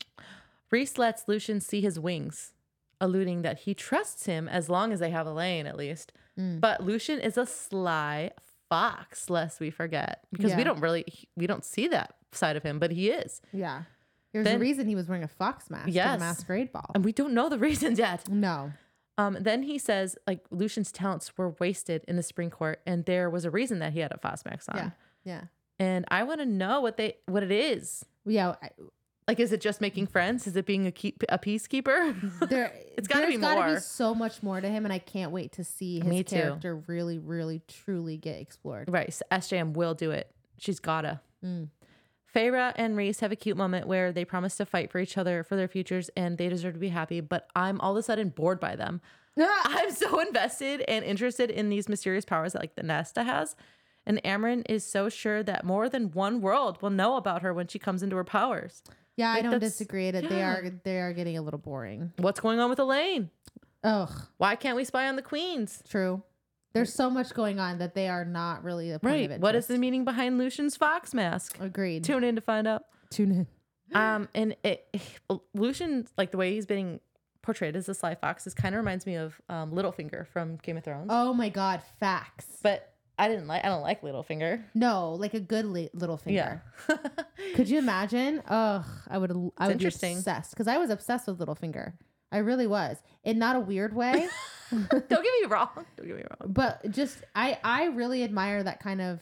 [0.70, 2.52] Rhys lets Lucien see his wings,
[3.00, 6.12] alluding that he trusts him as long as they have Elaine, at least.
[6.38, 6.60] Mm.
[6.60, 8.30] But Lucien is a sly
[8.68, 11.04] fox, lest we forget, because we don't really
[11.36, 13.82] we don't see that side of him, but he is, Yeah.
[14.32, 15.90] There's Then- a reason he was wearing a fox mask.
[15.92, 16.18] Yes.
[16.18, 16.90] Masquerade ball.
[16.92, 18.28] and we don't know the reasons yet.
[18.28, 18.72] no.
[19.16, 23.30] Um, then he says like Lucien's talents were wasted in the Spring court, and there
[23.30, 24.76] was a reason that he had a fox mask on.
[24.76, 24.90] Yeah.
[25.24, 25.40] Yeah.
[25.78, 28.04] And I want to know what they what it is.
[28.26, 28.56] Yeah.
[28.60, 28.70] I-
[29.26, 30.46] Like, is it just making friends?
[30.46, 32.14] Is it being a keep a peacekeeper?
[32.48, 33.74] There, It's gotta there's be more.
[33.74, 37.18] be so much more to him, and I can't wait to see his character really,
[37.18, 38.90] really, truly get explored.
[38.90, 39.12] right.
[39.12, 40.30] So SJM will do it.
[40.58, 41.20] She's gotta.
[41.44, 41.68] Mm.
[42.34, 45.44] Feyre and Rhys have a cute moment where they promise to fight for each other
[45.44, 48.30] for their futures and they deserve to be happy, but I'm all of a sudden
[48.30, 49.00] bored by them.
[49.38, 53.54] I'm so invested and interested in these mysterious powers that like the Nesta has.
[54.04, 57.68] And Amren is so sure that more than one world will know about her when
[57.68, 58.82] she comes into her powers.
[59.16, 62.12] Yeah, I don't disagree that they are they are getting a little boring.
[62.18, 63.30] What's going on with Elain?
[63.84, 65.82] Ugh, Why can't we spy on the queens?
[65.88, 66.22] true.
[66.72, 69.20] There's so much going on that they are not really point of Right.
[69.22, 69.42] interest.
[69.42, 71.56] What is the meaning behind Lucien's fox mask?
[71.60, 72.02] Agreed.
[72.02, 72.82] Tune in to find out.
[73.10, 73.46] Tune in.
[73.94, 74.88] Um, and it,
[75.54, 76.98] Lucien, like the way he's being
[77.42, 80.76] portrayed as a sly fox, is kind of reminds me of um, Littlefinger from Game
[80.78, 81.06] of Thrones.
[81.10, 82.46] Oh my god, facts.
[82.62, 83.64] But I didn't like.
[83.64, 84.62] I don't like Littlefinger.
[84.74, 86.58] no, like a good li- little Yeah.
[87.54, 88.42] Could you imagine?
[88.48, 89.30] Ugh, I would.
[89.58, 91.92] I would be obsessed because I was obsessed with Littlefinger.
[92.32, 94.26] I really was, in not a weird way,
[94.70, 95.68] don't get me wrong.
[95.96, 96.52] Don't get me wrong.
[96.52, 99.20] but just I I really admire that kind of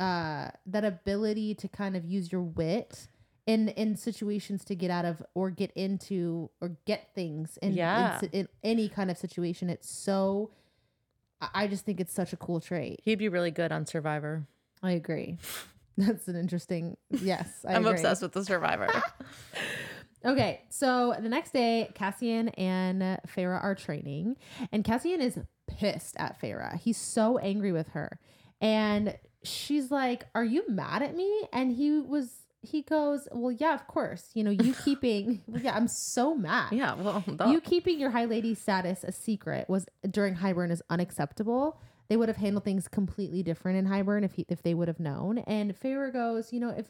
[0.00, 3.08] uh that ability to kind of use your wit
[3.46, 7.76] in in situations to get out of or get into or get things in, in
[7.76, 8.18] Yeah.
[8.18, 9.70] si- in, any kind of situation.
[9.70, 10.50] It's so.
[11.54, 13.00] I just think it's such a cool trait.
[13.04, 14.46] He'd be really good on Survivor.
[14.82, 15.38] I agree.
[15.96, 16.96] That's an interesting.
[17.10, 17.92] Yes, I I'm agree.
[17.92, 18.88] obsessed with the Survivor.
[20.26, 24.36] Okay, so the next day, Cassian and Feyre are training,
[24.72, 26.80] and Cassian is pissed at Feyre.
[26.80, 28.18] He's so angry with her,
[28.58, 32.30] and she's like, "Are you mad at me?" And he was,
[32.64, 34.30] he goes, Well, yeah, of course.
[34.34, 36.72] You know, you keeping, well, yeah, I'm so mad.
[36.72, 37.46] Yeah, well, duh.
[37.50, 41.78] You keeping your high lady status a secret was during Hybern is unacceptable.
[42.08, 45.00] They would have handled things completely different in Hybern if he, if they would have
[45.00, 45.38] known.
[45.38, 46.86] And Feyre goes, you know, if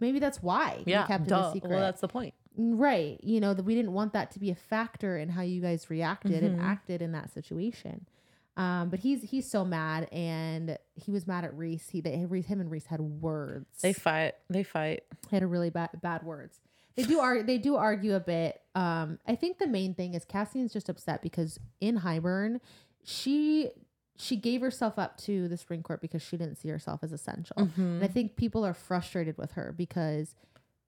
[0.00, 1.70] maybe that's why yeah, you kept it a secret.
[1.70, 2.34] Well, that's the point.
[2.56, 3.18] right.
[3.22, 5.88] You know, that we didn't want that to be a factor in how you guys
[5.88, 6.62] reacted and Mhm.
[6.62, 8.06] acted in that situation.
[8.56, 11.88] Um, but he's he's so mad, and he was mad at Rhys.
[11.90, 13.80] He they Rhys, him and Rhys had words.
[13.80, 14.34] They fight.
[14.50, 15.04] They fight.
[15.30, 16.60] They had a really bad bad words.
[16.96, 18.60] They do ar- they do argue a bit.
[18.74, 22.60] Um, I think the main thing is Cassian's just upset because in Hybern,
[23.04, 23.70] she
[24.16, 27.56] she gave herself up to the Spring Court because she didn't see herself as essential.
[27.56, 28.12] And I Mhm.
[28.12, 30.34] think people are frustrated with her because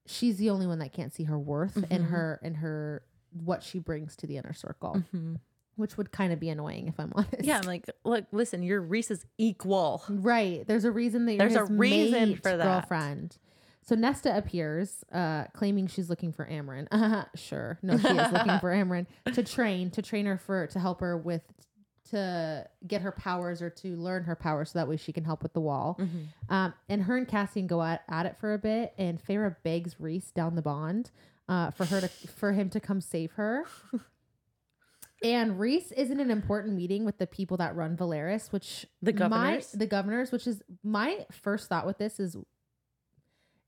[0.05, 2.09] she's the only one that can't see her worth and Mhm.
[2.09, 5.39] her and her what she brings to the inner circle, Mhm.
[5.75, 7.35] Which would kind of be annoying if I'm honest.
[7.43, 10.03] Yeah, I'm like, look, listen, you're Rhys's equal.
[10.09, 10.65] Right.
[10.67, 12.63] There's a reason that you're There's a reason mate, for that.
[12.63, 13.37] girlfriend.
[13.85, 16.87] So Nesta appears, uh, claiming she's looking for Amren.
[17.35, 21.01] sure, no, she is looking for Amren to train, to train her for to help
[21.01, 21.41] her with
[22.11, 25.41] to get her powers or to learn her powers, so that way she can help
[25.43, 25.97] with the wall.
[25.99, 26.25] Mhm.
[26.49, 29.99] Um, and her and Cassian go at, at it for a bit, and Feyre begs
[29.99, 31.11] Rhys down the bond
[31.49, 33.65] uh, for her to for him to come save her.
[35.23, 39.13] and Rhys is in an important meeting with the people that run Velaris, which The
[39.13, 39.71] my- governors?
[39.71, 42.35] the governors, which is my first thought with this is,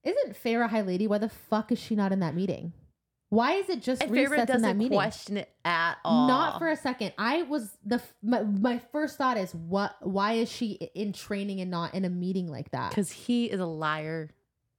[0.03, 1.07] isn't Feyre High Lady?
[1.07, 2.73] Why the fuck is she not in that meeting?
[3.29, 4.97] Why is it just And Rhys favorite that's in that doesn't meeting?
[4.97, 6.27] question it at all.
[6.27, 7.13] Not for a second.
[7.17, 9.95] I was the my, my first thought is what?
[10.01, 12.89] Why is she in training and not in a meeting like that?
[12.91, 14.29] because he is a liar.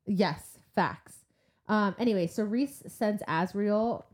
[0.07, 1.25] Yes, facts.
[1.69, 1.97] Um.
[1.99, 4.05] Anyway, so Reese sends Azriel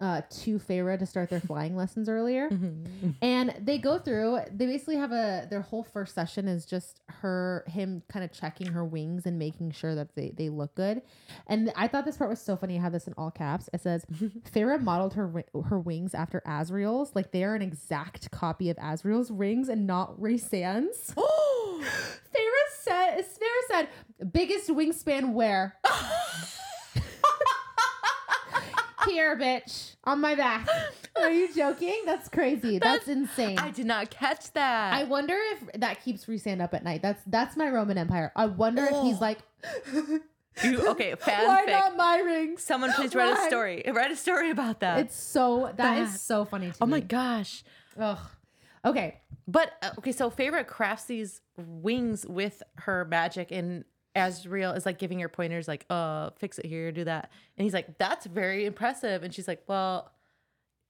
[0.00, 2.48] uh, to Feyre to start their flying lessons earlier.
[2.48, 3.14] Mhm.
[3.20, 7.64] And they go through, they basically have a, their whole first session is just her,
[7.66, 11.02] him kind of checking her wings and making sure that they, they look good.
[11.46, 12.78] And I thought this part was so funny.
[12.78, 13.68] I have this in all caps.
[13.72, 14.04] It says,
[14.52, 17.14] Feyre modeled her, her wings after Azriel's.
[17.14, 21.14] Like they are an exact copy of Azriel's rings and not Rhysand's.
[22.34, 23.88] Feyre said, Feyre said,
[24.32, 25.76] biggest wingspan where?
[29.08, 30.68] Here, bitch, on my back.
[31.16, 32.02] Are you joking?
[32.06, 32.78] That's crazy.
[32.78, 33.58] That's, That's- insane.
[33.58, 34.92] I did not catch that.
[34.94, 37.02] I wonder if that keeps Rhysand up at night.
[37.02, 38.32] That's that's my Roman Empire.
[38.36, 39.18] I wonder if he's Oh.
[39.20, 39.38] like,
[40.62, 42.64] You- okay, why not my rings?
[42.64, 43.44] Someone please write Why?
[43.46, 43.82] a story.
[43.92, 44.98] Write a story about that.
[45.00, 46.90] It's so that is so funny to oh me.
[46.92, 47.62] my gosh.
[47.98, 48.18] Ugh.
[48.84, 49.20] Okay.
[49.46, 53.84] But uh, okay, so favorite crafts these wings with her magic, and
[54.18, 57.72] Azriel is like giving her pointers, like, "Uh, fix it here, do that," and he's
[57.74, 60.10] like, "That's very impressive," and she's like, "Well,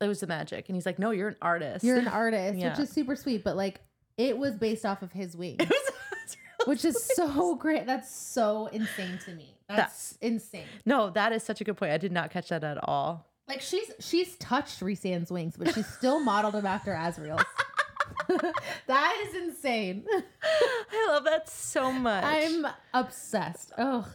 [0.00, 1.84] it was the magic," and he's like, "No, you're an artist.
[1.84, 3.80] You're an artist, which is super sweet, but like
[4.16, 5.60] it was based off of his wings,
[6.66, 7.86] which is so great.
[7.86, 9.54] That's so insane to me.
[9.68, 10.64] That's insane.
[10.86, 11.92] no, that is such a good point.
[11.92, 13.26] I did not catch that at all.
[13.48, 17.44] Like she's she's touched Rhysand's wings, but she's still modeled them after Azriel's.
[18.86, 20.04] that is insane.
[20.42, 22.24] I love that so much.
[22.24, 23.72] I'm obsessed.
[23.78, 24.06] Oh,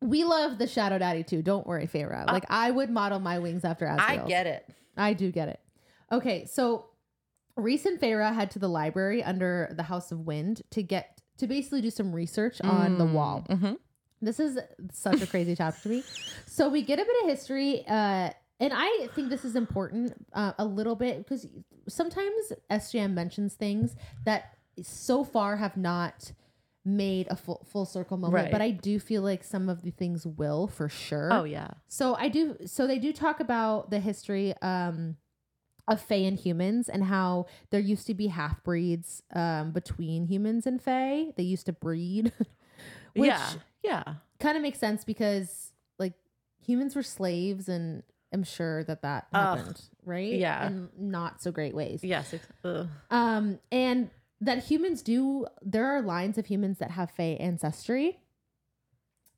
[0.00, 1.42] we love the Shadow Daddy too.
[1.42, 2.26] Don't worry, Feyre.
[2.26, 4.00] Like I would model my wings after Azriel's.
[4.00, 4.68] I get it.
[4.96, 5.60] I do get it.
[6.10, 6.86] Okay, so
[7.56, 11.46] Rhys and Feyre head to the library under the House of Wind to get to
[11.46, 13.44] basically do some research on the wall.
[13.48, 13.74] Mm-hmm.
[14.20, 14.58] This is
[14.92, 16.04] such a crazy chapter to me.
[16.46, 18.30] So we get a bit of history, uh,
[18.60, 21.46] and I think this is important uh, a little bit because
[21.88, 23.94] sometimes SJM mentions things
[24.24, 26.32] that so far have not
[26.84, 28.52] made a full full circle moment, Right.
[28.52, 31.28] but I do feel like some of the things will for sure.
[31.32, 31.68] Oh yeah.
[31.88, 32.56] So I do.
[32.66, 35.16] So they do talk about the history um,
[35.86, 40.66] of Fae and humans and how there used to be half breeds um, between humans
[40.66, 41.32] and Fae.
[41.36, 42.32] They used to breed,
[43.14, 43.50] which yeah.
[43.82, 44.04] Yeah.
[44.38, 46.14] kind of makes sense because like
[46.64, 48.02] humans were slaves, and
[48.32, 49.58] I'm sure that that Ugh.
[49.58, 50.34] happened, right?
[50.34, 50.66] Yeah.
[50.66, 52.04] in not so great ways.
[52.04, 52.34] Yes.
[52.64, 52.88] ugh.
[53.10, 54.10] Um, and
[54.40, 55.46] that humans do.
[55.62, 58.18] There are lines of humans that have Fae ancestry.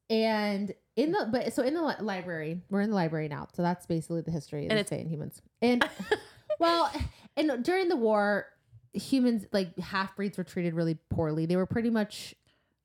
[0.08, 3.46] And in the but so in the li- library, we're in the library now.
[3.54, 5.40] So that's basically the history of And Fae and humans.
[5.62, 5.88] And
[6.58, 6.90] well,
[7.36, 8.46] and during the war,
[8.92, 11.46] humans like half breeds were treated really poorly.
[11.46, 12.34] They were pretty much.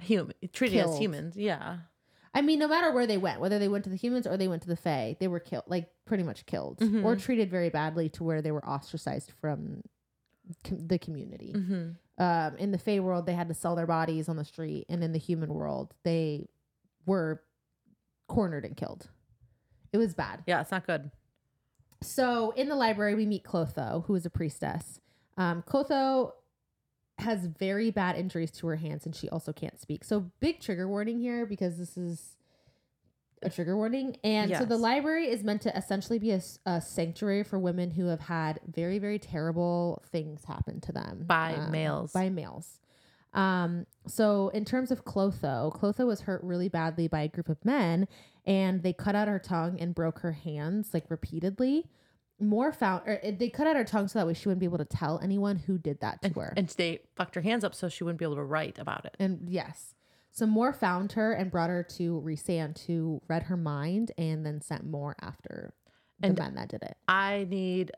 [0.02, 1.38] Human treated as humans.
[1.38, 1.78] Yeah.
[2.36, 4.48] I mean, no matter where they went, whether they went to the humans or they
[4.50, 7.04] went to the Fae, they were killed, like pretty much killed, Mhm.
[7.04, 9.82] or treated very badly to where they were ostracized from
[10.64, 12.22] com- the community Mm-hmm.
[12.24, 15.04] um, in the Fae world, they had to sell their bodies on the street, and
[15.04, 16.48] in the human world, they
[17.06, 17.42] were
[18.28, 19.08] cornered and killed.
[19.94, 20.44] It was bad.
[20.46, 20.60] Yeah.
[20.62, 21.12] It's not good.
[22.02, 25.00] So in the library, we meet Clotho, who is a priestess.
[25.38, 26.34] Um, Clotho
[27.18, 30.04] has very bad injuries to her hands, and she also can't speak.
[30.04, 32.36] So big trigger warning here because this is
[33.42, 34.18] a trigger warning.
[34.24, 38.22] And so the library is meant to essentially be a sanctuary for women who have
[38.22, 42.12] had very, very terrible things happen to them By um, males.
[42.12, 42.80] By males.
[43.34, 47.64] Um, so in terms of Clotho, Clotho was hurt really badly by a group of
[47.66, 48.08] men,
[48.46, 51.86] and they cut out her tongue and broke her hands like repeatedly.
[52.40, 54.66] Mor found, or uh, they cut out her tongue so that way she wouldn't be
[54.66, 56.54] able to tell anyone who did that to her.
[56.58, 59.16] And they fucked her hands up so she wouldn't be able to write about it.
[59.20, 59.94] And yes.
[60.32, 64.60] So Mor found her and brought her to Rhysand to read her mind and then
[64.60, 65.74] sent Mor after
[66.20, 66.98] the And- men that did it.
[67.08, 67.92] I need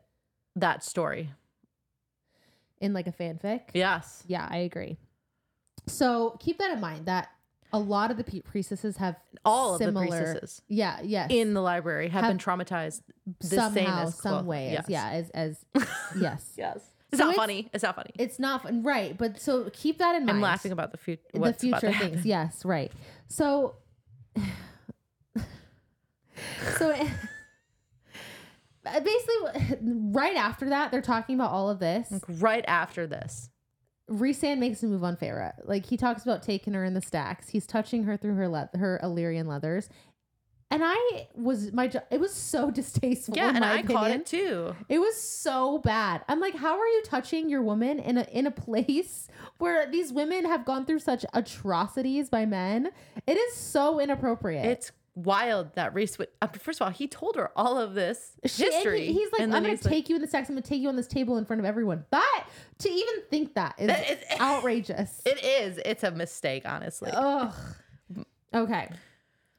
[0.54, 1.30] that story.
[2.80, 3.62] In like a fanfic.
[3.74, 4.22] Yes.
[4.28, 4.98] Yeah, I agree.
[5.88, 7.28] So keep that in mind that
[7.72, 11.28] a lot of the pe- priestesses have All of the similar, priestesses Yeah, yes.
[11.30, 13.02] in the library have, Have- been traumatized
[13.40, 14.72] the somehow, same as some ways.
[14.72, 14.84] Yes.
[14.88, 15.64] Yeah, as as
[16.18, 16.54] yes.
[16.56, 16.80] Yes.
[17.10, 17.70] It's So not it's- funny.
[17.72, 18.10] It's not funny.
[18.18, 18.82] It's not fun.
[18.82, 20.36] Right, but so keep that in mind.
[20.36, 21.22] I'm laughing about the future.
[21.32, 22.24] the future things.
[22.26, 22.92] Yes, right.
[23.28, 23.76] So,
[26.78, 26.94] so
[28.84, 29.78] basically,
[30.12, 32.10] right after that, they're talking about all of this.
[32.10, 33.50] Like Right after this.
[34.10, 35.52] Rhysand makes a move on Feyre.
[35.64, 37.48] Like he talks about taking her in the stacks.
[37.48, 39.88] He's touching her through her le- her Illyrian leathers.
[40.70, 43.36] And I was my jo- it was so distasteful.
[43.36, 44.74] Yeah, and I caught it too.
[44.88, 46.22] It was so bad.
[46.28, 49.28] I'm like, how are you touching your woman in a in a place
[49.58, 52.90] where these women have gone through such atrocities by men?
[53.26, 54.66] It is so inappropriate.
[54.66, 54.92] It's
[55.24, 56.28] wild that Rhys would.
[56.42, 59.06] uh, First of all, he told her all of this She- and he- history.
[59.12, 60.48] he's like, I'm gonna he's like- take you in the sex.
[60.48, 62.04] I'm gonna take you on this table in front of everyone.
[62.10, 62.22] But
[62.78, 65.20] to even think that is That is- outrageous.
[65.26, 65.78] It is.
[65.84, 67.10] It's a mistake, honestly.
[67.12, 67.52] Ugh.
[68.54, 68.88] Okay.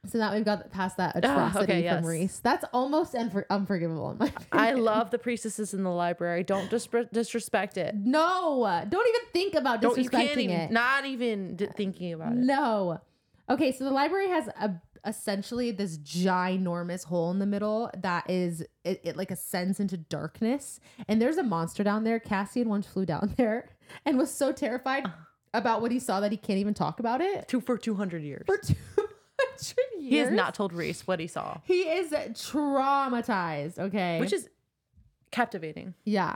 [0.08, 2.06] So now we've got past that Ah, atrocity okay, from yes.
[2.06, 2.40] Rhys.
[2.40, 6.44] That's almost unfor- unforgivable in my I love the priestesses in the library.
[6.46, 7.94] Don't dis- disrespect it.
[7.96, 10.72] No, don't even think about Don't you disrespecting can't even it.
[10.72, 12.38] not even d- thinking about it.
[12.38, 13.02] No.
[13.50, 14.72] Okay, so the library has a
[15.06, 20.80] essentially this ginormous hole in the middle that is it, it like ascends into darkness
[21.08, 23.70] and there's a monster down there cassian once flew down there
[24.06, 25.06] and was so terrified
[25.54, 28.24] about what he saw that he can't even talk about it Two for two hundred
[28.24, 28.44] years.
[28.46, 28.76] for 200
[30.00, 34.50] years He has not told Rhys what he saw, he is traumatized okay which is
[35.32, 35.94] captivating.
[36.06, 36.36] Yeah.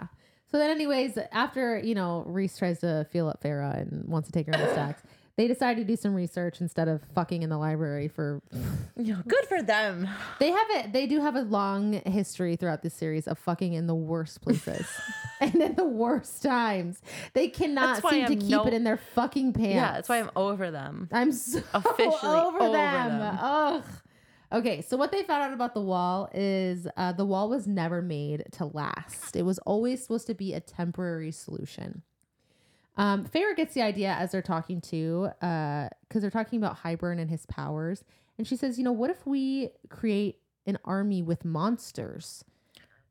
[0.51, 4.31] So then, anyways, after you know Rhys tries to feel up Feyre and wants to
[4.31, 5.01] take her in the stacks,
[5.35, 8.07] they decide to do some research instead of fucking in the library.
[8.07, 8.41] For
[8.97, 10.07] good for them.
[10.39, 13.87] they have it, they do have a long history throughout this series of fucking in
[13.87, 14.85] the worst places
[15.41, 17.01] and in the worst times.
[17.33, 19.75] They cannot That's why seem to I'm keep no- it in their fucking pants.
[19.75, 21.09] Yeah, that's why I'm over them.
[21.11, 23.19] I'm so Officially over, over them.
[23.19, 23.37] them.
[23.41, 23.83] Ugh.
[24.51, 28.03] Okay, so what they found out about the wall is uh, the wall was never
[28.03, 29.35] made to last.
[29.35, 32.03] It was always supposed to be a temporary solution.
[32.95, 33.25] Um,
[33.55, 38.03] gets the idea as they're talking to, because they're talking about Hybern and his powers,
[38.37, 42.43] and she says, "You know, what if we create an army with monsters,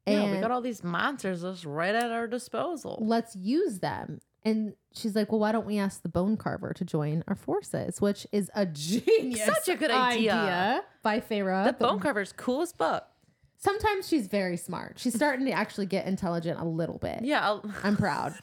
[0.07, 2.99] yeah, we got all these monsters just right at our disposal.
[3.01, 6.85] let's use them?" And she's like, "Well, why don't we ask the Bone Carver to
[6.85, 10.83] join our forces?" Which is a genius, Such a good idea.
[11.03, 11.67] by Feyre.
[11.67, 13.05] The bone carver's coolest book.
[13.59, 14.99] Sometimes she's very smart.
[14.99, 17.21] She's starting to actually get intelligent a little bit.
[17.23, 18.35] Yeah, I'll, I'm proud.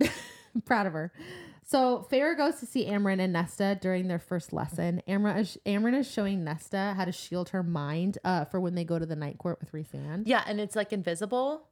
[0.64, 1.12] proud of her.
[1.64, 5.02] So Feyre goes to see Amren and Nesta during their first lesson.
[5.06, 8.84] Amren is, Amren is showing Nesta how to shield her mind uh, for when they
[8.84, 10.22] go to the night court with Rhysand.
[10.26, 11.68] yeah, and it's like invisible.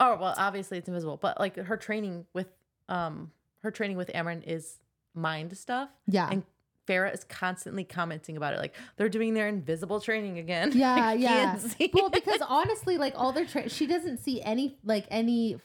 [0.00, 2.48] Oh well, obviously it's invisible, but like her training with
[2.88, 4.78] um her training with Amren is
[5.14, 6.28] mind stuff, Yeah.
[6.30, 6.42] and
[6.86, 8.58] Feyre is constantly commenting about it.
[8.60, 10.72] Like they're doing their invisible training again.
[10.74, 11.58] yeah, yeah.
[11.92, 15.56] Well, because honestly, like all their tra- she doesn't see any like any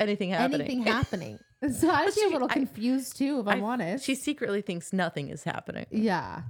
[0.00, 0.60] anything happening.
[0.62, 1.38] anything happening.
[1.72, 4.04] So I was a little confused too, if I'm I- honest.
[4.04, 5.86] She secretly thinks nothing is happening.
[5.90, 6.42] Yeah.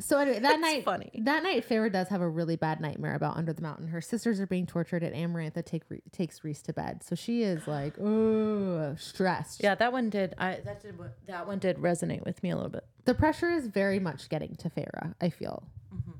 [0.00, 1.10] So anyway, that night, funny.
[1.24, 3.88] that night, Feyre does have a really bad nightmare about Under the Mountain.
[3.88, 7.02] Her sisters are being tortured, and Amarantha take Re- takes Rhys to bed.
[7.02, 9.62] So she is like, ooh, stressed.
[9.62, 10.34] Yeah, that one did.
[10.38, 10.94] I that did
[11.26, 12.86] that one did resonate with me a little bit.
[13.04, 15.14] The pressure is very much getting to Feyre.
[15.20, 15.64] I feel.
[15.94, 16.12] Mm-hmm.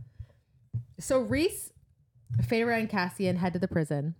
[1.00, 1.72] So Rhys,
[2.42, 4.16] Feyre, and Cassian head to the prison.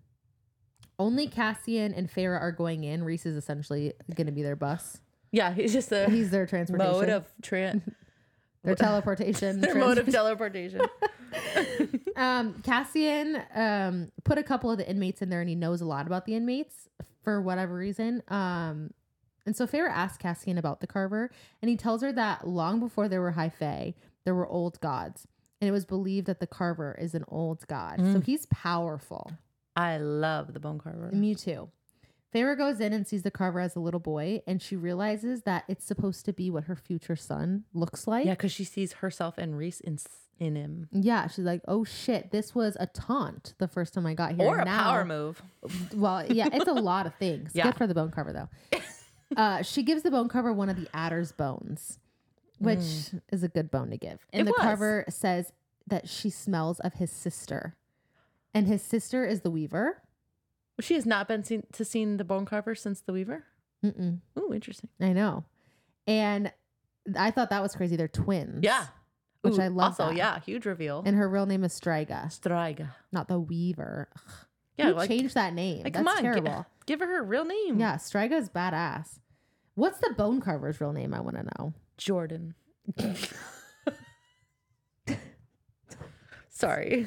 [0.98, 3.04] Only Cassian and Feyre are going in.
[3.04, 4.98] Rhys is essentially going to be their bus.
[5.30, 6.92] Yeah, he's just a He's their transportation.
[6.92, 7.82] mode of tran
[8.64, 9.60] their teleportation.
[9.62, 10.80] their mode of teleportation.
[12.16, 15.84] um, Cassian um, put a couple of the inmates in there, and he knows a
[15.86, 16.88] lot about the inmates
[17.22, 18.22] for whatever reason.
[18.28, 18.90] Um,
[19.46, 21.30] and so Feyre asks Cassian about the Carver,
[21.62, 23.94] and he tells her that long before there were High Fae,
[24.24, 25.26] there were old gods,
[25.60, 28.24] and it was believed that the Carver is an old god, so Mm.
[28.24, 29.32] he's powerful.
[29.78, 31.10] I love the bone carver.
[31.12, 31.70] Me too.
[32.34, 35.64] Feyre goes in and sees the carver as a little boy, and she realizes that
[35.68, 38.26] it's supposed to be what her future son looks like.
[38.26, 39.98] Yeah, because she sees herself and Rhys in
[40.40, 44.14] in him, Yeah, she's like, "Oh shit, this was a taunt the first time I
[44.14, 45.42] got here." or a Now- power move.
[45.94, 47.52] Well, yeah, it's a lot of things.
[47.54, 47.64] Yeah.
[47.64, 48.78] Good for the bone carver though.
[49.36, 51.98] uh, she gives the bone carver one of the adder's bones,
[52.58, 54.24] which is a good bone to give.
[54.32, 54.40] And Mm.
[54.42, 54.60] It the was.
[54.60, 55.52] carver says
[55.88, 57.74] that she smells of his sister,
[58.54, 60.02] and his sister is the weaver.
[60.80, 63.44] She has not been seen to seen the bone carver since the Weaver.
[63.84, 64.90] Mm-mm, Ooh, interesting.
[65.00, 65.44] I know,
[66.06, 66.52] and
[67.18, 67.96] I thought that was crazy.
[67.96, 68.60] They're twins.
[68.62, 68.86] Yeah,
[69.42, 70.16] Which Ooh, I love Also, that.
[70.16, 71.02] yeah, huge reveal.
[71.04, 72.90] and her real name is Stryga, Stryga.
[73.12, 74.08] not the Weaver.
[74.16, 74.32] Ugh,
[74.76, 75.82] Yeah, like, changed that name.
[75.84, 76.66] like That's come on, terrible.
[76.86, 77.78] give her her real name.
[77.80, 79.18] Yeah, Stryga's badass.
[79.74, 81.12] What's the bone carver's real name?
[81.14, 81.72] I want to know.
[81.96, 82.54] Jordan.
[86.48, 87.06] Sorry,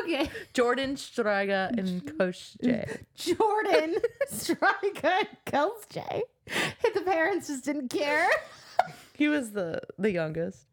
[0.00, 0.30] Okay.
[0.54, 3.02] Jordan Stryga and Koschei.
[3.14, 3.96] Jordan,
[4.32, 6.22] Stryga, and Koschei.
[6.94, 8.28] The parents just didn't care.
[9.14, 10.66] He was the the youngest.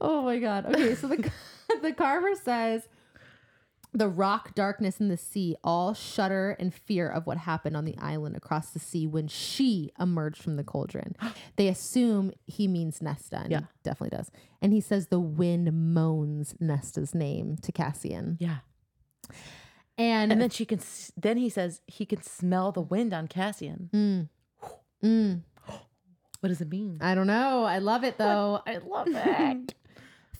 [0.00, 0.66] Oh my god.
[0.66, 1.30] Okay, so the
[1.82, 2.86] the carver says
[3.96, 7.96] the rock, darkness, and the sea all shudder in fear of what happened on the
[7.98, 11.16] island across the sea when she emerged from the cauldron.
[11.56, 13.60] They assume he means Nesta, and Yeah.
[13.60, 14.30] he definitely does.
[14.60, 18.36] And he says the wind moans Nesta's name to Cassian.
[18.38, 18.58] Yeah,
[19.98, 20.80] And, and then she can.
[21.16, 23.88] Then he says he can smell the wind on Cassian.
[23.92, 24.28] Mm.
[25.02, 25.40] Mm.
[26.40, 26.98] What does it mean?
[27.00, 27.64] I don't know.
[27.64, 28.60] I love it though.
[28.66, 29.74] I love it.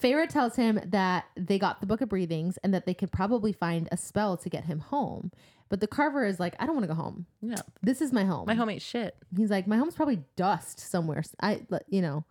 [0.02, 3.52] Feyre tells him that they got the Book of Breathings and that they could probably
[3.52, 5.30] find a spell to get him home.
[5.68, 7.26] But the Carver is like, I don't want to go home.
[7.42, 8.44] Yeah, This is my home.
[8.46, 9.16] my home ain't shit.
[9.36, 11.22] He's like, my home's probably dust somewhere.
[11.40, 12.24] I, you know,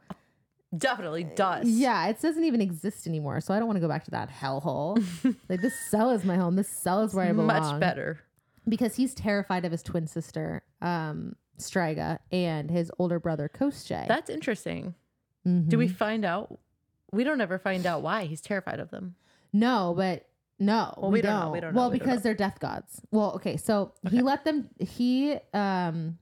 [0.77, 1.67] Definitely dust.
[1.67, 3.39] yeah, it doesn't even exist anymore.
[3.41, 5.03] So I don't want to go back to that hellhole.
[5.49, 6.55] like this cell is my home.
[6.55, 7.47] This cell is where I belong.
[7.47, 8.19] much better.
[8.67, 14.07] because he's terrified of his twin sister, um, Stryga, and his older brother, Koschei.
[14.07, 14.95] That's interesting.
[15.47, 15.69] Mhm.
[15.69, 16.59] Do we find out?
[17.15, 19.15] We don't ever find out why he's terrified of them.
[19.53, 20.27] No, but
[20.59, 21.45] no, Well, we, we don't don't.
[21.45, 22.23] know, we don't know, Well, we don't because know.
[22.23, 23.01] they're death gods.
[23.11, 24.69] Well, okay, so he let them.
[24.79, 26.17] He um,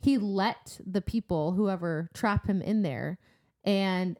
[0.00, 3.18] he let the people, whoever, trap him in there,
[3.64, 4.18] and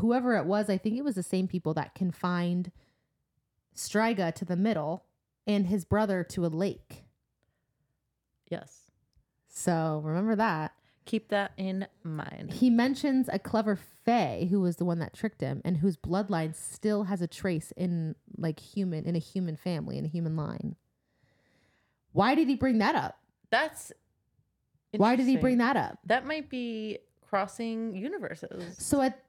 [0.00, 2.70] whoever it was, I think it was the same people that confined
[3.74, 5.04] Stryga to the middle
[5.46, 7.04] and his brother to a lake.
[8.50, 8.90] Yes.
[9.48, 10.72] So remember that.
[11.06, 12.52] Keep that in mind.
[12.52, 16.54] He mentions a clever fae who was the one that tricked him and whose bloodline
[16.54, 20.76] still has a trace in like human in a human family in a human line.
[22.12, 23.18] Why did he bring that up?
[23.50, 23.92] That's
[24.96, 25.98] Why did he bring that up?
[26.04, 28.76] That might be crossing universes.
[28.78, 29.22] So at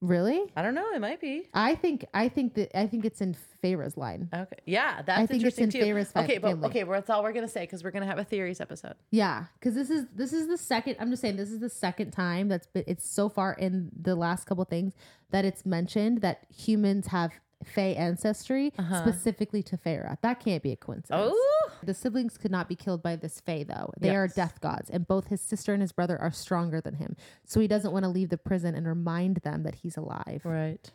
[0.00, 0.86] really, I don't know.
[0.94, 1.48] It might be.
[1.54, 4.28] I think I think that I think it's in Feyre's line.
[4.32, 4.56] Okay.
[4.66, 6.20] Yeah, that's I think it's interesting in too.
[6.20, 6.68] Okay, but family.
[6.68, 8.94] okay, well, that's all we're gonna say because we're gonna have a theories episode.
[9.10, 10.96] Yeah, because this is this is the second.
[11.00, 12.84] I'm just saying this is the second time that's been.
[12.86, 14.94] It's so far in the last couple things
[15.30, 17.32] that it's mentioned that humans have
[17.64, 19.02] Fae ancestry Uh-huh.
[19.02, 20.16] specifically to Feyre.
[20.22, 21.08] That can't be a coincidence.
[21.32, 23.92] Oh, The siblings could not be killed by this Fae, though.
[23.98, 27.16] They are death gods, and both his sister and his brother are stronger than him.
[27.44, 30.42] So he doesn't want to leave the prison and remind them that he's alive.
[30.44, 30.90] right.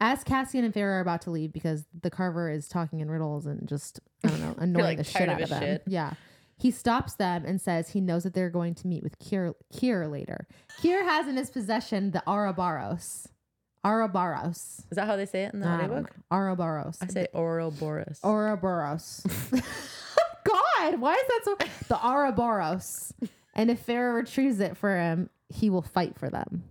[0.00, 3.46] As Cassian and Feyre are about to leave because the Carver is talking in riddles
[3.46, 5.62] and just, I don't know, annoying like, the shit out of them.
[5.62, 5.82] shit.
[5.86, 6.14] Yeah.
[6.58, 10.06] He stops them and says he knows that they're going to meet with Keir, Keir
[10.08, 10.46] later.
[10.82, 13.28] Keir has in his possession the Arabaros.
[13.84, 14.78] Arabaros.
[14.90, 16.16] Is that how they say it in the don't audiobook?
[16.16, 16.36] know.
[16.36, 16.98] Arabaros.
[17.02, 18.20] I say Ouroboros.
[18.24, 19.26] Ouroboros.
[20.44, 21.56] God, why is that so?
[21.88, 23.12] The Ouroboros.
[23.54, 26.64] And if Feyre retrieves it for him, he will fight for them.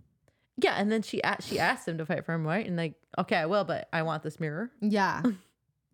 [0.58, 2.66] yeah, and then she she asked him to fight for him, right?
[2.66, 4.72] And like, okay, I will, but I want this mirror.
[4.82, 5.22] Yeah.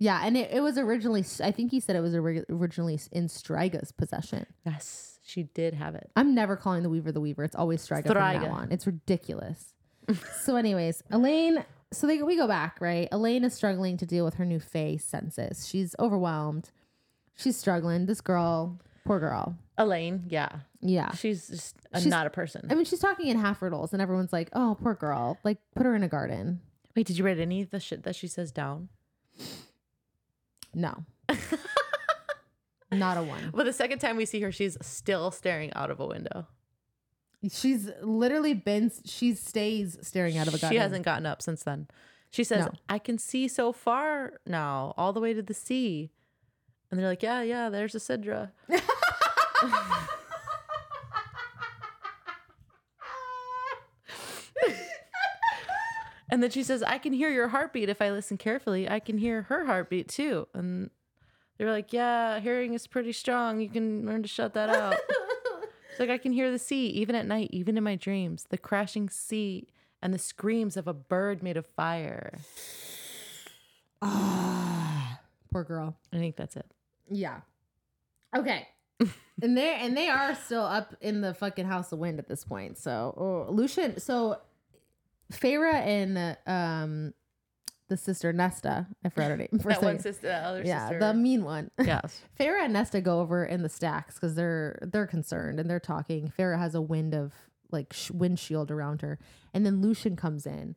[0.02, 0.22] Yeah.
[0.24, 4.46] And it, it was originally, I think he said it was originally in Stryga's possession.
[4.66, 6.10] Yes, she did have it.
[6.16, 7.44] I'm never calling the Weaver the Weaver.
[7.44, 8.72] It's always Stryga from now on.
[8.72, 9.74] It's ridiculous.
[10.41, 11.64] so, anyways, Elain.
[11.91, 13.07] So they we go back right.
[13.11, 15.68] Elain is struggling to deal with her new Fae senses.
[15.68, 16.69] She's overwhelmed.
[17.36, 18.06] She's struggling.
[18.06, 19.56] This girl, poor girl.
[19.77, 20.49] Elain, yeah,
[20.81, 21.11] Yeah.
[21.14, 22.68] she's just a, She's- not a person.
[22.69, 25.38] I mean, she's talking in half riddles, and everyone's like, "Oh, poor girl!
[25.44, 26.60] Like, put her in a garden."
[26.95, 28.90] Wait, did you write any of the shit that she says down?
[30.73, 31.06] No,
[32.91, 33.52] not a one.
[33.53, 36.48] Well, the second time we see her, she's still staring out of a window.
[37.49, 38.91] She's literally been.
[39.06, 40.76] She stays staring out of a garden.
[40.76, 41.88] She hasn't gotten up since then.
[42.32, 42.72] She says, No.
[42.90, 46.11] I can see so far now, all the way to the sea.
[46.91, 48.52] And they're like, Yeah, yeah, there's a Sidra.
[56.32, 58.90] and then she says, I can hear your heartbeat if I listen carefully.
[58.90, 60.48] I can hear her heartbeat too.
[60.53, 60.90] And
[61.57, 63.60] They're like, yeah, hearing is pretty strong.
[63.61, 64.95] You can learn to shut that out.
[66.00, 68.58] It's like I can hear the sea even at night, even in my dreams, the
[68.58, 69.68] crashing sea
[70.02, 72.40] and the screams of a bird made of fire.
[74.02, 75.20] Ah,
[75.52, 75.98] poor girl.
[76.14, 76.72] I think that's it.
[77.10, 77.42] Yeah.
[78.34, 78.66] Okay.
[79.42, 82.46] and they and they are still up in the fucking house of wind at this
[82.46, 82.78] point.
[82.78, 84.38] So oh, Lucien, so
[85.34, 87.14] Feyre and um
[87.90, 89.49] the sister Nesta, I forgot her name.
[89.61, 90.14] For a that one second.
[90.14, 90.99] sister, that other yeah, sister.
[90.99, 91.72] the mean one.
[91.84, 92.22] yes.
[92.40, 96.32] Feyre and Nesta go over in the stacks because they're they're concerned and they're talking.
[96.38, 97.34] Feyre has a wind of
[97.72, 99.20] like sh- windshield around her,
[99.53, 100.76] and then Lucien comes in,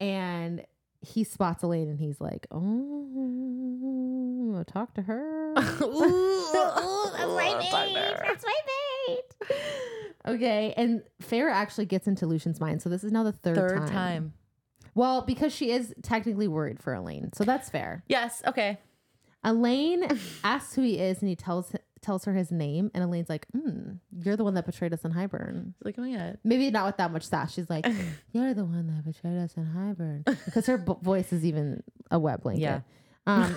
[0.00, 0.64] and
[1.00, 5.52] he spots Elain and he's like, "Oh, talk to her."
[5.82, 8.16] Ooh, that's my mate.
[8.24, 8.54] That's my
[9.08, 9.34] mate.
[10.26, 12.80] Okay, and Feyre actually gets into Lucien's mind.
[12.82, 13.88] So this is now the third, Third time.
[13.88, 14.32] time.
[14.94, 18.04] Well, because she is technically worried for Elain, so that's fair.
[18.08, 18.42] Yes.
[18.46, 18.78] Okay.
[19.44, 20.06] Elain
[20.44, 23.98] asks who he is, and he tells tells her his name, and Elain's like, mm,
[24.22, 26.34] "You're the one that betrayed us in Hybern." Like, oh yeah.
[26.44, 27.52] Maybe not with that much sass.
[27.54, 27.86] She's like,
[28.32, 32.18] "You're the one that betrayed us in Hybern," because her b- voice is even a
[32.18, 32.62] wet blanket.
[32.62, 32.80] Yeah.
[33.26, 33.56] Um,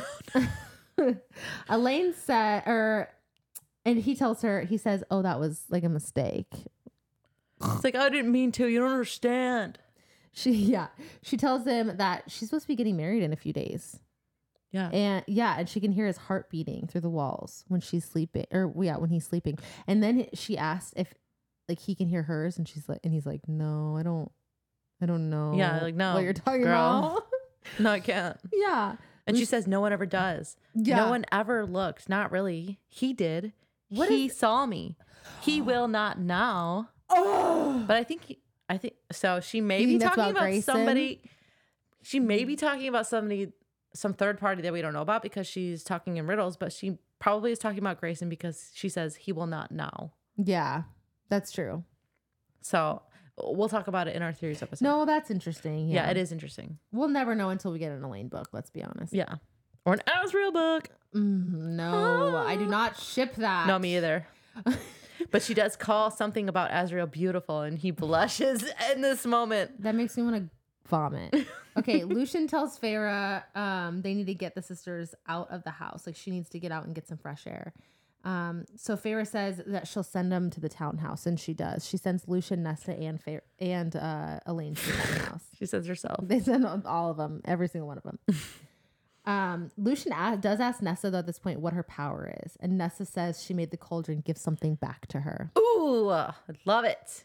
[1.70, 3.10] Elain said, or,
[3.84, 6.53] and he tells her, he says, "Oh, that was like a mistake."
[7.62, 8.68] It's like I didn't mean to.
[8.68, 9.80] You don't understand.
[10.38, 10.88] She, yeah,
[11.24, 13.99] she tells him that she's supposed to be getting married in a few days.
[14.72, 14.90] Yeah.
[14.90, 18.45] And yeah, and she can hear his heart beating through the walls when she's sleeping,
[18.52, 19.57] or yeah, when he's sleeping.
[19.88, 21.14] And then she asks if
[21.70, 24.30] like he can hear hers, and she's like, and he's like, no, I don't,
[25.02, 25.53] I don't know.
[25.56, 26.78] Yeah, like, no, what you're talking girl."
[27.14, 27.28] about.
[27.80, 28.38] No, I can't.
[28.53, 28.95] yeah,
[29.26, 30.56] And she says no one ever does.
[30.76, 30.98] yeah.
[30.98, 32.07] No one ever looked.
[32.07, 32.80] Not really.
[32.88, 33.53] He did.
[33.90, 34.98] What he is- saw me.
[35.41, 36.90] He will not now.
[37.10, 38.38] Oh, But I think he,
[38.70, 39.40] I think so.
[39.40, 41.22] She may be talking about about, somebody.
[42.02, 43.52] She may be talking about somebody,
[43.94, 46.58] some third party that we don't know about because she's talking in riddles.
[46.58, 50.12] But she probably is talking about Graysen because she says he will not know.
[50.38, 50.84] yeah,
[51.30, 51.84] that's true.
[52.62, 53.02] So
[53.42, 54.84] we'll talk about it in our theories episode.
[54.86, 55.88] No, that's interesting.
[55.90, 56.06] yeah.
[56.06, 56.80] Yeah, it is interesting.
[56.92, 58.50] We'll never know until we get an Elain book.
[58.52, 59.14] Let's be honest.
[59.14, 59.36] Yeah,
[59.86, 60.90] or an Azriel book.
[61.16, 63.68] Mm, no, I do not ship that.
[63.68, 64.26] No, me either.
[65.31, 69.81] but she does call something about Azriel beautiful, and he blushes in this moment.
[69.81, 70.49] That makes me want to
[70.89, 71.35] vomit.
[71.77, 76.07] Okay, Lucien tells Feyre um, they need to get the sisters out of the house.
[76.07, 77.73] Like she needs to get out and get some fresh air.
[78.23, 81.85] Um, so Feyre says that she'll send them to the townhouse, and she does.
[81.85, 85.43] She sends Lucien, Nesta, and Feyre, and uh, Elain to the townhouse.
[85.60, 86.26] She sends herself.
[86.27, 88.19] They send all of them, every single one of them.
[89.26, 92.77] Um, Lucien a- does ask Nesta though at this point what her power is, and
[92.77, 95.52] Nesta says she made the cauldron give something back to her.
[95.57, 96.34] Ooh, I
[96.65, 97.23] love it.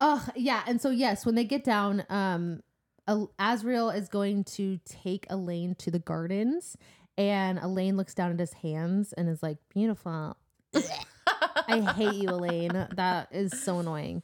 [0.00, 2.62] Oh yeah, and so yes, when they get down, um,
[3.08, 6.76] Azriel is going to take Elain to the gardens,
[7.18, 10.36] and Elain looks down at his hands and is like, "Beautiful."
[10.74, 12.88] I hate you, Elain.
[12.94, 14.22] That is so annoying.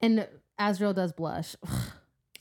[0.00, 0.26] And
[0.60, 1.56] Azriel does blush.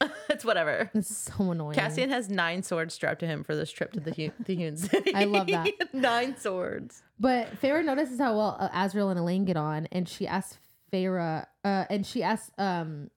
[0.30, 0.90] it's whatever.
[0.94, 1.76] It's so annoying.
[1.76, 4.78] Cassian has nine swords strapped to him for this trip to the Hu- the Hewn
[4.78, 5.14] City.
[5.14, 5.68] I love that.
[5.94, 7.04] nine swords.
[7.20, 10.58] But Feyre notices how well uh, Azriel and Elain get on, and she asks
[10.92, 13.10] Feyre, uh, and she asks um,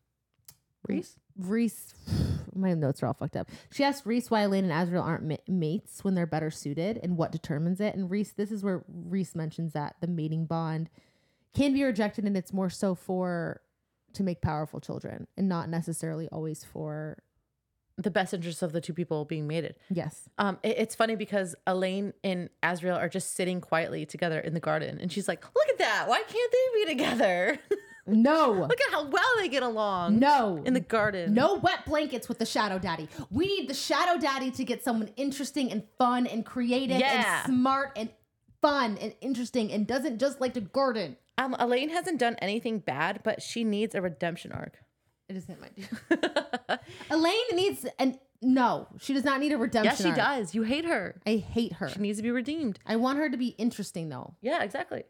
[0.89, 1.17] Rhys.
[1.39, 1.95] Rhys.
[2.57, 3.49] My notes are all fucked up.
[3.73, 7.17] She asks Rhys why Elain and Azriel aren't ma- mates when they're better suited, and
[7.17, 7.95] what determines it.
[7.95, 10.89] And Rhys, this is where Rhys mentions that the mating bond
[11.55, 13.61] can be rejected, and it's more so for
[14.15, 17.19] to make powerful children, and not necessarily always for
[17.97, 19.77] The best interests of the two people being mated.
[19.89, 20.29] yes.
[20.37, 24.59] Um, it- it's funny because Elain and Azriel are just sitting quietly together in the
[24.61, 26.09] garden, and she's like, "Look at that!
[26.09, 27.59] Why can't they be together?
[28.07, 32.29] No, Look at how well they get along no, in the garden." No wet blankets
[32.29, 33.09] with the shadow daddy.
[33.31, 37.45] We need the shadow daddy to get someone interesting and fun and creative Yeah.
[37.47, 38.11] and smart and
[38.61, 41.17] fun and interesting and doesn't just like to garden.
[41.37, 44.79] Um, Elain hasn't done anything bad, but she needs a redemption arc.
[45.29, 46.79] It isn't my dude.
[47.11, 49.85] Elain needs and no, she does not need a redemption.
[49.91, 50.17] yes, she arc.
[50.17, 50.55] does.
[50.55, 51.21] You hate her.
[51.27, 51.89] I hate her.
[51.89, 52.79] She needs to be redeemed.
[52.87, 54.35] I want her to be interesting though.
[54.43, 55.05] Yeah, exactly.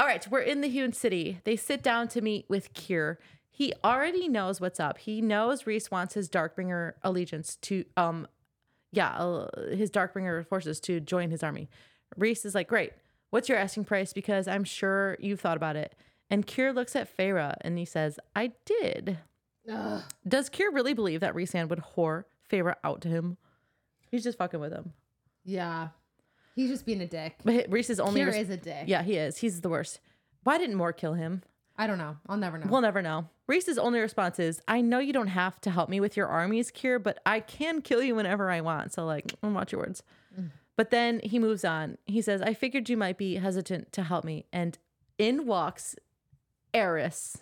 [0.00, 1.40] All right, we're in the Hewn City.
[1.42, 3.18] They sit down to meet with Keir.
[3.50, 4.98] He already knows what's up.
[4.98, 8.28] He knows Rhys wants his Darkbringer allegiance to, um,
[8.92, 11.68] yeah, uh, his Darkbringer forces to join his army.
[12.16, 12.92] Rhys is like, "Great,
[13.30, 14.12] what's your asking price?
[14.12, 15.94] Because I'm sure you've thought about it."
[16.30, 19.18] And Keir looks at Feyre and he says, "I did."
[19.70, 20.02] Ugh.
[20.26, 23.36] Does Keir really believe that Rhys would whore Feyre out to him?
[24.10, 24.92] He's just fucking with him.
[25.44, 25.88] Yeah.
[26.54, 27.36] He's just being a dick.
[27.44, 28.84] But Rhys is only Kira res- is a dick.
[28.86, 29.38] Yeah, he is.
[29.38, 30.00] He's the worst.
[30.44, 31.42] Why didn't Mor kill him?
[31.76, 32.16] I don't know.
[32.28, 32.66] I'll never know.
[32.68, 33.28] We'll never know.
[33.46, 36.70] Rhys's only response is, I know you don't have to help me with your armies,
[36.72, 38.92] Keir, but I can kill you whenever I want.
[38.92, 40.02] So, like, mm, watch your words.
[40.78, 41.98] But then he moves on.
[42.06, 44.46] He says, I figured you might be hesitant to help me.
[44.52, 44.78] And
[45.18, 45.96] in walks
[46.72, 47.38] Eris.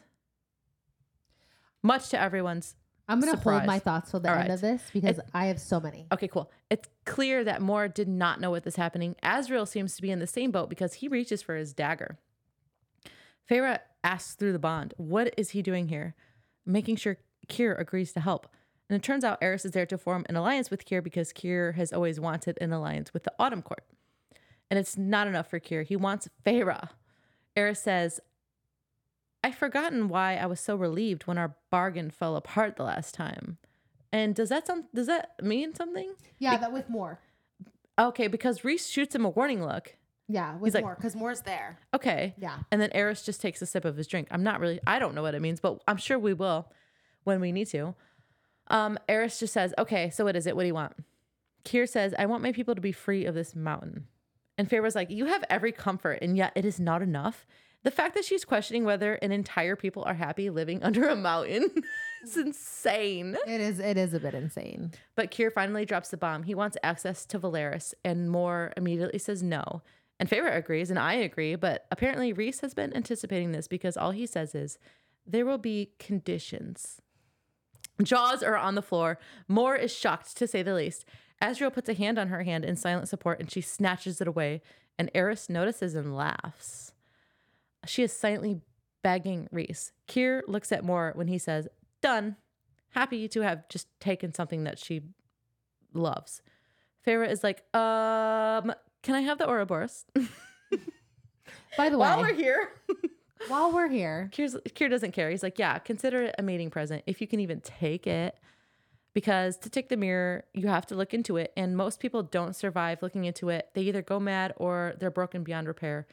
[1.83, 2.77] Much to everyone's.
[3.07, 4.55] I'm gonna hold my thoughts till the All end right.
[4.55, 6.07] of this because I have so many.
[6.11, 6.51] Okay, cool.
[6.71, 9.15] It's clear that Mor did not know what is happening.
[9.23, 12.19] Azriel seems to be in the same boat because he reaches for his dagger.
[13.49, 16.15] Feyre asks through the bond, What is he doing here?
[16.65, 17.19] Making sure
[17.49, 18.49] Keir agrees to help.
[18.89, 21.73] And it turns out Eris is there to form an alliance with Keir because Keir
[21.73, 23.85] has always wanted an alliance with the Autumn Court.
[24.71, 25.83] And it's not enough for Keir.
[25.83, 26.91] He wants Feyre.
[27.57, 28.21] Eris says,
[29.43, 33.59] I've forgotten why I was so relieved when our bargain fell apart the last time.
[34.13, 36.15] And does that sound does that mean something?
[36.39, 37.21] Yeah, that with Mor.
[37.99, 39.97] Okay, because Rhys shoots him a warning look.
[40.29, 41.79] Yeah, with like- Mor because Mor's there.
[41.95, 42.35] Okay.
[42.39, 42.59] Yeah.
[42.71, 44.29] And then Eris just takes a sip of his drink.
[44.31, 46.73] I'm not really I don't know what it means, but I'm sure we will
[47.25, 47.95] when we need to.
[48.69, 50.57] Um, Eris just says, Okay, so what is it?
[50.57, 50.95] What do you want?
[51.65, 54.07] Keir says, I want my people to be free of this mountain.
[54.59, 57.47] And Feyre's like, You have every comfort, and yet it is not enough.
[57.83, 61.71] The fact that she's questioning whether an entire people are happy living under a mountain
[62.25, 63.37] is insane.
[63.47, 63.79] It is.
[63.79, 64.93] It is a bit insane.
[65.15, 66.45] But Keir finally drops the bomb.
[66.45, 69.83] He wants access to Velaris, and Mor immediately says no.
[70.19, 74.13] And Feyre agrees, and I agree, but apparently Rhys has been anticipating this because all
[74.13, 74.79] he says is,
[75.27, 77.03] there will be conditions.
[78.03, 79.19] Jaws are on the floor.
[79.49, 81.05] Mor is shocked, to say the least.
[81.43, 84.63] Azriel puts a hand on her hand in silent support, and she snatches it away,
[84.99, 86.93] and Eris notices and laughs.
[87.87, 88.61] She is silently
[89.03, 89.93] begging Rhys.
[90.07, 91.69] Keir looks at Mor when he says,
[92.03, 92.37] done
[92.91, 95.03] happy to have just taken something that she
[95.93, 96.43] loves.
[97.07, 100.07] Feyre is like, um, can I have the Ouroboros?
[101.77, 102.71] By the way, While we're here.
[103.49, 105.31] while we're here, Keir's, Keir doesn't care.
[105.31, 108.37] He's like, yeah, consider it a mating present if you can even take it.
[109.15, 111.53] Because to take the mirror, you have to look into it.
[111.57, 113.71] And most people don't survive looking into it.
[113.73, 116.07] They either go mad or they're broken beyond repair.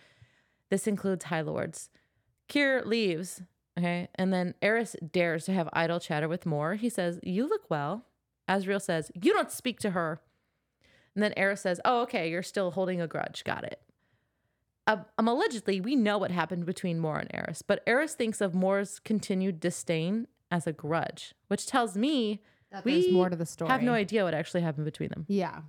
[0.70, 1.90] This includes High Lords.
[2.48, 3.42] Keir leaves.
[3.78, 4.08] Okay.
[4.16, 6.76] And then Eris dares to have idle chatter with Mor.
[6.76, 8.06] He says, You look well.
[8.48, 10.22] Azriel says, You don't speak to her.
[11.14, 12.30] And then Eris says, Oh, okay.
[12.30, 13.44] You're still holding a grudge.
[13.44, 13.82] Got it.
[14.86, 19.00] Um, allegedly, we know what happened between Mor and Eris, but Eris thinks of Mor's
[19.00, 22.42] continued disdain as a grudge, which tells me
[22.72, 23.72] that we there's more to the story.
[23.72, 25.26] have no idea what actually happened between them.
[25.30, 25.62] Yeah.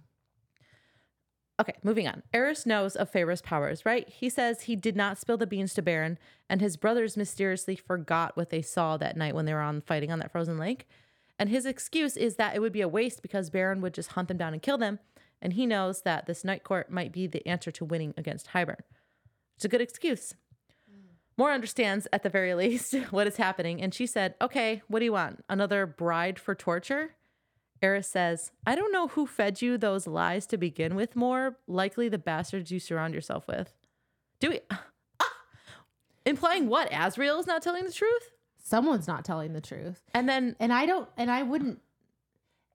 [1.61, 2.25] Okay, moving on.
[2.33, 4.09] Eris knows of Feyre's powers, right?
[4.09, 6.19] He says he did not spill the beans to Beron,
[6.51, 10.11] and his brothers mysteriously forgot what they saw that night when they were on fighting
[10.11, 10.89] on that frozen lake.
[11.39, 14.27] And his excuse is that it would be a waste because Beron would just hunt
[14.27, 14.99] them down and kill them,
[15.41, 18.81] and he knows that this night court might be the answer to winning against Hybern.
[19.57, 20.35] It's a good excuse.
[21.37, 25.05] Mor understands at the very least what is happening, and she said, Okay, what do
[25.05, 25.45] you want?
[25.49, 27.15] Another bride for torture?
[27.83, 31.59] Eris says, I don't know who fed you those lies to begin with, Mor.
[31.67, 33.75] Likely the bastards you surround yourself with.
[34.41, 34.61] Do we.
[34.71, 34.87] Ah!
[36.27, 36.91] Implying what?
[36.91, 38.31] Azriel is not telling the truth?
[38.57, 40.03] Someone's not telling the truth.
[40.15, 41.81] And then, And I don't and I wouldn't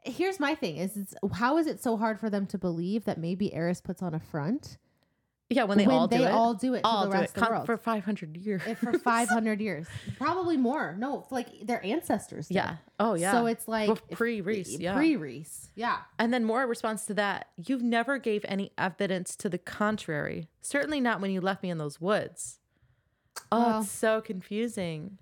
[0.02, 3.18] Here's my thing is it's, how is it so hard for them to believe that
[3.18, 4.78] maybe Eris puts on a front
[5.50, 6.32] yeah, when they all do they it.
[6.32, 8.62] all do it to the do rest it of the Con- world for 500 years.
[8.68, 12.56] If for 500 years probably more no like their ancestors did.
[12.56, 12.76] Yeah.
[13.00, 13.32] Oh, yeah.
[13.32, 14.80] so it's like pre Rhys.
[14.80, 14.96] Yeah.
[14.96, 19.50] pre Rhys yeah And then Mor response to that, you've never gave any evidence to
[19.50, 20.50] the contrary.
[20.62, 22.60] Certainly not when you left me in those woods.
[23.52, 25.18] Oh, Well- it's so confusing.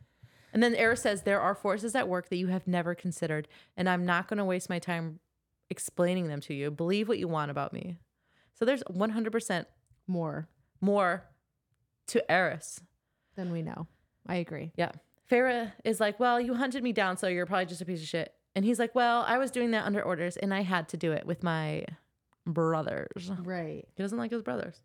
[0.53, 3.87] And then Eris says, there are forces at work that you have never considered, and
[3.87, 5.19] I'm not going to waste my time
[5.69, 6.71] explaining them to you.
[6.71, 7.97] Believe what you want about me.
[8.57, 9.65] So there's 100%
[10.07, 10.47] more
[10.81, 11.25] more
[12.07, 12.81] to Eris.
[13.35, 13.87] than we know
[14.27, 14.91] I agree Yeah.
[15.29, 18.07] Feyre is like, well, you hunted me down, so you're probably just a piece of
[18.07, 18.33] shit.
[18.55, 21.11] And he's like, well, I was doing that under orders, and I had to do
[21.11, 21.85] it with my
[22.45, 23.29] brothers.
[23.43, 24.79] right He doesn't like his brothers.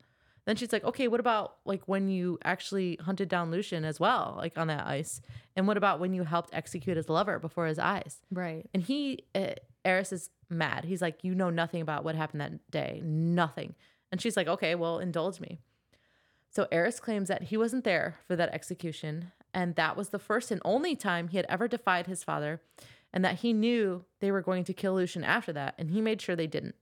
[0.44, 4.34] Then she's like, okay, what about like when you actually hunted down Lucien as well,
[4.36, 5.20] like on that ice?
[5.54, 8.18] And what about when you helped execute his lover before his eyes?
[8.32, 9.54] right And he, uh,
[9.84, 10.84] Eris is mad.
[10.84, 13.76] He's like, you know nothing about what happened that day, nothing.
[14.12, 15.58] And she's like, okay, well, indulge me.
[16.50, 20.50] So Eris claims that he wasn't there for that execution, and that was the first
[20.50, 22.60] and only time he had ever defied his father,
[23.10, 26.20] and that he knew they were going to kill Lucien after that, and he made
[26.20, 26.74] sure they didn't.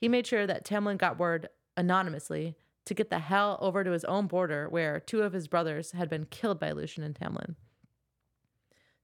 [0.00, 4.04] He made sure that Tamlin got word anonymously to get the hell over to his
[4.06, 7.54] own border where two of his brothers had been killed by Lucien and Tamlin.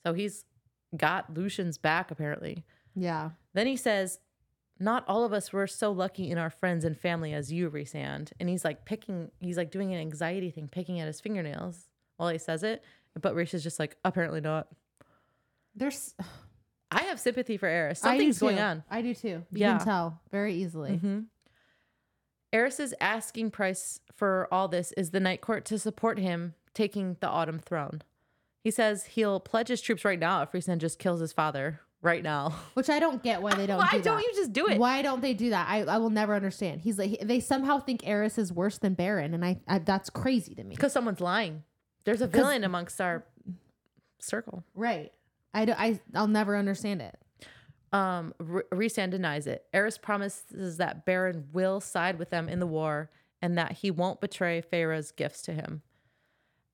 [0.02, 0.44] So he's
[0.96, 2.64] got Lucien's back, apparently.
[2.94, 4.18] yeah Then he says,
[4.78, 8.32] Not all of us were so lucky in our friends and family as you, Rhysand.
[8.38, 11.88] And he's like picking, he's like doing an anxiety thing, picking at his fingernails
[12.18, 12.82] while he says it.
[13.20, 14.68] But Rhys is just like, Apparently not.
[15.74, 16.14] there's
[16.90, 18.00] I have sympathy for Eris.
[18.00, 18.84] Something's going on.
[18.90, 19.76] I do too you Yeah.
[19.78, 21.20] can tell very easily hmm
[22.52, 27.28] Eris's asking price for all this is the Night Court to support him taking the
[27.28, 28.02] Autumn throne.
[28.62, 32.22] He says he'll pledge his troops right now if Rhysand just kills his father right
[32.22, 32.54] now.
[32.74, 34.22] Which I don't get why they don't Why do don't that.
[34.24, 34.78] you just do it?
[34.78, 35.68] Why don't they do that?
[35.68, 36.80] I, I will never understand.
[36.82, 40.54] He's like they somehow think Eris is worse than Beron, and I, I that's crazy
[40.54, 40.74] to me.
[40.74, 41.62] Because someone's lying.
[42.04, 43.24] There's a villain amongst our
[44.20, 44.64] circle.
[44.74, 45.12] Right.
[45.52, 47.18] I, do, I I'll never understand it.
[47.92, 49.64] Um, R- Rhysand denies it.
[49.72, 53.10] Eris promises that Beron will side with them in the war
[53.40, 55.82] and that he won't betray Feyre's gifts to him.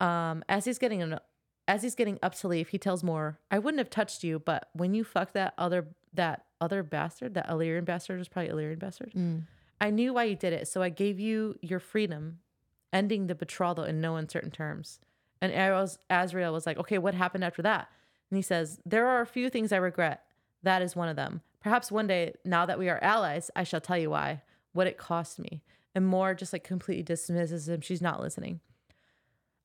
[0.01, 1.19] Um, as he's getting an,
[1.69, 4.69] as he's getting up to leave, he tells Mor, "I wouldn't have touched you, but
[4.73, 9.13] when you fucked that other that other bastard, that Illyrian bastard was probably Illyrian bastard.
[9.81, 12.41] I knew why you did it, so I gave you your freedom,
[12.93, 15.01] ending the betrothal in no uncertain terms."
[15.41, 17.89] And Aros- Azriel was like, "Okay, what happened after that?"
[18.31, 20.25] And he says, "There are a few things I regret.
[20.63, 21.43] That is one of them.
[21.61, 24.99] Perhaps one day, now that we are allies, I shall tell you why, what it
[24.99, 25.63] cost me."
[25.95, 27.81] And Mor just like completely dismisses him.
[27.81, 28.61] She's not listening.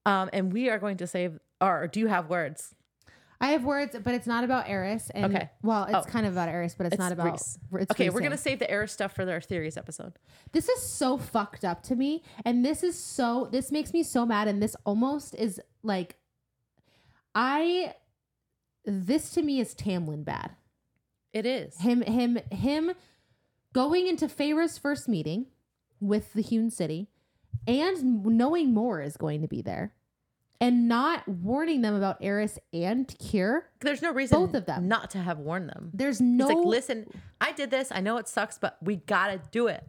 [0.05, 1.39] Um, and we are going to save.
[1.61, 2.73] Or do you have words?
[3.39, 5.11] I have words, but it's not about Eris.
[5.11, 5.49] And Okay.
[5.61, 6.09] well, it's Oh.
[6.09, 7.33] kind of about Eris, but it's, It's not about.
[7.33, 7.59] Rhys.
[7.81, 10.13] It's okay, we're gonna save the Eris stuff for our theories episode.
[10.53, 13.47] This is so fucked up to me, and this is so.
[13.51, 16.17] This makes me so mad, and this almost is like,
[17.35, 17.93] I.
[18.85, 20.51] This to me is Tamlin bad.
[21.33, 21.77] It is.
[21.81, 22.93] Him, him, him,
[23.73, 25.47] going into Feyre's first meeting
[25.99, 27.09] with the Hewn City,
[27.67, 29.93] and knowing Mor is going to be there,
[30.59, 33.67] and not warning them about Eris and Keir.
[33.81, 34.87] There's no reason Both of them.
[34.87, 35.91] not to have warned them.
[35.93, 37.05] There's no like, listen,
[37.39, 37.91] I did this.
[37.91, 39.83] I know it sucks, but we gotta do it.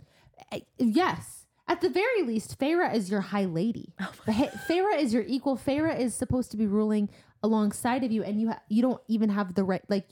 [0.79, 1.47] Yes.
[1.67, 3.95] At the very least, Feyre is your high lady.
[4.01, 5.57] Oh Feyre is your equal.
[5.57, 7.11] Feyre is supposed to be ruling
[7.43, 10.09] alongside of you, and you ha- you don't even have the right like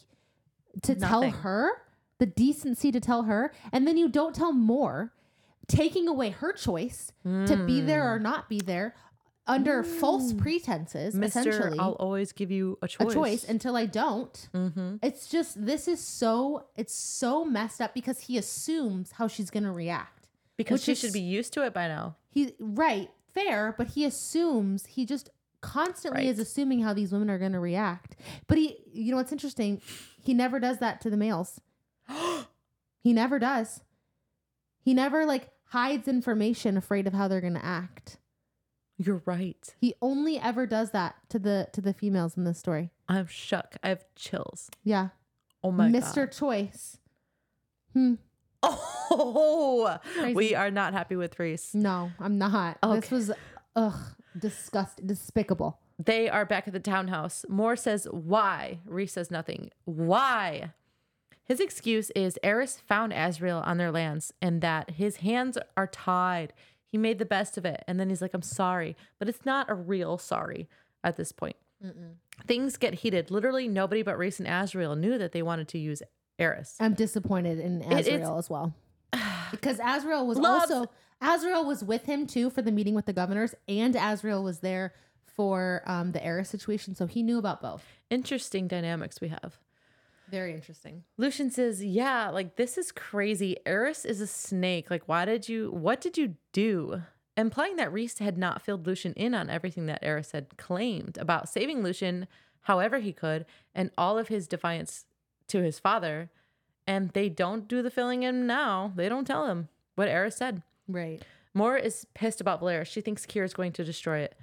[0.83, 1.70] to tell her
[2.19, 5.12] the decency to tell her, and then you don't tell Mor,
[5.66, 8.09] taking away her choice to be there Hmm.
[8.09, 8.95] or not be there
[9.47, 11.14] under false pretenses.
[11.14, 13.10] Mister, essentially, I'll always give you a choice.
[13.10, 13.44] a choice.
[13.44, 14.48] until I don't.
[14.55, 14.97] Mm-hmm.
[15.02, 19.73] It's just this is so it's so messed up because he assumes how she's gonna
[19.73, 20.28] react.
[20.56, 22.16] Because she is- should be used to it by now.
[22.28, 25.31] He right, fair, but he assumes he just
[25.62, 26.28] constantly Right.
[26.31, 28.14] is assuming how these women are going to react.
[28.47, 29.81] But he, you know, what's interesting?
[30.23, 31.60] He never does that to the males.
[33.01, 33.81] he never does.
[34.78, 38.18] He never like hides information, afraid of how they're going to act.
[38.98, 39.74] You're right.
[39.78, 42.90] He only ever does that to the to the females in this story.
[43.09, 43.77] I'm shook.
[43.82, 44.70] I have chills.
[44.85, 45.09] Yeah,
[45.62, 46.14] Oh my Mr.
[46.27, 46.32] god.
[46.32, 46.98] Choice.
[47.93, 48.14] Hmm.
[48.62, 50.35] Oh, Crazy.
[50.35, 51.74] we are not happy with Rhys.
[51.74, 52.78] No, I'm not.
[52.82, 53.32] This was
[53.74, 53.98] ugh
[54.39, 55.78] disgust despicable.
[55.98, 57.44] They are back at the townhouse.
[57.48, 58.81] Mor says, Why?
[58.86, 59.70] Rhys says nothing.
[59.85, 60.73] Why?
[61.44, 66.52] His excuse is Eris found Azriel on their lands and that his hands are tied.
[66.91, 67.83] He made the best of it.
[67.87, 68.97] And then he's like, I'm sorry.
[69.19, 70.69] But it's not a real sorry
[71.05, 71.57] at this point.
[72.47, 73.31] Things get heated.
[73.31, 76.03] Literally, nobody but Rhys and Azriel knew that they wanted to use
[76.39, 76.77] Eris.
[76.81, 78.75] I'm disappointed in Azriel as well.
[79.53, 80.91] Because Azriel was Loves- also
[81.23, 84.93] Azriel was with him too for the meeting with the governors, and Azriel was there
[85.25, 87.85] for um, the Eris situation, so he knew about both.
[88.11, 89.59] Interesting dynamics we have.
[90.31, 91.05] Very interesting.
[91.16, 93.57] Lucien says, Yeah, like this is crazy.
[93.65, 94.90] Eris is a snake.
[94.90, 97.03] Like, why did you, what did you do?
[97.36, 101.48] Implying that Rhys had not filled Lucien in on everything that Eris had claimed about
[101.48, 102.27] saving Lucien
[102.62, 105.05] however he could and all of his defiance
[105.48, 106.31] to his father.
[106.86, 108.93] And they don't do the filling in now.
[108.97, 110.62] They don't tell him what Eris said.
[110.89, 111.23] Right.
[111.53, 112.86] Mor is pissed about Velaris.
[112.86, 114.35] She thinks Keir is going to destroy it.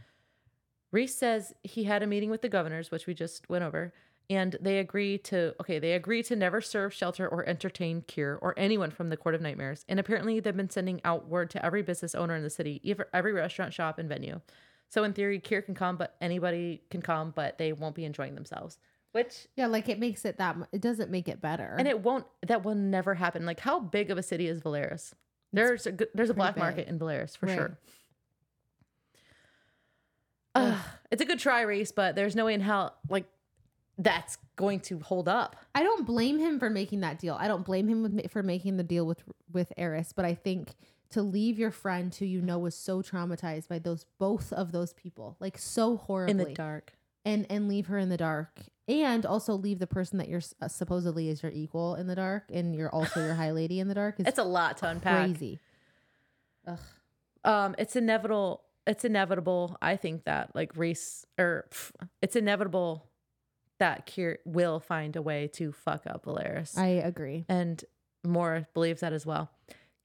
[0.92, 3.94] Rhys says he had a meeting with the governors, which we just went over,
[4.30, 8.54] and they agree to okay, they agree to never serve, shelter, or entertain Keir or
[8.58, 9.86] anyone from the Court of Nightmares.
[9.90, 12.82] And apparently, they've been sending out word to every business owner in the city,
[13.14, 14.42] every restaurant, shop, and venue.
[14.90, 18.36] So in theory, Keir can come, but anybody can come, but they won't be enjoying
[18.36, 18.78] themselves.
[19.12, 21.76] Which Yeah, like it makes it that it doesn't make it better.
[21.78, 22.26] and it won't.
[22.48, 23.46] That will never happen.
[23.46, 25.14] Like how big of a city is Velaris?
[25.52, 26.64] There's a there's a black big.
[26.64, 27.56] market in Velaris for Right.
[27.56, 27.78] sure.
[30.56, 30.80] Ugh,
[31.12, 33.26] it's a good try, Rhys, but there's no way in hell like
[33.98, 35.56] that's going to hold up.
[35.76, 37.38] I don't blame him for making that deal.
[37.40, 40.76] I don't blame him with, for making the deal with with Eris, but I think
[41.12, 44.94] to leave your friend who you know was so traumatized by those both of those
[44.94, 46.94] people, like so horribly, In the dark.
[47.24, 50.68] and and leave her in the dark, and also leave the person that you're uh,
[50.68, 53.94] supposedly is your equal in the dark, and you're also your high lady in the
[53.96, 54.20] dark.
[54.20, 55.26] Is It's a lot to unpack.
[55.26, 55.60] crazy.
[56.68, 56.80] Ugh.
[57.44, 58.64] Um, it's inevitable.
[58.88, 59.78] It's inevitable.
[59.82, 61.92] I think that like Rhys or pff,
[62.22, 63.06] it's inevitable
[63.80, 66.78] that Keir will find a way to fuck up Velaris.
[66.78, 67.46] I agree.
[67.50, 67.84] and
[68.26, 69.52] Mor believes that as well.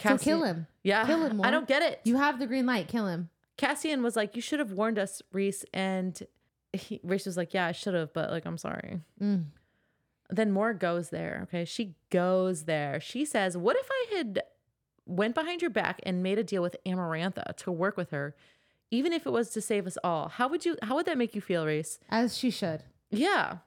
[0.02, 0.66] So kill him.
[0.82, 1.04] Yeah.
[1.06, 1.46] Kill him, Mor.
[1.48, 2.00] I don't get it.
[2.04, 2.88] You have the green light.
[2.88, 3.28] Kill him.
[3.56, 5.64] Cassian was like, You should have warned us, Rhys.
[5.74, 6.20] And
[6.72, 9.00] he, Rhys was like, Yeah, I should have, but like, I'm sorry.
[9.20, 9.46] Mm.
[10.30, 11.40] Then Mor goes there.
[11.44, 11.64] Okay.
[11.64, 13.00] She goes there.
[13.00, 14.42] She says, What if I had
[15.06, 18.34] went behind your back and made a deal with Amarantha to work with her,
[18.90, 20.28] even if it was to save us all?
[20.28, 21.98] How would you, how would that make you feel, Rhys?
[22.10, 22.82] As she should.
[23.10, 23.58] Yeah.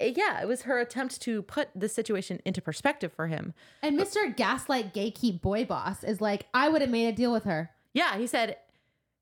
[0.00, 3.54] Eh, Yeah, it was her attempt to put the situation into perspective for him.
[3.82, 4.34] And Mr.
[4.34, 7.70] Gaslight Gatekeep Boy Boss is like, I would have made a deal with her.
[7.92, 8.56] Yeah, he said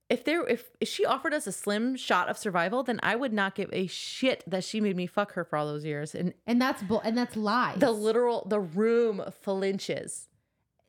[0.09, 3.32] if there if, if she offered us a slim shot of survival, then I would
[3.32, 6.15] not give a shit that she made me fuck her for all those years.
[6.15, 7.78] And And that's bull and that's lies.
[7.78, 10.28] the literal the room flinches.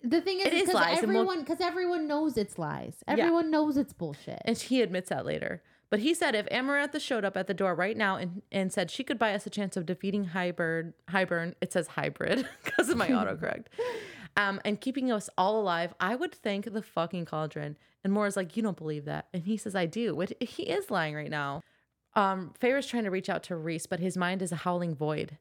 [0.03, 3.03] the thing is, it is because lies, and we'll- everyone because everyone knows it's lies.
[3.07, 4.39] Everyone knows it's bullshit.
[4.45, 5.63] And he admits that later.
[5.89, 8.91] But he said if Amarantha showed up at the door right now and, and said
[8.91, 12.97] she could buy us a chance of defeating Hybrid, Hybern, it says hybrid because of
[12.97, 13.65] my autocorrect,
[14.35, 17.77] um, and keeping us all alive, I would thank the fucking cauldron.
[18.03, 19.27] And Mor's like, you don't believe that.
[19.33, 20.13] And he says, I do.
[20.15, 21.61] What he is lying right now.
[22.15, 25.37] Um, Feyre's trying to reach out to Rhys, but his mind is a howling void.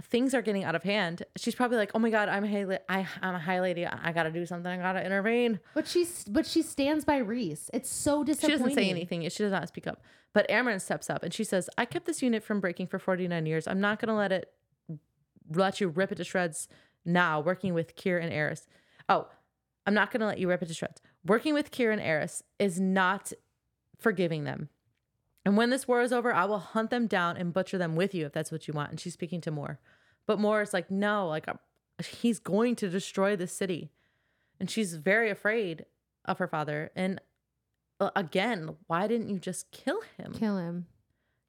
[0.00, 1.22] Things are getting out of hand.
[1.36, 3.86] She's probably like, "Oh my god, I'm a high, I, I'm a high lady.
[3.86, 4.70] I gotta do something.
[4.70, 7.70] I gotta intervene." but she's but she stands by Rhys.
[7.74, 8.58] It's so disappointing.
[8.58, 9.22] She doesn't say anything.
[9.28, 10.02] She does not speak up.
[10.32, 13.44] But Amren steps up and she says, I kept this unit from breaking for 49
[13.46, 13.68] years.
[13.68, 14.50] I'm not going to let it
[15.50, 16.68] let you rip it to shreds
[17.04, 18.66] now, working with Keir and Eris.
[19.08, 19.28] Oh,
[19.86, 21.02] I'm not going to let you rip it to shreds.
[21.26, 23.32] Working with Keir and Eris is not
[23.98, 24.68] forgiving them.
[25.44, 28.14] And when this war is over, I will hunt them down and butcher them with
[28.14, 28.90] you if that's what you want.
[28.90, 29.80] And she's speaking to Mor.
[30.26, 31.54] But Mor is like, no, like uh,
[32.04, 33.90] he's going to destroy the city.
[34.60, 35.84] And she's very afraid
[36.24, 36.92] of her father.
[36.94, 37.20] And
[37.98, 40.32] uh, again, why didn't you just kill him?
[40.32, 40.86] Kill him.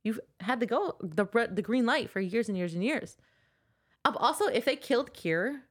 [0.04, 3.16] You've had to go the the green light for years and years and years.
[4.04, 5.62] Also, if they killed Keir,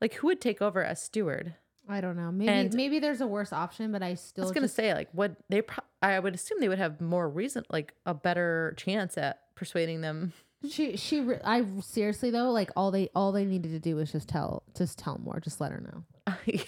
[0.00, 1.56] like who would take over as steward?
[1.88, 2.30] I don't know.
[2.30, 4.44] Maybe And- maybe there's a worse option, but I still.
[4.44, 5.62] I was gonna just- say like what they.
[5.62, 10.00] Pro- I would assume they would have more reason, like a better chance at persuading
[10.00, 10.32] them.
[10.68, 14.12] she she re- I seriously though like all they all they needed to do was
[14.12, 16.04] just tell just tell Mor just let her know.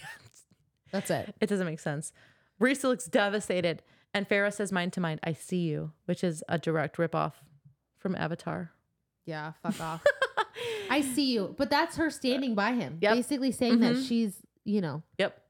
[0.92, 1.34] That's it.
[1.40, 2.12] it doesn't make sense.
[2.60, 3.82] Rhys looks devastated,
[4.12, 7.32] and Feyre says, "Mind to mind, I see you," which is a direct ripoff
[7.98, 8.70] from Avatar.
[9.26, 10.04] Yeah, fuck off.
[10.90, 13.14] I see you, but that's her standing by him, Yep.
[13.14, 14.06] basically saying that Mhm.
[14.08, 15.40] she's you know Yep.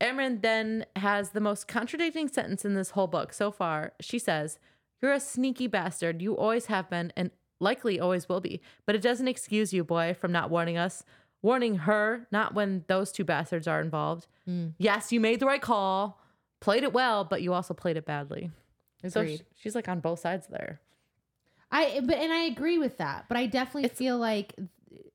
[0.00, 3.92] Amren then has the most contradicting sentence in this whole book so far.
[4.00, 4.58] She says,
[5.00, 6.20] You're a sneaky bastard.
[6.20, 7.30] You always have been and
[7.60, 8.60] likely always will be.
[8.86, 11.04] But it doesn't excuse you, boy, from not warning us.
[11.42, 14.26] Warning her, not when those two bastards are involved.
[14.48, 14.72] Mm.
[14.78, 16.18] Yes, you made the right call,
[16.60, 18.50] played it well, but you also played it badly.
[19.08, 19.38] So agreed.
[19.40, 20.80] sh- she's like on both sides there.
[21.70, 24.54] I but and I agree with that, but I definitely It's- feel like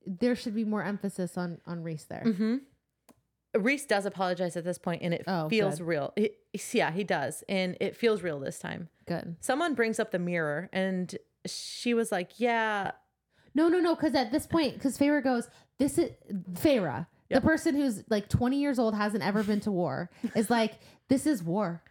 [0.05, 2.23] there should be more emphasis on on Rhys there.
[2.25, 2.57] Mm-hmm.
[3.59, 5.87] Rhys does apologize at this point, and it Oh, feels good.
[5.87, 6.13] real.
[6.15, 6.37] It,
[6.73, 8.89] yeah, he does, and it feels real this time.
[9.07, 9.35] Good.
[9.39, 11.15] someone brings up the mirror and
[11.47, 12.91] she was like yeah
[13.55, 13.95] No, no, no.
[13.95, 15.47] Because at this point, because Feyre goes,
[15.79, 16.11] this is
[16.53, 17.41] Feyre, Yep.
[17.41, 20.73] the person who's like 20 years old, hasn't ever been to war, is like,
[21.07, 21.81] this is war.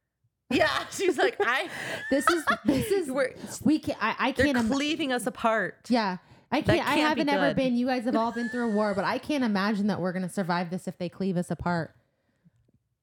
[0.50, 1.68] yeah she's like i
[2.10, 3.34] This is this is We're-
[3.64, 6.18] we can I, I they're can't im- cleaving us apart yeah
[6.54, 8.74] I can't I can't be haven't ever been you guys have all been through a
[8.74, 11.94] war but I can't imagine that we're gonna survive this if they cleave us apart.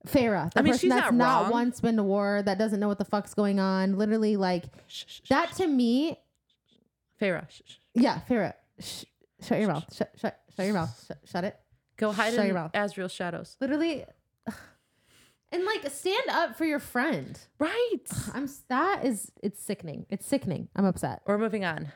[0.07, 2.79] Feyre, the I mean, person she's that's not not, once been to war, that doesn't
[2.79, 5.29] know what the fuck's going on, literally like Shh, shh, shh.
[5.29, 6.17] that to me,
[7.21, 7.75] Feyre, shh, shh.
[7.93, 9.03] yeah, Feyre, sh-
[9.43, 11.55] shut your mouth, shut, shut, shut your mouth, shut, shut it,
[11.97, 12.71] go hide Shut in your mouth.
[12.71, 14.03] Azriel's shadows literally,
[15.51, 17.39] and like stand up for your friend.
[17.59, 17.99] right
[18.33, 20.07] I'm that is it's sickening.
[20.09, 20.69] It's sickening.
[20.75, 21.21] I'm upset.
[21.27, 21.91] we're moving on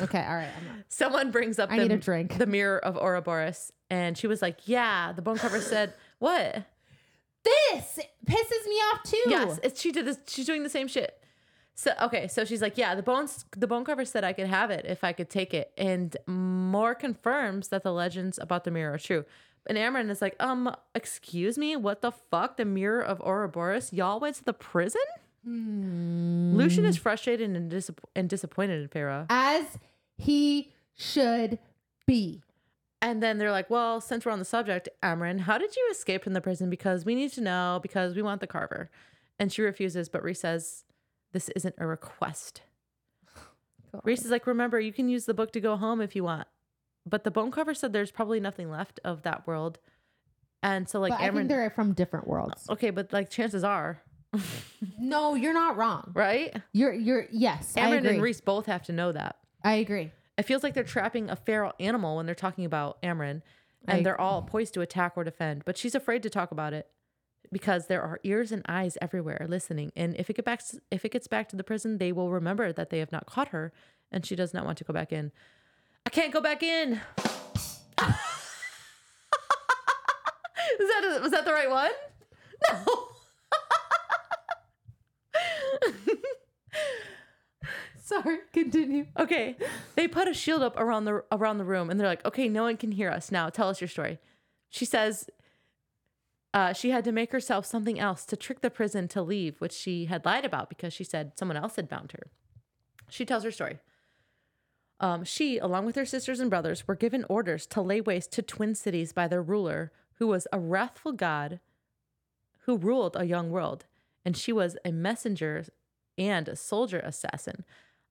[0.00, 0.50] Okay, all right.
[0.88, 2.38] Someone brings up I the, need a drink.
[2.38, 6.64] the mirror of Ouroboros and she was like yeah the bone cover said what
[7.44, 9.22] This pisses me off too.
[9.26, 11.18] yes it's, she did this she's doing the same shit
[11.74, 14.70] so okay so she's like yeah the bones the bone cover said i could have
[14.70, 18.94] it if i could take it and Mor confirms that the legends about the mirror
[18.94, 19.24] are true
[19.66, 24.20] and Amren is like um excuse me what the fuck the mirror of Ouroboros y'all
[24.20, 25.02] went to the prison
[25.44, 26.56] Hmm.
[26.56, 29.26] lucien is frustrated and, disapp- and disappointed in Feyre.
[29.28, 29.78] as
[30.16, 31.58] he should
[32.06, 32.42] be.
[33.02, 36.24] and then they're like well since we're on the subject Amren how did you escape
[36.24, 38.90] from the prison because we need to know because we want the carver
[39.38, 40.84] and she refuses but Rhys says
[41.32, 42.62] this isn't a request
[44.04, 46.48] Rhys is like, remember, you can use the book to go home if you want.
[47.06, 49.78] But the bone carver said there's probably nothing left of that world.
[50.64, 52.66] And so, like, but I think they're from different worlds.
[52.70, 54.02] okay, but like, chances are,
[54.98, 56.10] No, you're not wrong.
[56.14, 56.54] right?
[56.72, 57.74] You're you're yes.
[57.76, 59.36] I and Rhys both have to know that.
[59.62, 60.12] I agree.
[60.36, 63.42] It feels like they're trapping a feral animal when they're talking about Amren.
[63.86, 66.72] and I- they're all poised to attack or defend, but she's afraid to talk about
[66.72, 66.88] it
[67.52, 69.92] because there are ears and eyes everywhere listening.
[69.94, 72.72] And if it get back if it gets back to the prison, they will remember
[72.72, 73.72] that they have not caught her
[74.10, 75.30] and she does not want to go back in.
[76.06, 77.00] I can't go back in.
[80.80, 81.90] Is that was that the right one?
[82.72, 83.08] No.
[88.02, 89.06] Sorry, continue.
[89.18, 89.56] Okay.
[89.94, 92.64] They put a shield up around the around the room and they're like, "Okay, no
[92.64, 93.32] one can hear us.
[93.32, 94.18] Now tell us your story."
[94.68, 95.30] She says
[96.52, 99.72] uh, she had to make herself something else to trick the prison to leave, which
[99.72, 102.28] she had lied about because she said someone else had bound her.
[103.10, 103.78] She tells her story.
[105.00, 108.42] Um, she, along with her sisters and brothers, were given orders to lay waste to
[108.42, 111.58] twin cities by their ruler, who was a wrathful god
[112.60, 113.84] who ruled a young world.
[114.24, 115.64] And she was a messenger
[116.16, 117.64] and a soldier assassin.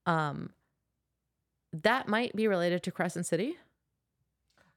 [0.06, 0.50] Um,
[1.72, 3.56] that might be related to Crescent City.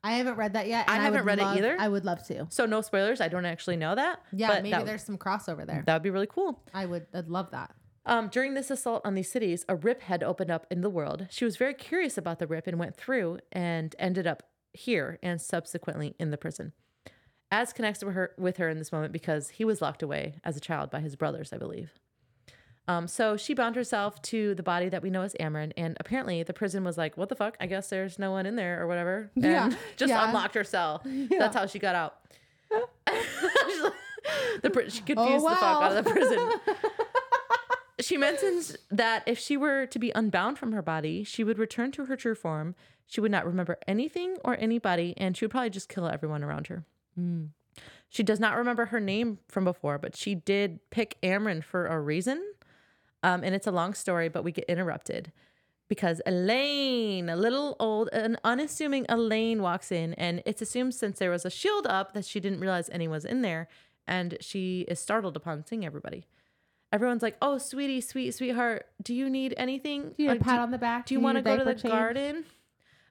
[0.03, 0.89] I haven't read that yet.
[0.89, 1.75] I haven't would read it either.
[1.79, 2.47] I would love to.
[2.49, 3.19] So no spoilers.
[3.19, 4.21] I don't actually know that.
[4.31, 5.83] Yeah, but maybe that, there's some crossover there.
[5.85, 6.63] that would be really cool.
[6.73, 7.07] I would.
[7.13, 7.75] I'd love that.
[8.05, 11.27] Um, during this assault on these cities, a rip had opened up in the world.
[11.29, 15.41] She was very curious about the rip and went through and ended up here and
[15.41, 16.71] subsequently in the prison.
[17.51, 20.57] Az connects with her with her in this moment because he was locked away as
[20.57, 21.91] a child by his brothers, I believe.
[22.89, 26.43] Um, so she bound herself to the body that we know as Amren, and apparently
[26.43, 27.57] the prison was like, "What the fuck?
[27.59, 30.27] I guess there's no one in there or whatever," and Yeah, just yeah.
[30.27, 31.01] unlocked her cell.
[31.05, 31.39] Yeah.
[31.39, 32.17] That's how she got out.
[34.61, 36.51] The pri- she confused Oh, the fuck out of the prison.
[37.99, 41.91] She mentions that if she were to be unbound from her body, she would return
[41.93, 42.75] to her true form.
[43.05, 46.67] She would not remember anything or anybody, and she would probably just kill everyone around
[46.67, 46.83] her.
[47.19, 47.49] Mm.
[48.09, 51.99] She does not remember her name from before, but she did pick Amren for a
[51.99, 52.41] reason.
[53.23, 55.31] Um, and it's a long story, but we get interrupted
[55.89, 61.31] because Elain, a little old, an unassuming Elain walks in, and it's assumed since there
[61.31, 63.67] was a shield up that she didn't realize anyone was in there,
[64.07, 66.25] and she is startled upon seeing everybody.
[66.93, 70.13] Everyone's like, "Oh, sweetie, sweet sweetheart, do you need anything?
[70.15, 71.05] Do you need Uh, a pat on the back?
[71.05, 71.91] do you need want to go to the change?
[71.91, 72.45] garden?"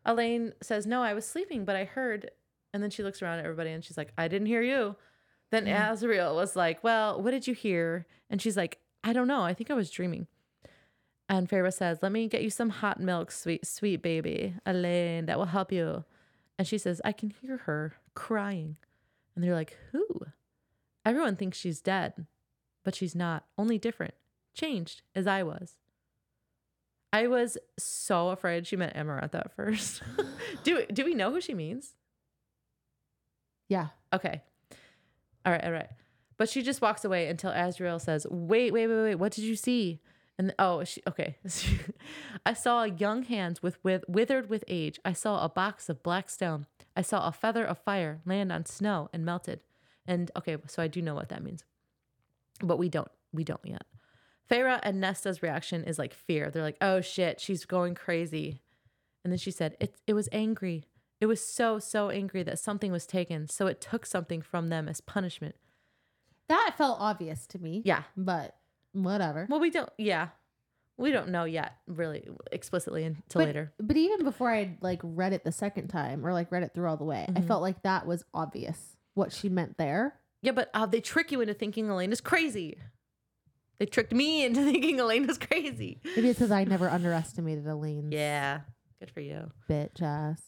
[0.07, 2.31] Elain says, "No, I was sleeping, but I heard."
[2.77, 4.97] And then she looks around at everybody and she's like, "I didn't hear you."
[5.51, 5.75] Then Mm.
[5.93, 9.41] Azriel was like, "Well, what did you hear?" And she's like, "I don't know.
[9.41, 10.27] I think I was dreaming."
[11.27, 15.25] And Feyre says, "Let me get you some hot milk, sweet sweet baby, Elain.
[15.25, 16.05] That will help you."
[16.59, 18.77] And she says, "I can hear her crying."
[19.35, 20.27] And they're like, "Who?"
[21.07, 22.27] Everyone thinks she's dead,
[22.85, 23.47] but she's not.
[23.57, 24.13] Only different,
[24.53, 25.79] changed as I was.
[27.13, 30.03] I was so afraid she meant Amaranth at first.
[30.65, 31.95] do do we know who she means?
[33.69, 33.89] Yeah.
[34.13, 34.43] Okay.
[35.45, 35.89] All right, all right.
[36.37, 39.15] But she just walks away until Azriel says, "Wait, wait, wait, wait.
[39.17, 40.01] What did you see?"
[40.39, 41.37] And oh, she okay.
[42.47, 45.01] I saw young hands with, with withered with age.
[45.05, 46.67] I saw a box of black stone.
[46.95, 49.61] I saw a feather of fire land on snow and melted.
[50.07, 51.65] And okay, so I do know what that means,
[52.63, 53.11] but we don't.
[53.33, 53.83] We don't yet.
[54.49, 56.51] Feyre and Nesta's reaction is like fear.
[56.51, 58.61] They're like, "Oh shit, she's going crazy."
[59.25, 60.85] And then she said, "It it was angry.
[61.21, 64.89] It was so so angry that something was taken, so it took something from them
[64.89, 65.55] as punishment."
[66.49, 67.83] That felt obvious to me.
[67.85, 68.03] Yeah.
[68.17, 68.57] But
[68.93, 69.47] whatever.
[69.51, 69.91] Well, we don't.
[69.99, 70.29] Yeah,
[70.97, 73.73] we don't know yet, really explicitly until but, later.
[73.81, 76.89] But even before I like read it the second time or like read it through
[76.89, 77.47] all the way, I Mhm.
[77.47, 80.21] felt like that was obvious what she meant there.
[80.43, 82.79] Yeah, but uh, they trick you into thinking Elain is crazy.
[83.79, 86.01] They tricked me into thinking Elain was crazy.
[86.15, 88.61] Maybe it's because I never underestimated Elain's Yeah,
[89.01, 89.51] good for you.
[89.69, 90.41] bitch ass.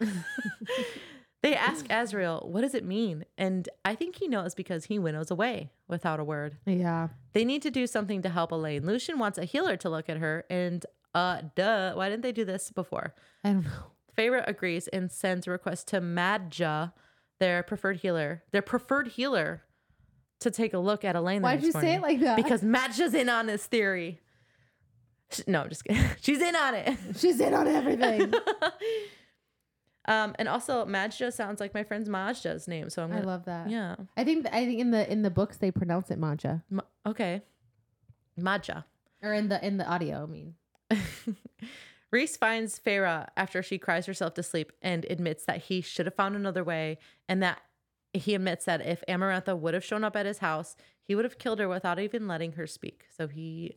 [1.42, 5.30] they ask Azriel, "What does it mean?" And I think he knows because he winnows
[5.30, 6.56] away without a word.
[6.66, 7.08] Yeah.
[7.32, 8.86] They need to do something to help Elain.
[8.86, 10.84] Lucien wants a healer to look at her, and
[11.14, 13.14] uh, duh, why didn't they do this before?
[13.44, 13.70] I don't know.
[14.16, 16.92] Feyre agrees and sends a request to Madja,
[17.40, 19.62] their preferred healer, their preferred healer,
[20.40, 21.42] to take a look at Elain.
[21.42, 22.36] Why'd you say it like that?
[22.36, 24.20] Because Madja's in on this theory.
[25.46, 26.04] No, I'm just kidding.
[26.20, 26.98] She's in on it.
[27.16, 28.34] she's in on everything.
[30.06, 33.26] um, and also Madja sounds like my friend's Majda's name, so I'm I gonna.
[33.26, 33.70] love that.
[33.70, 33.96] yeah.
[34.16, 36.62] I think I think in the in the books they pronounce it Maja.
[36.70, 37.42] Ma- okay.
[38.38, 38.84] Madja.
[39.22, 40.54] Or in the in the audio, I mean.
[42.10, 46.14] Rhys finds Feyre after she cries herself to sleep and admits that he should have
[46.14, 46.98] found another way
[47.28, 47.60] and that
[48.12, 51.38] he admits that if Amarantha would have shown up at his house, he would have
[51.38, 53.06] killed her without even letting her speak.
[53.16, 53.76] So he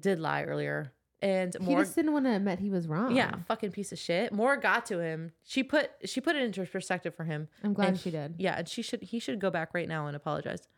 [0.00, 0.92] did lie earlier.
[1.26, 3.14] And He just didn't want to admit he was wrong.
[3.16, 4.32] yeah, fucking piece of shit.
[4.32, 5.32] Mor got to him.
[5.44, 7.48] She put she put it into perspective for him.
[7.64, 8.34] I'm glad And she did.
[8.38, 10.68] Yeah, and she should he should go back right now and apologize.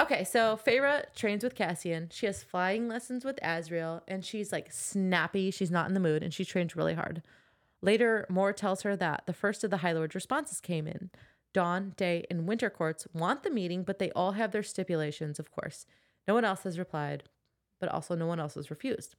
[0.00, 2.08] Okay, so Feyre trains with Cassian.
[2.10, 5.50] She has flying lessons with Azriel, and she's like snappy.
[5.50, 7.22] She's not in the mood, and she trains really hard.
[7.82, 11.10] Later, Mor tells her that the first of the High Lord's responses came in.
[11.52, 15.50] Dawn, Day, and Winter Courts want the meeting, but they all have their stipulations, of
[15.50, 15.84] course.
[16.26, 17.24] No one else has replied,
[17.82, 19.16] but also no one else has refused.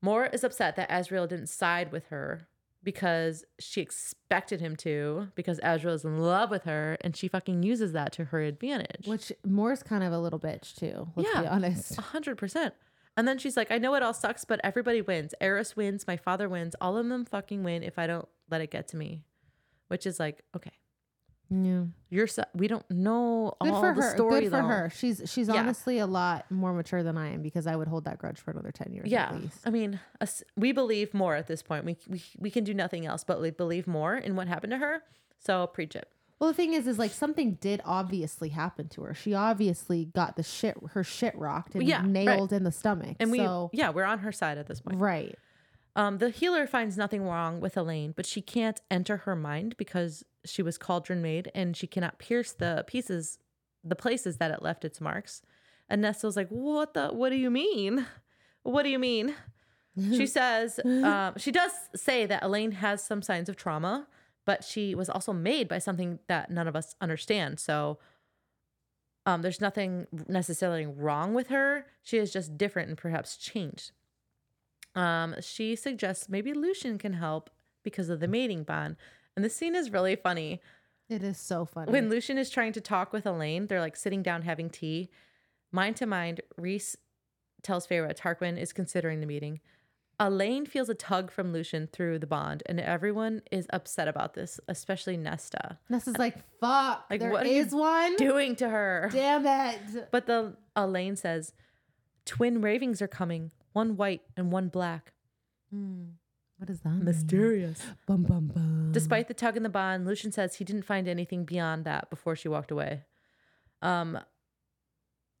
[0.00, 2.48] Mor is upset that Azriel didn't side with her
[2.82, 7.62] because she expected him to, because Azriel is in love with her, and she fucking
[7.62, 9.06] uses that to her advantage.
[9.06, 11.08] Which Mor's kind of a little bitch too.
[11.14, 11.50] Let's be Yeah.
[11.50, 11.98] honest.
[11.98, 12.72] A hundred percent.
[13.18, 15.34] And then she's like, I know it all sucks, but everybody wins.
[15.42, 18.70] Eris wins, my father wins, all of them fucking win if I don't let it
[18.70, 19.20] get to me.
[19.88, 20.72] Which is like, okay.
[21.50, 21.82] Yeah.
[22.10, 24.14] You're so, we don't know Good all for the her.
[24.14, 24.62] story Good for though.
[24.68, 24.92] her.
[24.94, 25.56] She's she's Yeah.
[25.56, 28.50] honestly a lot more mature than I am because I would hold that grudge for
[28.52, 29.24] another ten years Yeah.
[29.30, 29.58] at least.
[29.66, 31.84] I mean, us- we believe Mor at this point.
[31.84, 34.78] We, we we can do nothing else but like believe Mor in what happened to
[34.78, 35.02] her.
[35.40, 36.08] So preach it.
[36.38, 39.12] Well, the thing is, is like something did obviously happen to her.
[39.12, 42.06] She obviously got the shit, her shit rocked and Yeah, right.
[42.06, 43.16] nailed in the stomach.
[43.20, 44.98] And we so, yeah, we're on her side at this point.
[45.00, 45.38] right.
[45.96, 50.24] Um, the healer finds nothing wrong with Elain, but she can't enter her mind because
[50.44, 53.38] she was cauldron made and she cannot pierce the pieces,
[53.82, 55.42] the places that it left its marks.
[55.88, 57.08] And Nesta's like, What the?
[57.08, 58.06] What do you mean?
[58.62, 59.34] What do you mean?
[59.98, 64.06] she says, um, she does say that Elain has some signs of trauma,
[64.46, 67.58] but she was also made by something that none of us understand.
[67.58, 67.98] So
[69.26, 71.86] um, there's nothing necessarily wrong with her.
[72.02, 73.92] She is just different and perhaps changed.
[74.94, 77.50] Um, she suggests maybe Lucien can help
[77.82, 78.96] because of the mating bond.
[79.36, 80.60] And this scene is really funny.
[81.08, 81.90] It is so funny.
[81.90, 85.10] When Lucien is trying to talk with Elain, they're like sitting down having tea.
[85.72, 86.96] Mind to mind, Rhys
[87.62, 89.60] tells Feyre Tarquin is considering the meeting.
[90.20, 94.60] Elain feels a tug from Lucien through the bond, and everyone is upset about this,
[94.68, 95.78] especially Nesta.
[95.88, 98.16] Nesta's like, fuck, Like, there what are you one.
[98.16, 99.08] Doing to her.
[99.12, 100.10] Damn it.
[100.10, 101.54] But the Elain says,
[102.26, 105.12] twin ravings are coming, one white and one black.
[105.72, 106.04] Hmm.
[106.58, 107.04] What does that mean?
[107.04, 107.80] Mysterious.
[108.06, 108.90] Bum, bum, bum.
[108.92, 112.36] Despite the tug in the bond, Lucien says he didn't find anything beyond that before
[112.36, 113.04] she walked away.
[113.80, 114.18] Um,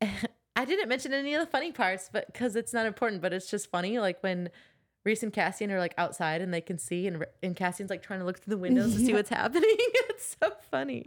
[0.56, 3.50] I didn't mention any of the funny parts, but because it's not important, but it's
[3.50, 3.98] just funny.
[3.98, 4.48] Like when
[5.04, 8.20] Rhys and Cassian are like outside and they can see, and and Cassian's like trying
[8.20, 9.62] to look through the windows to see what's happening.
[9.74, 11.06] it's so funny.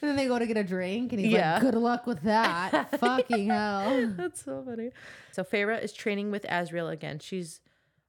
[0.00, 1.54] And then they go to get a drink, and he's Yeah.
[1.54, 4.12] like, "Good luck with that." Fucking hell.
[4.16, 4.90] That's so funny.
[5.32, 7.18] So Feyre is training with Azriel again.
[7.18, 7.60] She's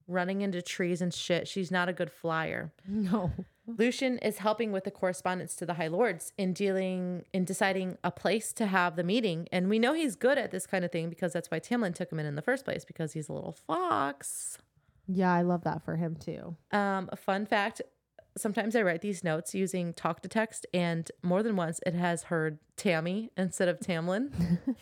[0.07, 1.47] running into trees and shit.
[1.49, 2.71] She's not a good flyer.
[2.87, 3.31] No.
[3.69, 8.11] Lucien is helping with the correspondence to the High Lords in dealing in deciding a
[8.11, 9.49] place to have the meeting.
[9.51, 12.09] And we know he's good at this kind of thing because that's why Tamlin took
[12.09, 14.57] him in in the first place because he's a little fox.
[15.07, 16.55] Yeah, I love that for him too.
[16.71, 17.81] Um, a fun fact:
[18.37, 22.23] sometimes I write these notes using talk to text, and more than once it has
[22.23, 24.59] heard Tammy instead of Tamlin.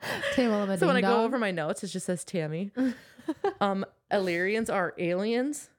[0.00, 2.70] A so when I go over my notes, it just says Tammy.
[3.60, 5.70] um, Illyrians are aliens,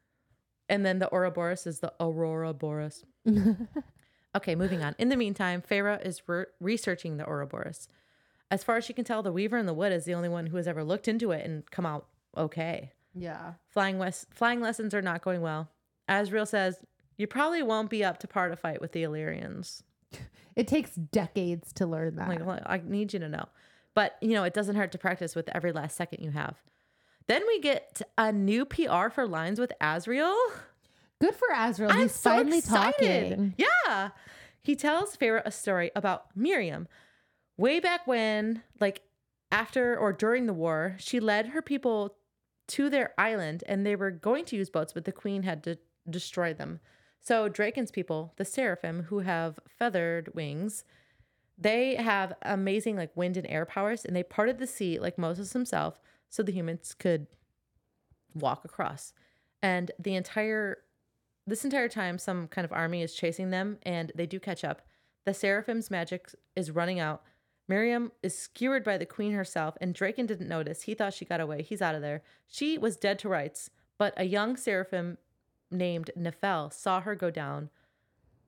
[0.67, 3.05] and then the Ouroboros is the Aurora Boris.
[4.35, 4.95] Okay, moving on.
[4.99, 7.88] In the meantime, Feyre is re- researching the Ouroboros.
[8.51, 10.47] As far as she can tell, the Weaver in the Wood is the only one
[10.47, 12.07] who has ever looked into it and come out
[12.38, 12.91] okay.
[13.15, 13.53] Yeah.
[13.69, 15.69] Flying west, flying lessons are not going well.
[16.10, 16.80] Azriel says
[17.18, 19.84] you probably won't be up to part to fight with the Illyrians.
[20.56, 22.27] It takes decades to learn that.
[22.27, 23.45] Like, well, I need you to know,
[23.94, 26.57] but you know it doesn't hurt to practice with every last second you have.
[27.27, 30.36] Then we get a new PR for lines with Azriel.
[31.22, 31.91] Good for Azriel.
[31.91, 33.30] I'm He's so finally excited.
[33.30, 33.53] talking.
[33.57, 34.10] Yeah.
[34.61, 36.90] He tells Feyre a story about Miryam.
[37.56, 39.02] Way back when, like
[39.53, 42.15] after or during the war, she led her people
[42.70, 45.78] to their island and they were going to use boats, but the queen had to
[46.10, 46.80] destroy them.
[47.22, 50.84] So Drakon's people, the seraphim, who have feathered wings,
[51.58, 55.52] they have amazing like wind and air powers, and they parted the sea like Moses
[55.52, 57.28] himself, so the humans could
[58.34, 59.14] walk across.
[59.62, 60.78] And the entire
[61.46, 64.84] this entire time, some kind of army is chasing them, and they do catch up.
[65.26, 67.24] The seraphim's magic is running out.
[67.70, 70.82] Miryam is skewered by the queen herself, and Drakon didn't notice.
[70.82, 71.62] He thought she got away.
[71.62, 72.24] He's out of there.
[72.48, 73.70] She was dead to rights,
[74.00, 75.20] but a young seraphim
[75.70, 77.70] named Nephelle saw her go down.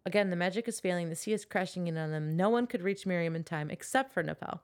[0.07, 1.09] Again, the magic is failing.
[1.09, 2.35] The sea is crashing in on them.
[2.35, 4.61] No one could reach Miryam in time except for Nephelle.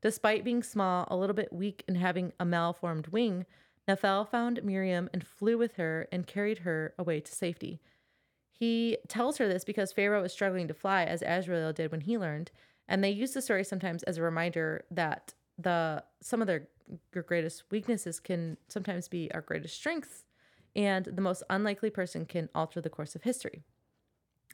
[0.00, 3.46] Despite being small, a little bit weak, and having a malformed wing,
[3.86, 7.80] Nephelle found Miryam and flew with her and carried her away to safety.
[8.50, 12.18] He tells her this because Feyre is struggling to fly, as Azriel did when he
[12.18, 12.50] learned,
[12.92, 16.68] and they use the story sometimes as a reminder that the some of their
[17.14, 20.24] your greatest weaknesses can sometimes be our greatest strengths,
[20.76, 23.64] and the most unlikely person can alter the course of history.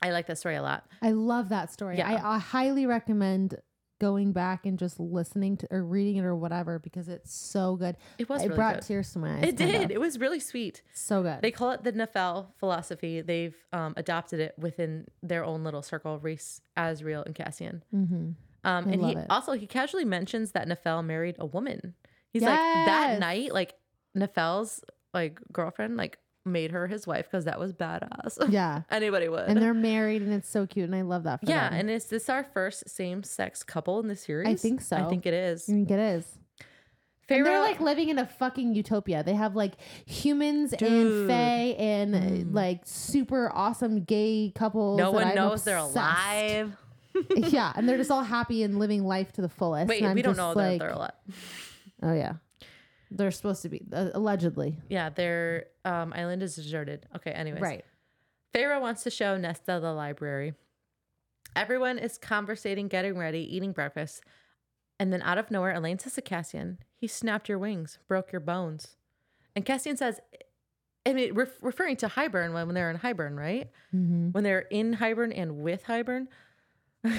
[0.01, 0.87] I like that story a lot.
[1.03, 1.99] I love that story.
[1.99, 2.09] Yeah.
[2.09, 3.57] I, I highly recommend
[3.99, 7.97] going back and just listening to or reading it or whatever because it's so good.
[8.19, 8.85] It was it really brought good.
[8.85, 9.45] tears to my eyes.
[9.45, 9.91] It did.
[9.91, 10.83] It was really sweet.
[10.93, 11.41] So good.
[11.43, 13.21] They call it the Nephelle philosophy.
[13.21, 17.83] They've um, adopted it within their own little circle, Rhys, Azriel, and Cassian.
[17.95, 18.31] mm-hmm.
[18.65, 19.27] Um, and he it.
[19.31, 21.95] also he casually mentions that Nephelle married a woman.
[22.31, 23.75] He's like that night, like
[24.17, 24.83] Nephelle's
[25.15, 26.19] like girlfriend, like
[26.49, 28.37] made her his wife because that was badass.
[28.51, 28.83] Yeah.
[28.91, 29.49] Anybody would.
[29.49, 31.79] And they're married and it's so cute and I love that for yeah, them.
[31.81, 34.49] and is this our first same sex couple in the series?
[34.49, 34.97] I think so.
[34.97, 35.69] I think it is.
[35.69, 36.39] I think it is.
[37.29, 39.23] Feyre, And they're like living in a fucking utopia.
[39.23, 39.75] They have like
[40.07, 40.89] humans Dude.
[40.91, 42.55] and fae and uh, Mm.
[42.55, 44.99] like super awesome gay couples.
[44.99, 45.97] no that one I'm knows they're obsessed.
[45.97, 46.77] alive.
[47.37, 49.89] yeah, and they're just all happy and living life to the fullest.
[49.89, 51.11] Wait, we don't know like, that they're alive.
[52.03, 52.35] Oh yeah,
[53.11, 54.79] they're supposed to be uh, allegedly.
[54.89, 57.07] Yeah, their um, island is deserted.
[57.17, 57.63] Okay, anyways.
[57.63, 57.85] Right.
[58.55, 60.55] Feyre wants to show Nesta the library.
[61.57, 64.23] Everyone is conversating, getting ready, eating breakfast.
[65.01, 68.41] And then out of nowhere, Elain says to Cassian, He snapped your wings, broke your
[68.41, 68.97] bones.
[69.55, 70.21] And Cassian says,
[71.07, 73.71] I mean, ref- referring to Hybern when, when they're in Hybern, right?
[73.95, 74.31] Mm-hmm.
[74.31, 76.27] When they're in Hybern and with Hybern.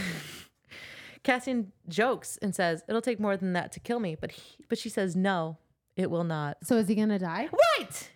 [1.24, 4.16] Cassian jokes and says, It'll take more than that to kill me.
[4.20, 5.58] But, he, but she says, No,
[6.00, 6.58] it will not.
[6.64, 7.50] So is he gonna die?
[7.78, 8.10] Right.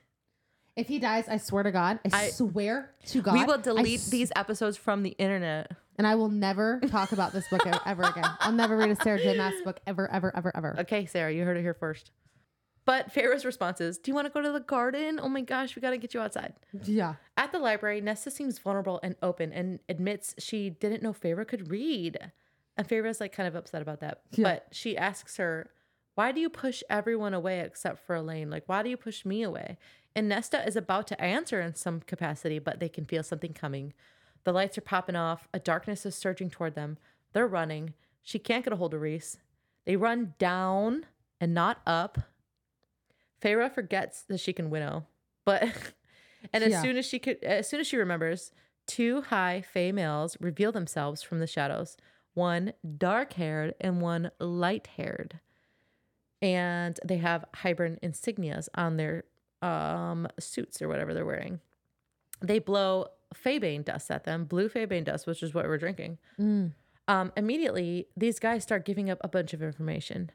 [0.76, 4.00] If he dies, I swear to God, I, I- swear to God, we will delete
[4.00, 5.72] s- these episodes from the internet.
[6.00, 8.26] and I will never talk about this book ever again.
[8.40, 9.38] I'll never read a Sarah J.
[9.38, 10.76] Maas book ever, ever, ever, ever.
[10.80, 12.10] Okay, Sarah, you heard it here first.
[12.86, 15.20] But Feyre's response is, Do you want to go to the garden?
[15.22, 16.54] Oh my gosh, we got to get you outside.
[16.84, 17.14] Yeah.
[17.38, 21.70] At the library, Nesta seems vulnerable and open and admits she didn't know Feyre could
[21.70, 22.18] read.
[22.76, 24.22] And Feyre's like kind of upset about that.
[24.32, 24.44] Yeah.
[24.44, 25.70] But she asks her,
[26.16, 28.50] Why do you push everyone away except for Elain?
[28.50, 29.78] Like, why do you push me away?
[30.16, 33.94] And Nesta is about to answer in some capacity, but they can feel something coming.
[34.44, 35.48] The lights are popping off.
[35.54, 36.98] A darkness is surging toward them.
[37.34, 37.94] They're running.
[38.22, 39.38] She can't get a hold of Rhys.
[39.86, 41.08] They run down
[41.42, 42.20] and not up.
[43.42, 45.06] Feyre forgets that she can winnow,
[45.46, 45.64] but
[46.54, 46.82] and as Yeah.
[46.82, 48.52] soon as she could, as soon as she remembers,
[48.88, 51.98] two high Fae males reveal themselves from the shadows.
[52.34, 55.40] One dark-haired and one light-haired,
[56.44, 59.24] and they have Hybern insignias on their
[59.62, 61.62] um, suits or whatever they're wearing.
[62.42, 66.18] They blow Faebane dust at them, blue Faebane dust, which is what we're drinking.
[66.38, 66.74] Mm.
[67.08, 70.32] Um, immediately, these guys start giving up a bunch of information.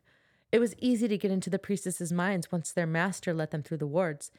[0.50, 3.76] It was easy to get into the priestesses' minds once their master let them through
[3.76, 4.30] the wards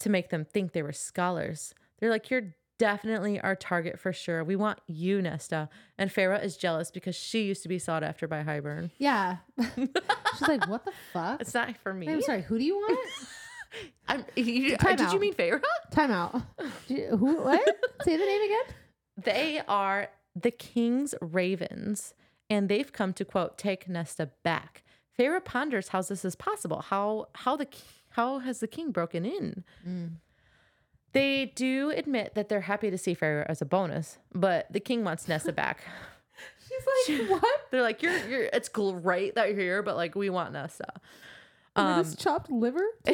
[0.00, 1.74] to make them think they were scholars.
[1.98, 4.42] They're like, You're definitely our target for sure.
[4.44, 5.68] We want you, Nesta.
[5.98, 8.90] And Feyre is jealous because she used to be sought after by Hybern.
[8.98, 9.38] Yeah.
[9.76, 11.40] She's like, what the fuck?
[11.40, 12.08] It's not for me.
[12.08, 12.42] I'm sorry.
[12.42, 12.98] Who do you want?
[14.08, 15.60] I'm, you, Time did you mean Feyre?
[15.90, 16.40] Time out.
[16.86, 17.42] You- Who?
[17.42, 17.60] What?
[18.02, 18.74] Say the name again.
[19.22, 20.08] They are
[20.40, 22.14] the king's ravens,
[22.48, 24.84] and they've come to quote take Nesta back.
[25.18, 26.80] Feyre ponders how this is possible.
[26.80, 27.66] How how the
[28.10, 29.64] how has the king broken in?
[29.86, 30.10] Mm.
[31.12, 35.04] They do admit that they're happy to see Feyre as a bonus, but the king
[35.04, 35.80] wants Nesta back.
[37.06, 37.60] She's like, what?
[37.70, 38.44] They're like, you're you're.
[38.52, 40.84] It's great that you're here, but like we want Nesta.
[41.74, 42.84] What Um, is chopped liver?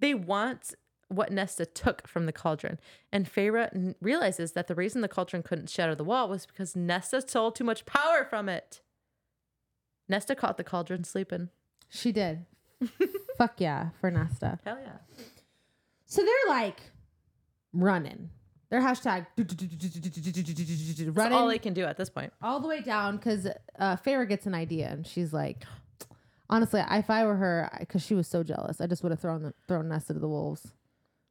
[0.00, 0.74] they want
[1.08, 2.78] what Nesta took from the cauldron.
[3.12, 6.76] And Feyre n- realizes that the reason the cauldron couldn't shatter the wall was because
[6.76, 8.80] Nesta stole too much power from it.
[10.08, 11.48] Nesta caught the cauldron sleeping.
[11.88, 12.44] She did.
[13.38, 14.58] Fuck yeah, for Nesta.
[14.64, 15.22] Hell yeah.
[16.08, 16.80] So they're like
[17.72, 18.30] running.
[18.70, 22.32] They're hashtag That's running all all, they can do at this point.
[22.42, 23.46] All the way down because
[23.78, 25.64] uh, Feyre gets an idea and she's like,
[26.50, 29.42] honestly, if I were her, because she was so jealous, I just would have thrown
[29.42, 30.66] the, thrown Nesta to the wolves.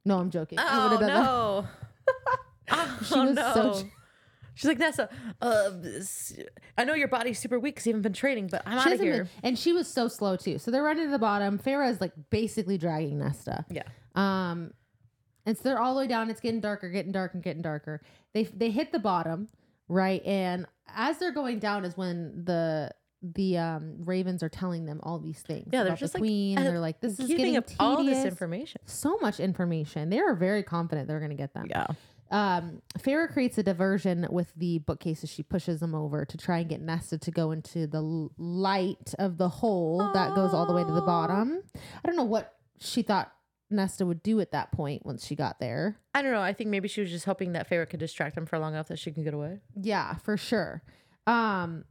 [0.05, 0.57] No, I'm joking.
[0.61, 1.23] Oh would've done that.
[1.23, 1.67] no.
[2.71, 3.53] oh She was no.
[3.53, 3.83] so
[4.55, 5.07] She's like, Nesta,
[5.39, 5.69] uh,
[6.79, 8.93] I know your body's super weak because you haven't been training, but I'm She out
[8.95, 9.23] of here.
[9.25, 10.57] been- and she was so slow too.
[10.57, 11.59] So they're running to the bottom.
[11.59, 13.65] Feyre is like basically dragging Nesta.
[13.69, 13.83] Yeah.
[14.17, 14.71] Um,
[15.45, 16.29] and so they're all the way down.
[16.29, 18.01] It's getting darker, getting darker, and getting darker.
[18.33, 19.47] They they hit the bottom,
[19.87, 20.21] right?
[20.25, 22.91] And as they're going down is when the
[23.21, 25.69] the um ravens are telling them all these things.
[25.71, 26.57] Yeah, they're about just the like, queen.
[26.57, 28.25] uh, they're like, this is getting up all this tedious.
[28.25, 28.81] information.
[28.85, 30.09] So much information.
[30.09, 31.67] They are very confident they're going to get them.
[31.69, 31.87] Yeah.
[32.29, 35.31] Um, Feyre creates a diversion with the bookcases.
[35.31, 39.15] She pushes them over to try and get Nesta to go into the l- light
[39.17, 41.63] of the hole that goes all the way to the bottom.
[41.73, 43.31] I don't know what she thought
[43.69, 45.97] Nesta would do at that point once she got there.
[46.13, 46.41] I don't know.
[46.41, 48.87] I think maybe she was just hoping that Feyre could distract him for long enough
[48.87, 49.59] that she can get away.
[49.75, 50.83] Yeah, for sure.
[51.25, 51.83] Um,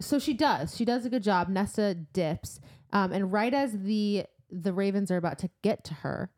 [0.00, 0.76] so she does.
[0.76, 1.48] She does a good job.
[1.48, 2.60] Nesta dips,
[2.92, 6.30] um, and right as the the ravens are about to get to her,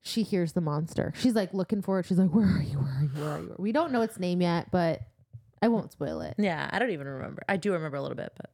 [0.00, 1.12] she hears the monster.
[1.16, 2.06] She's like looking for it.
[2.06, 2.78] She's like, "Where are you?
[2.78, 3.22] Where are you?
[3.22, 5.00] Where are you?" We don't know its name yet, but
[5.60, 6.34] I won't spoil it.
[6.38, 7.42] Yeah, I don't even remember.
[7.48, 8.50] I do remember a little bit, but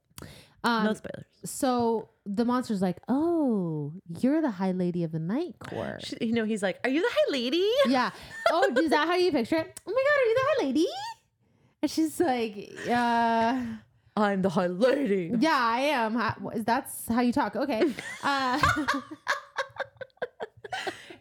[0.64, 1.26] Um, no spoilers.
[1.44, 6.32] so the monster's like, "Oh, you're the High Lady of the Night Court." She- you
[6.32, 8.10] know, he's like, "Are you the high lady?" yeah.
[8.50, 9.80] Oh, is that how you picture it?
[9.86, 10.86] Oh my God, are you the High Lady?
[11.82, 13.62] And she's like, uh,
[14.16, 15.32] I'm the high lady.
[15.38, 17.56] "Yeah, I am." That's how you talk?
[17.56, 17.92] Okay.
[18.24, 18.58] Uh,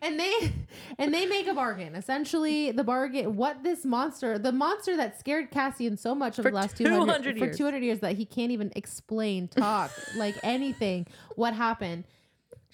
[0.04, 0.54] and they
[1.00, 1.96] and they make a bargain.
[1.96, 6.52] Essentially, the bargain what this monster, the monster that scared Cassian so much over For
[6.52, 7.58] the last 200 200 for years.
[7.58, 12.04] 200 years that he can't even explain, talk, like anything what happened.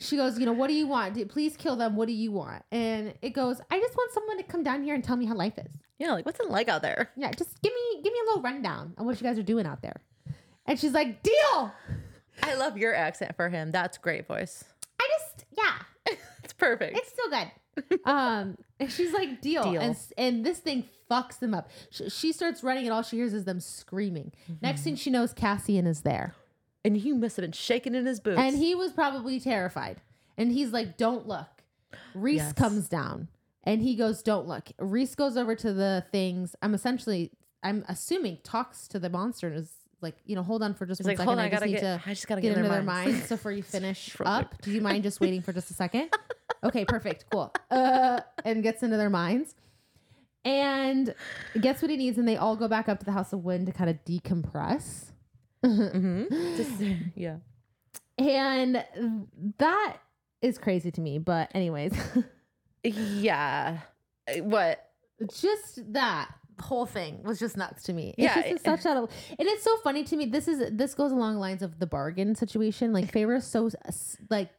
[0.01, 1.27] She goes, you know, what do you want?
[1.29, 1.97] Please kill them.
[1.97, 2.63] What do you want?
[2.71, 5.35] And it goes, I just want someone to come down here and tell me how
[5.35, 5.71] life is.
[5.97, 7.11] Yeah, like what's it like out there?
[7.17, 9.65] Yeah, just give me give me a little rundown on what you guys are doing
[9.65, 10.01] out there.
[10.65, 11.73] And she's like, deal.
[12.41, 13.71] I love your accent for him.
[13.71, 14.63] That's great voice.
[15.01, 15.79] I just yeah,
[16.59, 16.97] perfect.
[16.97, 17.99] it's still good.
[18.05, 19.63] um, and she's like, deal.
[19.63, 19.81] Deal.
[19.81, 21.69] And and this thing fucks them up.
[21.89, 24.31] She, she starts running, and all she hears is them screaming.
[24.61, 26.35] Next thing she knows, Cassian is there,
[26.85, 28.39] and he must have been shaking in his boots.
[28.39, 30.01] and he was probably terrified.
[30.37, 31.47] And he's like, don't look.
[32.13, 32.53] Rhys Yes.
[32.53, 33.27] comes down,
[33.63, 34.69] and he goes, don't look.
[34.79, 36.55] Rhys goes over to the things.
[36.61, 37.31] I'm essentially,
[37.63, 40.99] I'm assuming, talks to the monster and is like, you know, hold on for just
[40.99, 41.27] he's one like, second.
[41.27, 42.03] hold on, I I just gotta need get.
[42.03, 43.11] to I just gotta get get, into their minds.
[43.13, 43.27] minds.
[43.29, 46.09] So before you finish up, do you mind just waiting for just a second?
[46.61, 47.53] Okay, perfect, cool.
[47.71, 49.55] Uh, and gets into their minds,
[50.43, 51.13] and
[51.61, 53.67] gets what he needs, and they all go back up to the House of Wind
[53.67, 55.05] to kind of decompress.
[55.63, 56.23] hmm
[56.57, 56.81] Just,
[57.15, 57.37] yeah.
[58.17, 58.83] And
[59.57, 59.97] that
[60.41, 61.17] is crazy to me.
[61.17, 61.93] But anyways,
[62.83, 63.77] Yeah.
[64.27, 64.85] Uh, What?
[65.33, 66.29] just that
[66.61, 68.13] whole thing was just nuts to me.
[68.17, 69.07] It's Yeah, just such a, and
[69.39, 70.25] it's so funny to me.
[70.25, 72.93] This is this goes along the lines of the bargain situation.
[72.93, 73.69] Like Feyre's so
[74.29, 74.49] like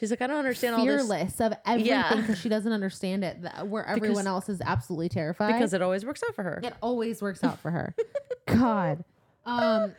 [0.00, 2.16] She's like, I don't understand all this fearless of everything Yeah.
[2.16, 3.42] because she doesn't understand it.
[3.42, 5.52] That, where everyone Because- else is absolutely terrified.
[5.52, 6.60] because it always works out for her.
[6.64, 7.94] It always works out for her.
[8.46, 9.04] God.
[9.46, 9.92] Um,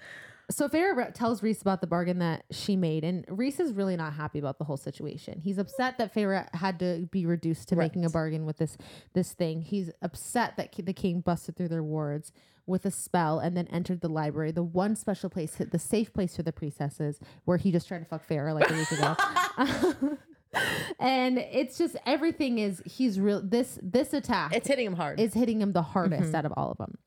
[0.54, 4.14] so Feyre tells Rhys about the bargain that she made, and Rhys is really not
[4.14, 5.40] happy about the whole situation.
[5.42, 8.78] He's upset that Feyre had to be reduced to making a bargain with this
[9.14, 9.62] this thing.
[9.62, 12.32] He's upset that the king busted through their wards
[12.66, 16.36] with a spell and then entered the library, the one special place, the safe place
[16.36, 20.18] for the princesses, where he just tried to fuck Feyre like a week ago.
[21.00, 23.42] and it's just everything is he's real.
[23.44, 25.20] This this attack It's hitting him hard.
[25.20, 26.36] is hitting him the hardest Mm-hmm.
[26.36, 26.98] out of all of them.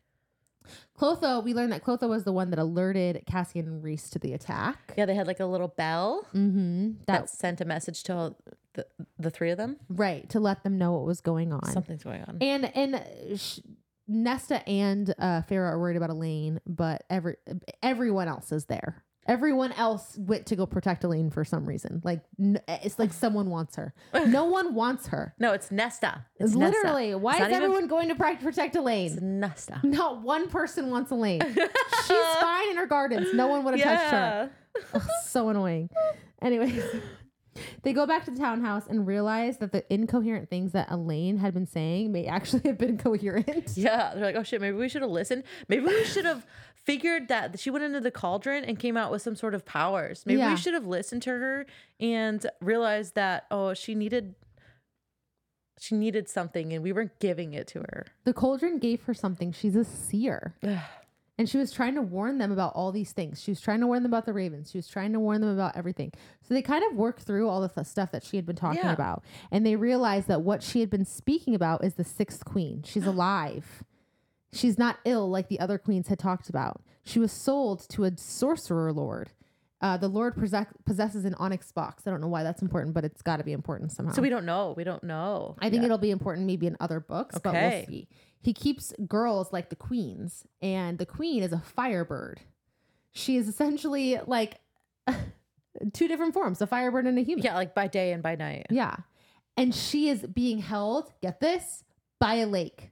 [0.98, 4.32] Clotho, we learned that Clotho was the one that alerted Cassian and Rhys to the
[4.32, 4.94] attack.
[4.96, 6.92] yeah, they had like a little bell Mm-hmm.
[7.06, 8.34] that That sent a message to
[8.74, 8.86] the,
[9.18, 9.76] the three of them.
[9.88, 11.64] right to let them know what was going on.
[11.72, 12.38] Something's going on.
[12.40, 13.02] And and
[13.40, 13.60] sh-
[14.08, 17.36] Nesta and uh, Feyre are worried about Elain, but every
[17.82, 19.02] everyone else is there.
[19.28, 22.00] Everyone else went to go protect Elain for some reason.
[22.04, 23.92] Like n- it's like someone wants her.
[24.26, 25.34] No one wants her.
[25.38, 26.24] no, it's Nesta.
[26.38, 26.76] It's It's Nesta.
[26.78, 29.18] literally why It's is not even- everyone going to protect It's Elain?
[29.40, 29.80] Nesta.
[29.82, 31.40] Not one person wants Elain.
[32.06, 33.32] She's fine in her gardens.
[33.34, 34.50] No one would have touched her.
[34.94, 35.88] Ugh, so annoying.
[36.42, 36.84] Anyways,
[37.82, 41.54] they go back to the townhouse and realize that the incoherent things that Elain had
[41.54, 43.72] been saying may actually have been coherent.
[43.74, 45.44] Yeah, they're like, oh shit, maybe we should have listened.
[45.68, 46.46] Maybe we should have
[46.86, 50.22] figured that she went into the cauldron and came out with some sort of powers.
[50.24, 50.50] Maybe Yeah.
[50.50, 51.66] we should have listened to her
[52.00, 54.34] and realized that oh, she needed
[55.78, 58.06] she needed something and we weren't giving it to her.
[58.24, 59.52] The cauldron gave her something.
[59.52, 60.54] She's a seer.
[61.38, 63.42] And she was trying to warn them about all these things.
[63.42, 64.70] She was trying to warn them about the ravens.
[64.70, 66.10] She was trying to warn them about everything.
[66.48, 68.80] So they kind of worked through all the th- stuff that she had been talking
[68.82, 68.94] Yeah.
[68.94, 69.22] about.
[69.50, 72.82] And they realized that what she had been speaking about is the sixth queen.
[72.86, 73.84] She's alive.
[74.52, 76.82] She's not ill like the other queens had talked about.
[77.04, 79.30] She was sold to a sorcerer lord.
[79.82, 82.06] Uh, the lord possess- possesses an onyx box.
[82.06, 84.12] I don't know why that's important, but it's got to be important somehow.
[84.12, 84.72] So we don't know.
[84.76, 85.54] We don't know.
[85.58, 85.84] I think yet.
[85.86, 87.84] it'll be important maybe in other books, but we'll Okay.
[87.86, 88.08] see.
[88.40, 92.40] He keeps girls like the queens, and the queen is a firebird.
[93.12, 94.60] She is essentially like
[95.92, 97.44] two different forms, a firebird and a human.
[97.44, 98.66] Yeah, like by day and by night.
[98.70, 98.96] Yeah.
[99.56, 101.82] And she is being held, get this,
[102.18, 102.90] by a lake.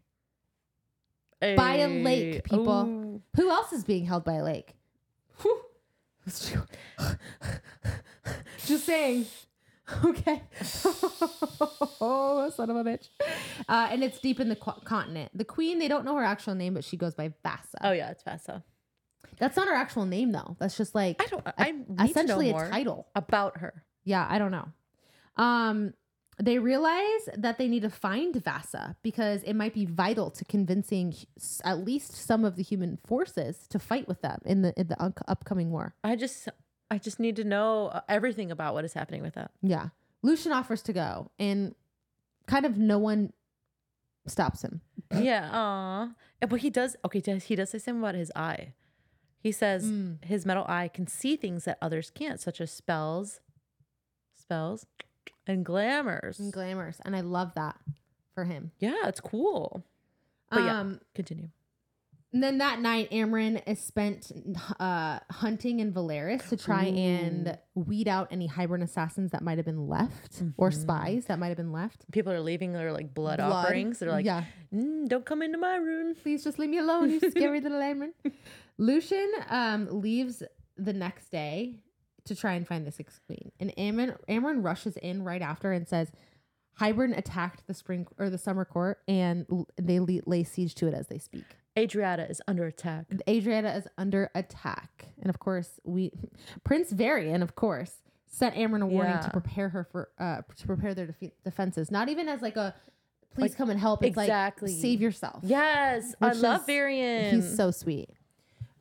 [1.56, 2.84] By a lake, people.
[2.86, 3.22] ooh.
[3.36, 4.74] Who else is being held by a lake?
[8.66, 9.26] Just saying.
[10.02, 10.42] Okay.
[12.00, 13.10] oh, son of a bitch.
[13.68, 15.30] Uh, and it's deep in the qu- continent.
[15.34, 17.76] The queen, they don't know her actual name, but she goes by Vasa.
[17.82, 18.64] Oh yeah, it's Vasa.
[19.38, 20.56] That's not her actual name, though.
[20.58, 21.46] That's just like I don't.
[21.58, 23.08] I need essentially a title.
[23.14, 23.84] about her.
[24.04, 24.68] Yeah, I don't know.
[25.36, 25.92] Um,
[26.42, 31.14] they realize that they need to find Vasa because it might be vital to convincing
[31.64, 35.00] at least some of the human forces to fight with them in the in the
[35.02, 35.94] un- upcoming war.
[36.02, 36.48] I just,
[36.90, 39.50] I just need to know uh, everything about what is happening with that.
[39.62, 39.88] Yeah,
[40.22, 41.74] Lucien offers to go, and
[42.46, 43.32] kind of no one
[44.26, 44.80] stops him.
[45.14, 45.50] Yeah.
[45.52, 46.08] Aw.
[46.48, 46.96] But he does.
[47.04, 47.20] Okay.
[47.20, 48.72] Does he does say something about his eye?
[49.38, 50.24] He says Mm.
[50.24, 53.40] his metal eye can see things that others can't, such as spells,
[54.38, 54.86] spells,
[55.46, 56.38] and glamours.
[56.40, 57.00] And glamours.
[57.04, 57.76] And I love that
[58.34, 58.72] for him.
[58.78, 59.84] yeah, it's cool.
[60.50, 60.80] But yeah.
[60.80, 61.48] um, Continue.
[62.32, 64.30] and then that night, Amren is spent
[64.80, 69.64] uh, hunting in Velaris to try and weed out any Hybern assassins that might have
[69.64, 70.80] been left or Mhm.
[70.80, 72.10] spies that might have been left.
[72.12, 73.50] People are leaving their like blood, Blood.
[73.52, 73.98] offerings.
[74.00, 77.20] They're like, yeah, "Mm, "Don't come into my room." please just leave me alone, you
[77.30, 78.12] scary little Amren.
[78.78, 80.42] Lucien um, leaves
[80.76, 81.78] the next day
[82.26, 85.86] to try and find the sixth queen, and Amren, Amren rushes in right after and
[85.88, 86.10] says,
[86.80, 90.86] "Hybern attacked the spring or the summer court, and l- they le- lay siege to
[90.88, 91.44] it as they speak."
[91.76, 93.06] Adriata is under attack.
[93.28, 96.12] Adriana is under attack, and of course, we
[96.64, 99.20] Prince Varian, of course, sent Amren a warning Yeah.
[99.20, 101.90] to prepare her for uh, to prepare their defe- defenses.
[101.90, 102.74] Not even as like a
[103.34, 104.02] please Like, come and help.
[104.04, 104.70] It's exactly.
[104.72, 105.40] like save yourself.
[105.42, 107.34] Yes, I love is- Varian.
[107.34, 108.08] He's so sweet.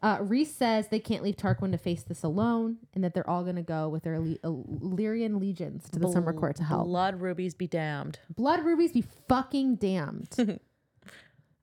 [0.03, 3.43] Uh, Rhys says they can't leave Tarquin to face this alone, and that they're all
[3.43, 6.88] going to go with their Illy- Illyrian legions to the summer court to help.
[6.88, 8.19] Blood rubies be damned.
[8.35, 10.27] Blood rubies be fucking damned.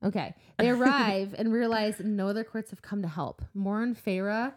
[0.03, 0.33] okay.
[0.57, 3.43] They arrive and realize no other courts have come to help.
[3.53, 4.53] Mor and Feyre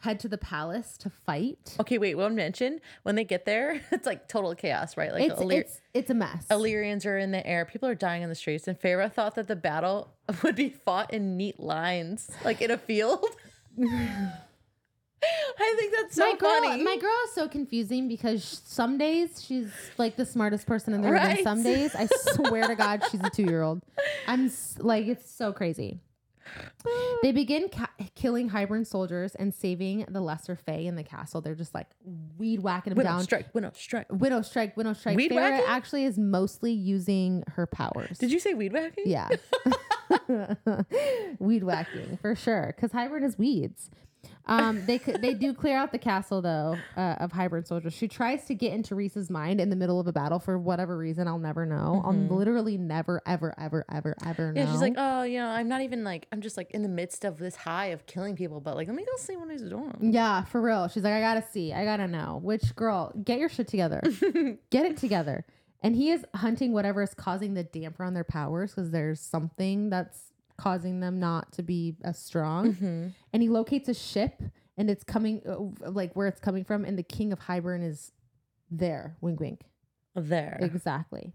[0.00, 1.76] head to the palace to fight.
[1.80, 2.14] Okay, wait.
[2.16, 5.12] One mention when they get there, it's like total chaos, right?
[5.12, 6.46] Like it's, Illyr- it's it's a mess.
[6.50, 7.64] Illyrians are in the air.
[7.64, 10.12] People are dying in the streets, and Feyre thought that the battle
[10.42, 13.24] would be fought in neat lines, like in a field.
[15.62, 16.82] I think that's so my girl, funny.
[16.82, 21.08] my girl is so confusing because some days she's like the smartest person in the
[21.10, 21.44] room, and Right.
[21.44, 23.82] some days I swear to God she's a two year old.
[24.26, 26.00] I'm like it's so crazy.
[27.22, 31.40] They begin ca- killing Hybern soldiers and saving the lesser Fae in the castle.
[31.40, 31.86] They're just like
[32.38, 33.22] weed whacking them Widow down.
[33.22, 34.06] strike, widow strike.
[34.10, 35.16] Widow strike, widow strike.
[35.16, 35.66] Weed Feyre whacking?
[35.68, 38.18] actually is mostly using her powers.
[38.18, 39.04] Did you say weed whacking?
[39.06, 39.28] Yeah.
[41.38, 43.90] Weed whacking for sure, because Hybern is weeds.
[44.46, 47.94] Um, they could they do clear out the castle though uh, of Hybern soldiers.
[47.94, 50.96] She tries to get into Rhys's mind in the middle of a battle for whatever
[50.96, 51.28] reason.
[51.28, 52.02] I'll never know.
[52.04, 54.60] I'll literally never ever ever ever ever know.
[54.60, 54.66] Mm-hmm.
[54.66, 56.88] Yeah, she's like, oh, you know, I'm not even like, I'm just like in the
[56.88, 59.62] midst of this high of killing people, but like, let me go see what he's
[59.62, 59.96] doing.
[60.00, 60.88] Yeah, for real.
[60.88, 62.40] She's like, I gotta see, I gotta know.
[62.42, 64.00] Which girl, get your shit together,
[64.70, 65.44] get it together.
[65.82, 69.90] And he is hunting whatever is causing the damper on their powers because there's something
[69.90, 70.29] that's
[70.60, 72.74] causing them not to be as strong.
[72.74, 73.06] Mm-hmm.
[73.32, 74.42] And he locates a ship,
[74.76, 78.12] and it's coming, uh, like where it's coming from, and the king of Hybern is
[78.70, 79.16] there.
[79.20, 79.62] Wink, wink.
[80.14, 80.58] There.
[80.60, 81.32] Exactly.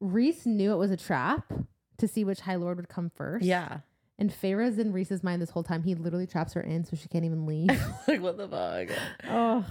[0.00, 1.50] Rhys knew it was a trap
[1.98, 3.44] to see which High Lord would come first.
[3.44, 3.78] Yeah.
[4.18, 5.82] And Feyre's in Rhys's mind this whole time.
[5.82, 7.70] He literally traps her in so she can't even leave.
[8.06, 8.96] like, what the fuck?
[9.30, 9.64] oh.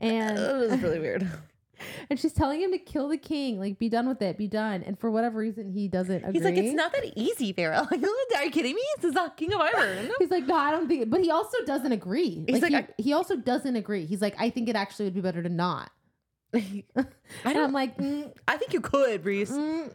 [0.00, 1.28] And That was really weird.
[2.10, 4.82] and she's telling him to kill the king, like be done with it, be done.
[4.82, 6.32] And for whatever reason, he doesn't agree.
[6.32, 7.74] He's like, it's not that easy, Feyre.
[7.90, 8.02] Like,
[8.40, 8.82] are you kidding me?
[8.96, 10.10] This is the king of Ireland.
[10.18, 11.08] He's like, no, I don't think.
[11.10, 12.44] But he also doesn't agree.
[12.48, 14.06] He's like, like, he, he also doesn't agree.
[14.06, 15.90] He's like, I think it actually would be better to not.
[16.54, 17.06] I And
[17.44, 17.72] I'm don't.
[17.72, 19.50] like, mm, I think you could, Rhys.
[19.50, 19.92] mm.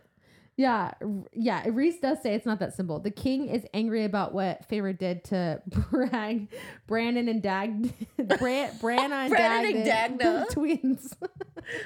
[0.62, 0.92] Yeah,
[1.34, 1.64] yeah.
[1.70, 3.00] Rhys does say it's not that simple.
[3.00, 5.60] The king is angry about what Feyre did to
[5.90, 6.50] Brag,
[6.86, 7.92] Brandon and Dag,
[8.40, 10.46] Bran, Branna and Brandon and Dag, the, Dagna.
[10.48, 11.14] the twins.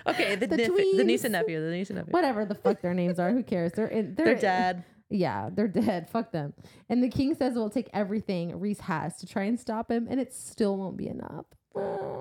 [0.05, 1.63] Okay, the, The nep- the niece and nephew.
[1.63, 2.11] The niece and nephew.
[2.11, 3.71] Whatever the fuck their names are, who cares?
[3.71, 4.13] They're in.
[4.15, 4.83] They're Their dad.
[5.09, 6.09] Yeah, they're dead.
[6.09, 6.53] Fuck them.
[6.89, 10.05] And the king says it will take everything Rhys has to try and stop him,
[10.09, 11.45] and it still won't be enough.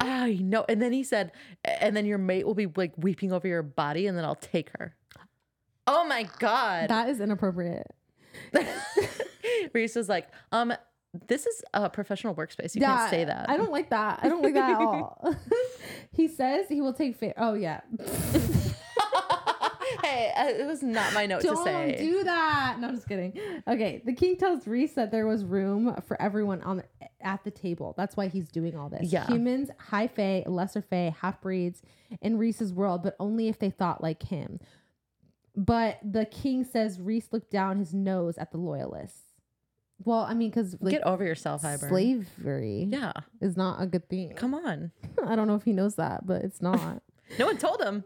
[0.01, 0.65] I know.
[0.69, 1.33] And then he said,
[1.65, 4.71] and then your mate will be like weeping over your body, and then I'll take
[4.79, 4.95] her.
[5.87, 6.89] Oh my god.
[6.89, 7.87] That is inappropriate.
[9.75, 10.73] Rhys was like, um,
[11.29, 12.75] this is a professional workspace.
[12.75, 13.49] You can't say that.
[13.49, 14.21] I don't like that.
[14.23, 15.35] I don't like that at all.
[16.13, 17.81] he says he will take fa- Oh yeah.
[20.03, 21.97] hey, uh, it was not my note don't to say.
[21.99, 22.79] do that.
[22.81, 23.39] No, I'm just kidding.
[23.69, 26.85] Okay, the king tells Rhys that there was room for everyone on the,
[27.21, 27.95] at the table.
[27.97, 29.13] That's why he's doing all this.
[29.13, 29.27] Yeah.
[29.27, 31.83] Humans, high fae, lesser fae, half breeds
[32.21, 34.59] in Rhys's world, but only if they thought like him.
[35.57, 39.21] But the king says Rhys looked down his nose at the loyalists.
[40.05, 41.89] Well, I mean, because like Get over yourself, Hybern.
[41.89, 44.35] slavery Yeah, is not a good thing.
[44.35, 44.91] come on.
[45.27, 47.03] I don't know if he knows that, but it's not.
[47.39, 48.05] No one told him.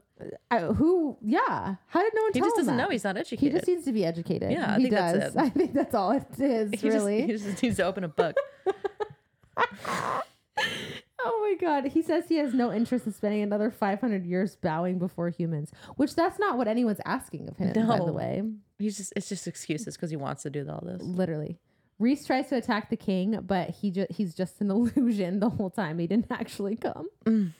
[0.48, 1.18] I, who?
[1.20, 1.74] Yeah.
[1.88, 2.44] How did no one tell him?
[2.44, 2.82] He just doesn't that?
[2.84, 2.88] know.
[2.88, 3.40] He's not educated.
[3.40, 4.52] He just needs to be educated.
[4.52, 5.18] Yeah, I he think does.
[5.18, 5.38] that's it.
[5.40, 7.22] I think that's all it is, He just- really.
[7.22, 8.36] he just needs to open a book.
[11.20, 11.86] Oh my god.
[11.86, 16.14] He says he has no interest in spending another 500 years bowing before humans, which
[16.14, 18.42] that's not what anyone's asking of him, by the way.
[18.78, 21.02] He's just it's just excuses because he wants to do all this.
[21.02, 21.58] Literally.
[21.98, 25.70] Rhys tries to attack the king, but he ju- he's just an illusion the whole
[25.70, 25.98] time.
[25.98, 27.08] He didn't actually come.
[27.24, 27.52] Mm.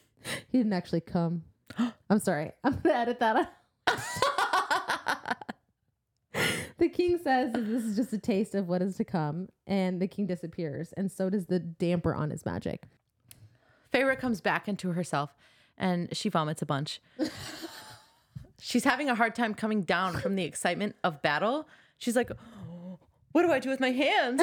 [0.49, 1.43] He didn't actually come.
[2.11, 2.53] I'm sorry.
[2.63, 3.49] I'm gonna edit that out.
[6.79, 10.01] the king says that this is just a taste of what is to come, and
[10.01, 12.85] the king disappears, and so does the damper on his magic.
[13.93, 15.35] Feyre comes back into herself
[15.77, 17.01] and she vomits a bunch.
[18.60, 21.69] She's having a hard time coming down from the excitement of battle.
[21.98, 22.31] She's like,
[23.32, 24.43] What do I do with my hands?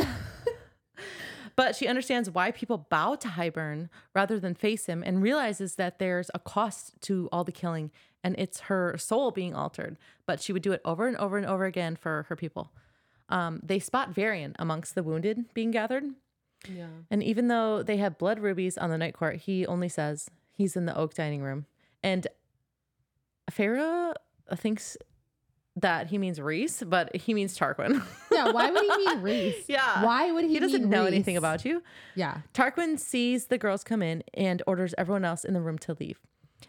[1.55, 5.99] but she understands why people bow to Hybern rather than face him and realizes that
[5.99, 7.91] there's a cost to all the killing
[8.23, 9.97] and it's her soul being altered.
[10.25, 12.71] But she would do it over and over and over again for her people.
[13.29, 16.05] Um, they spot Varian amongst the wounded being gathered.
[16.69, 16.87] Yeah.
[17.11, 20.75] And even though they have blood rubies on the night court, he only says he's
[20.75, 21.65] in the oak dining room.
[22.03, 22.27] And
[23.51, 24.13] Feyre
[24.55, 24.97] thinks
[25.77, 28.01] that he means Rhys, but he means Tarquin.
[28.31, 28.51] Yeah.
[28.51, 29.63] Why would he mean Rhys?
[29.69, 30.03] Yeah.
[30.03, 30.51] Why would he?
[30.55, 31.13] he doesn't know Rhys?
[31.13, 31.81] anything about you.
[32.15, 32.39] Yeah.
[32.53, 36.19] Tarquin sees the girls come in and orders everyone else in the room to leave.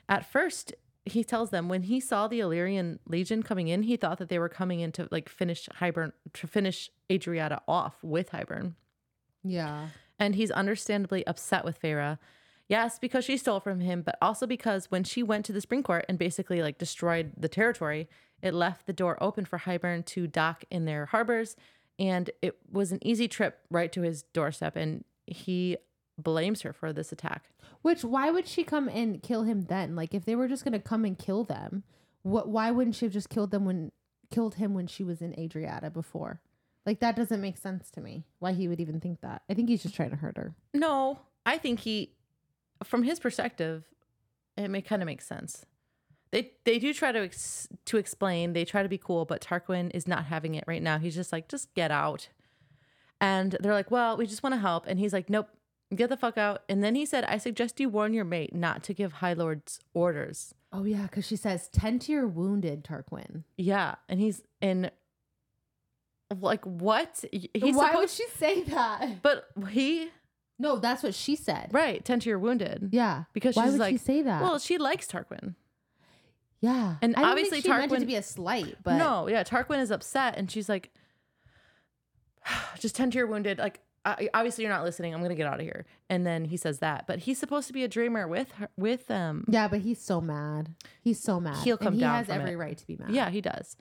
[0.09, 0.73] At first,
[1.05, 4.39] he tells them when he saw the Illyrian Legion coming in, he thought that they
[4.39, 8.75] were coming in to like finish Hybern to finish Adriata off with Hybern.
[9.47, 9.89] Yeah.
[10.19, 12.19] And he's understandably upset with Feyre.
[12.69, 15.83] Yes, because she stole from him, but also because when she went to the Spring
[15.83, 18.09] Court and basically like destroyed the territory,
[18.43, 21.57] it left the door open for Hybern to dock in their harbors.
[21.99, 24.75] And it was an easy trip right to his doorstep.
[24.75, 25.77] And he
[26.19, 27.51] blames her for this attack.
[27.83, 29.95] Which why would she come and kill him then?
[29.95, 31.85] Like if they were just gonna come and kill them,
[32.23, 32.49] what?
[32.49, 33.93] Why wouldn't she have just killed them when
[34.31, 36.41] killed him when she was in Adriata before?
[36.87, 38.25] Like that doesn't make sense to me.
[38.39, 39.43] Why he would even think that?
[39.51, 40.55] I think he's just trying to hurt her.
[40.73, 42.13] No, I think he,
[42.85, 43.85] from his perspective,
[44.57, 45.67] it may kind of make sense.
[46.31, 48.53] They they do try to ex- to explain.
[48.53, 50.99] They try to be cool, but Tarquin is not having it right now.
[50.99, 52.29] He's just like, just get out.
[53.21, 54.87] And they're like, well, we just want to help.
[54.87, 55.49] And he's like, nope,
[55.95, 56.63] get the fuck out.
[56.69, 59.81] And then he said, I suggest you warn your mate not to give High Lords
[59.95, 60.55] orders.
[60.73, 63.45] Oh yeah, because she says tend to your wounded, Tarquin.
[63.57, 64.91] Yeah, and he's in.
[66.41, 67.25] Like what?
[67.33, 69.23] He's why supposed, would she say that?
[69.23, 70.09] But he
[70.59, 71.69] No, that's what she said.
[71.73, 72.89] right tend to your wounded.
[72.93, 73.25] Yeah.
[73.33, 74.43] Because why she's would she say that?
[74.43, 75.55] Well, she likes Tarquin.
[76.61, 76.97] yeah.
[77.03, 79.45] and I don't obviously think she meant it to be a slight, but no, yeah,
[79.45, 80.91] Tarquin is upset, and she's like,
[82.79, 85.15] "Just tend to your wounded." Like, I, obviously, you're not listening.
[85.15, 85.85] I'm gonna get out of here.
[86.09, 89.07] And then he says that, but he's supposed to be a dreamer with her, with
[89.09, 89.45] them.
[89.49, 90.75] Yeah, but he's so mad.
[91.03, 91.57] He's so mad.
[91.65, 92.57] He'll And come he down has from every it.
[92.57, 93.11] right to be mad.
[93.11, 93.77] Yeah, he does.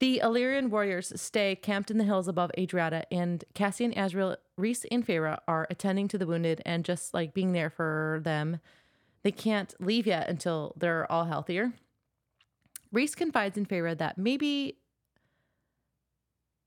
[0.00, 5.06] The Illyrian warriors stay camped in the hills above Adriata, and Cassian, Azriel, Rhys, and
[5.06, 8.60] Feyre are attending to the wounded and just like being there for them.
[9.22, 11.74] They can't leave yet until they're all healthier.
[12.90, 14.78] Rhys confides in Feyre that maybe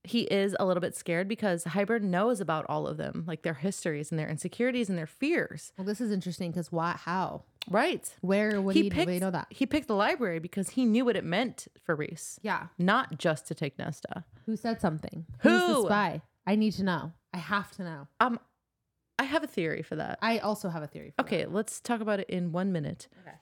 [0.04, 3.56] he is a little bit scared because Hybern knows about all of them, like their
[3.56, 5.72] histories and their insecurities and their fears.
[5.76, 6.98] Well, this is interesting because why?
[7.04, 7.46] How?
[7.70, 8.14] Right.
[8.22, 9.48] Where would he, he know that?
[9.50, 12.68] He picked the library because he knew what it meant for Rhys, Yeah.
[12.78, 14.26] not just to take Nesta.
[14.46, 15.26] Who said something?
[15.40, 15.86] Who's the Who?
[15.86, 16.22] spy?
[16.46, 17.14] I need to know.
[17.34, 18.08] I have to know.
[18.20, 18.40] Um,
[19.18, 20.20] I have a theory for that.
[20.22, 21.14] I also have a theory.
[21.16, 23.08] For Okay, let's talk about it in one minute.
[23.26, 23.38] Okay.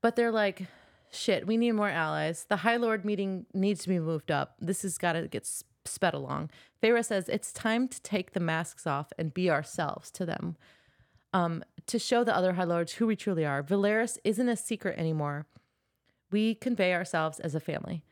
[0.00, 0.66] But they're like,
[1.10, 2.46] shit, we need more allies.
[2.48, 4.54] The High Lord meeting needs to be moved up.
[4.60, 5.46] This has got to get
[5.84, 6.50] sped along.
[6.82, 10.56] Feyre says it's time to take the masks off and be ourselves to them.
[11.34, 13.62] Um, to show the other High Lords who we truly are.
[13.62, 15.46] Velaris isn't a secret anymore.
[16.30, 18.04] We convey ourselves as a family.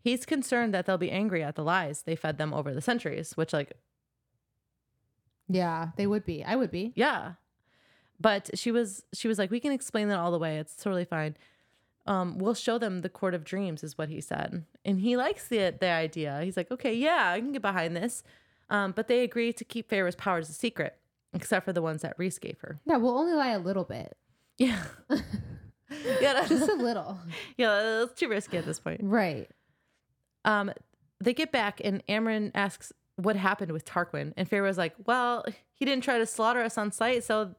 [0.00, 3.36] He's concerned that they'll be angry at the lies they fed them over the centuries,
[3.36, 3.72] which, like.
[5.48, 6.44] Yeah, they would be.
[6.44, 6.92] I would be.
[6.94, 7.32] yeah.
[8.20, 10.58] But she was she was like, we can explain that all the way.
[10.58, 11.36] It's totally fine.
[12.06, 15.48] Um, we'll show them the court of dreams, is what he said, and he likes
[15.48, 16.40] the the idea.
[16.44, 18.22] He's like, okay, yeah, I can get behind this.
[18.70, 20.96] Um, but they agree to keep Feyre's powers a secret,
[21.34, 22.80] except for the ones that Rhys gave her.
[22.86, 24.16] Yeah, we'll only lie a little bit.
[24.56, 24.82] Yeah,
[26.20, 27.18] yeah, Just a little.
[27.56, 28.02] yeah.
[28.04, 29.00] It's too risky at this point.
[29.02, 29.48] right.
[30.44, 30.72] Um,
[31.20, 35.84] they get back, and Amren asks what happened with Tarquin, and Feyre's like, "Well, he
[35.84, 37.54] didn't try to slaughter us on sight, so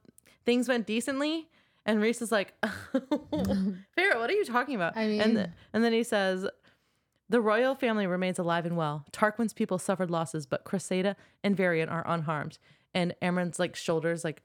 [0.46, 1.48] things went decently."
[1.88, 2.54] And Rhys is like,
[2.94, 6.48] "Feyre, what are you talking about?" I and mean- and then he says,
[7.30, 9.06] "The royal family remains alive and well.
[9.12, 12.60] Tarquin's people suffered losses, but Cressida and Varian are unharmed."
[12.96, 14.42] And Amren's like shoulders like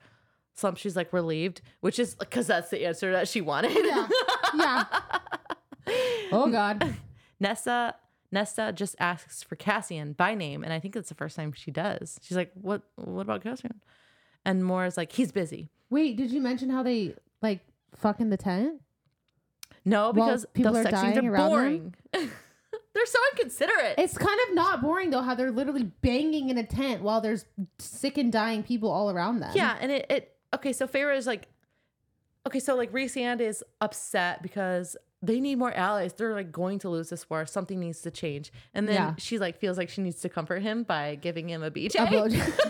[0.55, 0.77] slump.
[0.77, 3.73] She's like relieved, which is because that's the answer that she wanted.
[3.73, 4.09] Yeah.
[4.55, 4.85] yeah.
[6.33, 6.95] Oh God.
[7.41, 7.97] Nessa
[8.31, 11.71] Nesta just asks for Cassian by name, and I think it's the first time she
[11.71, 12.21] does.
[12.23, 12.83] She's like, "What?
[12.95, 13.81] What about Cassian?"
[14.45, 17.61] And Mora's like, "He's busy." Wait, did you mention how they like
[17.97, 18.81] fuck in the tent?
[19.85, 21.95] No, because people those are scenes dying are around them?
[22.13, 22.31] boring.
[22.93, 23.95] They're so inconsiderate.
[23.99, 27.45] It's kind of not boring though how they're literally banging in a tent while there's
[27.79, 29.53] sick and dying people all around them.
[29.55, 30.73] yeah, and it, it okay.
[30.73, 31.47] So Feyre is like,
[32.47, 36.15] okay, so like Rhys and is upset because they need more allies.
[36.15, 37.47] They're like going to lose this war.
[37.47, 38.51] Something needs to change.
[38.75, 39.15] And then Yeah.
[39.19, 41.95] she like feels like she needs to comfort him by giving him a BJ.
[41.97, 42.67] A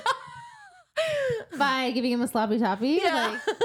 [1.59, 3.01] By giving him a sloppy toppy.
[3.03, 3.39] Yeah.
[3.47, 3.57] Like,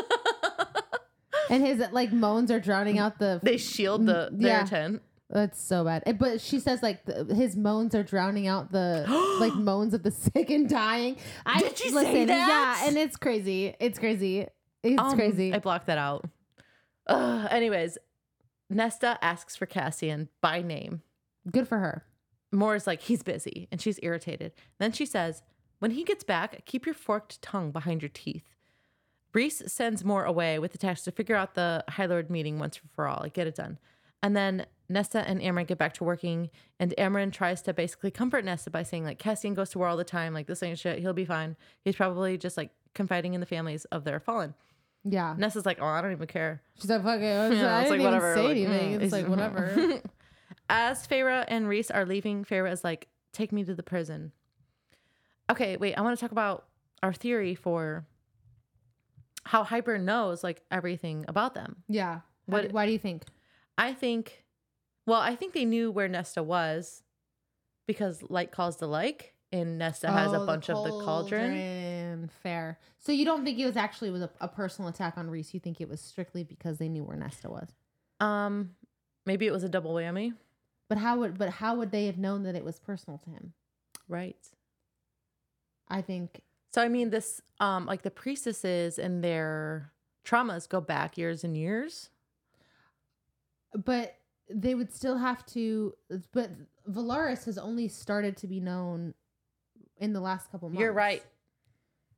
[1.49, 4.63] and his like moans are drowning out the they shield the their Yeah.
[4.65, 5.01] tent.
[5.29, 6.03] That's so bad.
[6.05, 9.05] Eh, But she says like the, his moans are drowning out the
[9.39, 11.17] like moans of the sick and dying.
[11.45, 12.47] I Did she say that?
[12.81, 13.75] Yeah, and it's crazy.
[13.79, 14.47] It's crazy.
[14.83, 15.51] It's Um, crazy.
[15.53, 16.25] I blocked that out.
[17.07, 17.97] Ugh, anyways,
[18.69, 21.01] Nesta asks for Cassian by name.
[21.51, 22.05] Good for her.
[22.51, 24.53] Mor's like, he's busy, and she's irritated.
[24.79, 25.41] Then she says,
[25.79, 28.43] When he gets back, keep your forked tongue behind your teeth.
[29.33, 32.79] Rhys sends Mor away with the text to figure out the High Lord meeting once
[32.79, 33.77] and for all, like get it done.
[34.23, 36.49] And then Nesta and Amren get back to working,
[36.79, 39.97] and Amren tries to basically comfort Nessa by saying, like, Cassian goes to war all
[39.97, 41.55] the time, like, this ain't shit, he'll be fine.
[41.83, 44.53] He's probably just like confiding in the families of their fallen.
[45.03, 45.35] Yeah.
[45.37, 46.61] Nessa's like, oh, I don't even care.
[46.79, 47.25] She's like, fuck it.
[47.35, 48.99] I, was- Yeah, I it's didn't like, even whatever, say like, anything.
[48.99, 50.01] mm, it's like, whatever.
[50.69, 54.31] As Feyre and Rhys are leaving, Feyre is like, take me to the prison.
[55.51, 56.65] Okay, wait, I want to talk about
[57.03, 58.05] our theory for
[59.43, 61.77] how Hybern knows like everything about them.
[61.87, 62.21] yeah.
[62.47, 63.23] What, why do you think?
[63.77, 64.43] I think,
[65.05, 67.03] well, I think they knew where Nesta was
[67.87, 71.51] because like calls the like, and Nesta has Oh, a bunch of the cauldron.
[71.51, 72.29] cauldron.
[72.41, 72.79] Fair.
[72.99, 75.53] So you don't think it was actually was a, a personal attack on Rhys?
[75.53, 77.69] You think it was strictly because they knew where Nesta was?
[78.19, 78.71] Um,
[79.25, 80.33] maybe it was a double whammy,
[80.89, 83.53] But how would but how would they have known that it was personal to him?
[84.07, 84.37] right?
[85.87, 86.41] I think
[86.73, 89.91] So I mean, this um, like the priestesses and their
[90.25, 92.09] traumas go back years and years.
[93.73, 94.15] but
[94.49, 95.93] they would still have to
[96.31, 96.51] but
[96.89, 99.13] Velaris has only started to be known
[99.97, 100.79] in the last couple months.
[100.79, 101.23] You're right.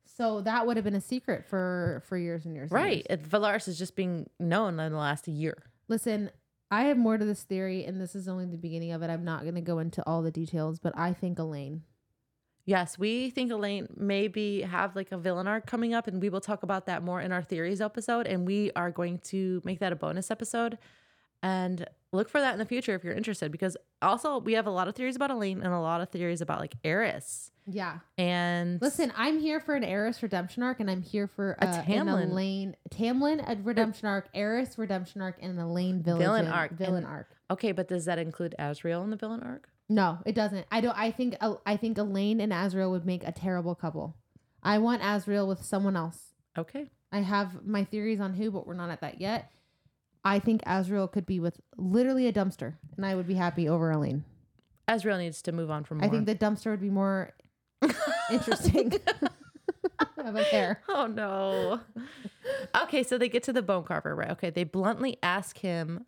[0.04, 2.70] So that would have been a secret for for years and years.
[2.70, 3.06] and Right.
[3.08, 3.20] years.
[3.28, 5.56] Velaris is just being known in the last year.
[5.86, 6.30] Listen,
[6.70, 9.10] I have more to this theory, and this is only the beginning of it.
[9.10, 11.82] I'm not going to go into all the details, but I think Elain.
[12.66, 16.42] Yes, we think Elain maybe have like a villain arc coming up, and we will
[16.42, 18.26] talk about that more in our theories episode.
[18.26, 20.76] And we are going to make that a bonus episode.
[21.42, 24.70] And look for that in the future if you're interested, because also we have a
[24.70, 27.50] lot of theories about Elain and a lot of theories about like Eris.
[27.70, 27.98] Yeah.
[28.16, 31.82] And Listen, I'm here for an Eris redemption arc, and I'm here for A uh,
[31.86, 32.30] an Tamlin.
[32.30, 37.04] Elain Tamlin a redemption arc, Eris redemption arc, and an Elain villain, Villain arc, Villain
[37.04, 37.28] and- arc.
[37.50, 39.68] okay, but does that include Azriel in the villain arc?
[39.90, 40.66] No, it doesn't.
[40.70, 40.96] I don't.
[40.98, 41.36] I think.
[41.40, 44.16] uh, I think Elain and Azriel would make a terrible couple.
[44.62, 46.32] I want Azriel with someone else.
[46.58, 46.86] Okay.
[47.12, 49.50] I have my theories on who, but we're not at that yet.
[50.28, 53.90] I think Azriel could be with literally a dumpster, and I would be happy over
[53.90, 54.24] Elain.
[54.86, 56.06] Azriel needs to move on from Mor.
[56.06, 57.30] I think the dumpster would be more
[58.30, 58.92] interesting
[60.18, 60.82] of a pair.
[60.86, 61.80] Oh no.
[62.82, 64.30] Okay, so they get to the bone carver, right?
[64.32, 66.04] Okay, they bluntly ask him,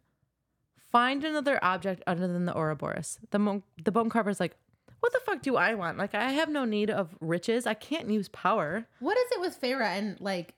[0.90, 3.18] find another object other than the Ouroboros.
[3.31, 4.55] The mon- the bone carver's like,
[5.00, 5.97] what the fuck do I want?
[5.97, 7.66] Like, I have no need of riches.
[7.66, 8.86] I can't use power.
[8.99, 10.55] What is it with Feyre and like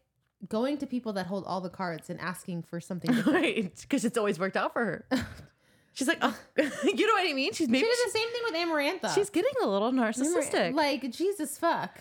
[0.49, 3.11] going to people that hold all the cards and asking for something?
[3.27, 3.73] right?
[3.81, 5.07] Because it's always worked out for her.
[5.95, 7.53] She's like, oh, you know what I mean?
[7.53, 9.15] She's she maybe did the same thing with Amarantha.
[9.15, 10.75] she's getting a little narcissistic.
[10.75, 12.01] like Jesus fuck.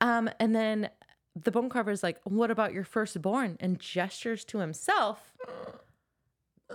[0.00, 0.90] Um, and then
[1.34, 5.32] the bone carver's like, "What about your firstborn?" and gestures to himself.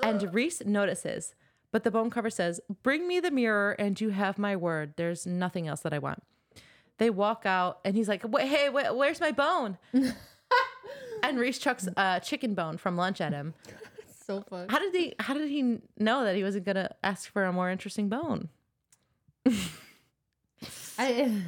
[0.03, 1.35] And Rhys notices,
[1.72, 4.95] but the bone carver says, "Bring me the mirror, and you have my word.
[4.97, 6.22] There's nothing else that I want."
[6.97, 9.77] They walk out, and he's like, Wait, "Hey, wh- where's my bone?"
[11.29, 13.53] And Rhys chucks a chicken bone from lunch at him.
[14.25, 14.71] So fuck.
[14.71, 15.13] How did he?
[15.19, 18.49] How did he know that he wasn't gonna ask for a more interesting bone?
[20.97, 21.41] I,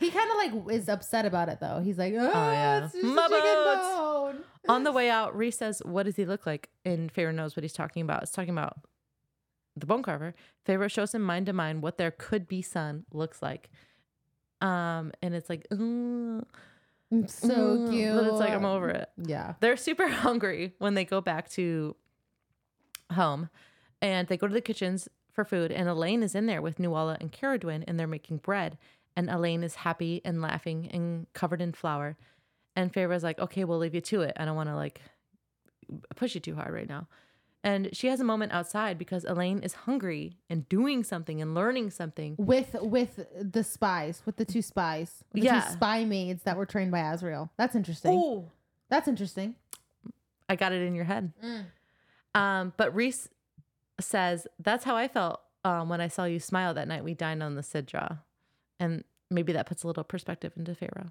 [0.00, 1.80] he kind of like is upset about it though.
[1.84, 2.84] He's like, oh, yeah.
[2.84, 4.44] it's just My a chicken bones." bone.
[4.68, 6.68] On the way out, Rhys says, What does he look like?
[6.84, 8.22] And Feyre knows what he's talking about.
[8.22, 8.78] It's talking about
[9.76, 10.34] the bone carver.
[10.66, 13.70] Feyre shows him mind to mind what their could be son looks like.
[14.60, 16.48] Um, and it's like, "Ooh, It's
[17.26, 17.90] so mm-hmm.
[17.90, 18.14] cute.
[18.14, 19.08] But it's like, I'm over it.
[19.16, 19.54] Yeah.
[19.60, 21.96] They're super hungry when they go back to
[23.12, 23.50] home
[24.00, 25.72] and they go to the kitchens for food.
[25.72, 28.78] And Elain is in there with Nuala and Cerridwen and they're making bread.
[29.16, 32.16] And Elain is happy and laughing and covered in flour.
[32.76, 34.34] And Feyre's like, okay, we'll leave you to it.
[34.36, 35.00] I don't want to like
[36.14, 37.08] push you too hard right now.
[37.62, 41.90] And she has a moment outside because Elain is hungry and doing something and learning
[41.90, 42.34] something.
[42.38, 45.60] With with the spies, with the two spies, the Yeah.
[45.60, 47.50] two spy maids that were trained by Azriel.
[47.58, 48.12] That's interesting.
[48.14, 48.50] Oh,
[48.88, 49.56] That's interesting.
[50.48, 51.32] I got it in your head.
[52.34, 53.28] Um, but Rhys
[54.00, 57.42] says, That's how I felt um, when I saw you smile that night we dined
[57.42, 58.20] on the Sidra.
[58.78, 61.10] And maybe that puts a little perspective into Feyre.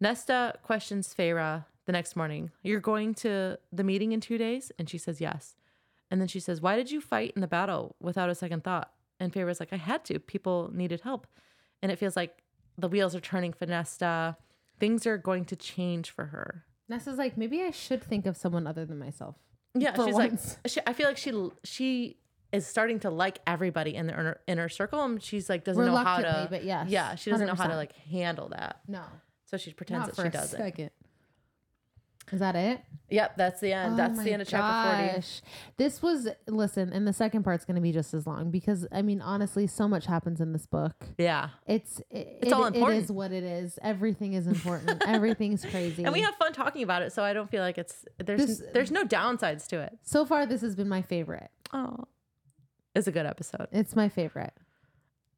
[0.00, 4.70] Nesta questions Feyre the next morning, You're going to the meeting in two days?
[4.78, 5.56] And she says, Yes.
[6.10, 8.92] And then she says, Why did you fight in the battle without a second thought?
[9.18, 10.18] And Feyre's like, I had to.
[10.18, 11.26] People needed help.
[11.82, 12.42] And it feels like
[12.78, 14.36] the wheels are turning for Nesta.
[14.78, 16.64] Things are going to change for her.
[16.88, 19.36] Nesta's like, maybe I should think of someone other than myself.
[19.74, 20.56] Yeah, she's once.
[20.64, 21.32] like, she, I feel like she
[21.62, 22.16] she
[22.52, 25.94] is starting to like everybody in the inner, inner circle, and she's like doesn't know
[25.94, 26.48] how to.
[26.50, 29.04] but yes, yeah, she doesn't know how to like handle that, No,
[29.44, 30.58] so she pretends not that for she a doesn't.
[30.58, 30.90] second.
[32.32, 32.80] Is that it?
[33.10, 33.94] Yep, that's the end.
[33.94, 35.42] Oh that's the end of chapter gosh.
[35.78, 39.02] This was listen, and the second part's going to be just as long because I
[39.02, 40.92] mean, honestly, so much happens in this book.
[41.18, 43.00] Yeah, It's it, It's all important.
[43.00, 43.78] It is what it is.
[43.82, 45.02] Everything is important.
[45.06, 46.04] Everything's crazy.
[46.04, 48.62] and we have fun talking about it, so I don't feel like it's there's This-
[48.72, 49.98] there's no downsides to it.
[50.02, 51.50] so far, this has been my favorite.
[51.72, 52.04] Oh,
[52.94, 53.66] it's a good episode.
[53.72, 54.52] It's my favorite.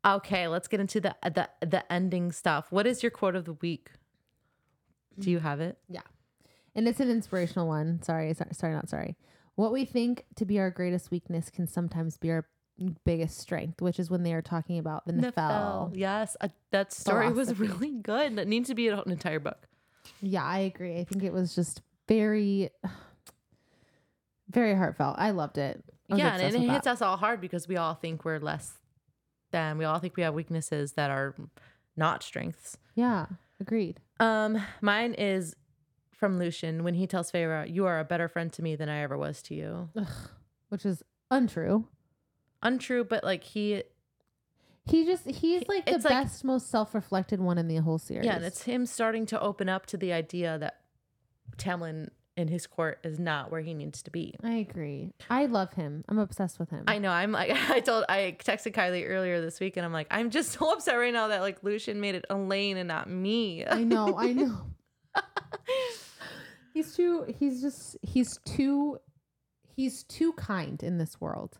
[0.04, 2.66] Okay, let's get into the the the ending stuff.
[2.70, 3.92] What is your quote of the week?
[5.18, 5.78] Do you have it?
[5.88, 6.00] Yeah.
[6.74, 8.02] And it's an inspirational one.
[8.02, 9.16] Sorry, sorry, sorry, not sorry.
[9.54, 12.46] What we think to be our greatest weakness can sometimes be our
[13.04, 15.92] biggest strength, which is when they are talking about the Nephelle.
[15.94, 18.36] Yes, uh, that story was really good.
[18.36, 19.68] That needs to be an entire book.
[20.20, 20.98] Yeah, I agree.
[20.98, 22.70] I think it was just very,
[24.48, 25.16] very heartfelt.
[25.18, 25.84] I loved it.
[26.10, 26.92] I yeah, and it hits that.
[26.92, 28.78] us all hard because we all think we're less
[29.50, 29.78] than.
[29.78, 31.34] We all think we have weaknesses that are
[31.96, 32.76] not strengths.
[32.94, 33.26] Yeah,
[33.60, 34.00] agreed.
[34.18, 35.56] Um, mine is
[36.22, 39.00] from Lucien when he tells Feyre, "You are a better friend to me than I
[39.02, 39.88] ever was to you."
[40.68, 41.02] Which is
[41.32, 41.88] untrue.
[42.62, 43.82] Untrue, but like he,
[44.86, 48.24] He just, he's like the like- best, most self reflected one in the whole series.
[48.24, 50.78] yeah, and it's him starting to open up to the idea that
[51.56, 54.36] Tamlin in his court is not where he needs to be.
[54.44, 55.12] I agree.
[55.28, 56.04] I love him.
[56.08, 56.84] I'm obsessed with him.
[56.86, 57.10] I know.
[57.10, 60.52] I'm like, I told, I texted Kylie earlier this week, and I'm like, I'm just
[60.58, 63.66] so upset right now that like Lucien made it Elaine and not me.
[63.66, 64.66] I know, I know.
[66.72, 68.98] He's too he's just he's too
[69.76, 71.58] he's too kind in this world.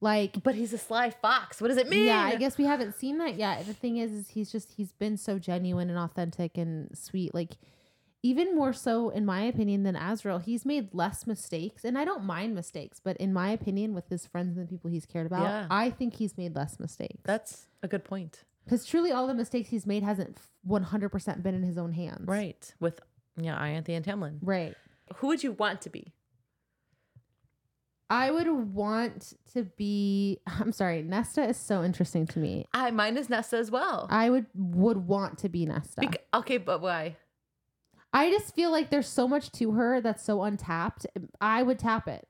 [0.00, 1.60] Like but he's a sly fox.
[1.60, 2.04] What does it mean?
[2.06, 3.66] yeah, I guess we haven't seen that yet.
[3.66, 7.34] The thing is, is he's just he's been so genuine and authentic and sweet.
[7.34, 7.52] Like
[8.24, 10.40] even more so, in my opinion, than Azriel.
[10.40, 13.00] He's made less mistakes, and I don't mind mistakes.
[13.02, 15.66] But in my opinion, with his friends and the people he's cared about, Yeah.
[15.70, 17.20] I think he's made less mistakes.
[17.24, 18.44] That's a good point.
[18.64, 21.92] Because truly, all the mistakes he's made hasn't one hundred percent been in his own
[21.92, 22.26] hands.
[22.28, 22.72] Right.
[22.78, 23.00] With
[23.36, 24.38] yeah, Ianthe and Tamlin.
[24.42, 24.74] Right.
[25.16, 26.12] Who would you want to be?
[28.10, 30.38] I would want to be.
[30.46, 32.66] I'm sorry, Nesta is so interesting to me.
[32.74, 34.06] I mine is Nesta as well.
[34.10, 36.02] I would would want to be Nesta.
[36.02, 37.16] Bec- okay, but why?
[38.12, 41.06] I just feel like there's so much to her that's so untapped.
[41.40, 42.28] I would tap it.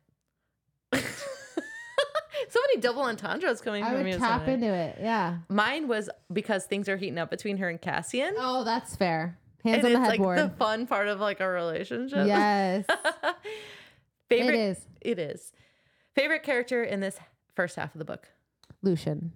[0.92, 4.18] so many double entendres coming I from would you.
[4.18, 4.54] tap tonight.
[4.54, 4.98] into it.
[5.00, 5.38] Yeah.
[5.48, 8.34] Mine was because things are heating up between her and Cassian.
[8.38, 9.40] Oh, that's fair.
[9.64, 12.26] Hands and on it's the like the fun part of like a relationship.
[12.26, 12.84] yes,
[14.28, 14.86] Favorite it is.
[15.00, 15.52] It is.
[16.14, 17.18] Favorite character in this
[17.54, 18.28] first half of the book.
[18.82, 19.32] Lucien.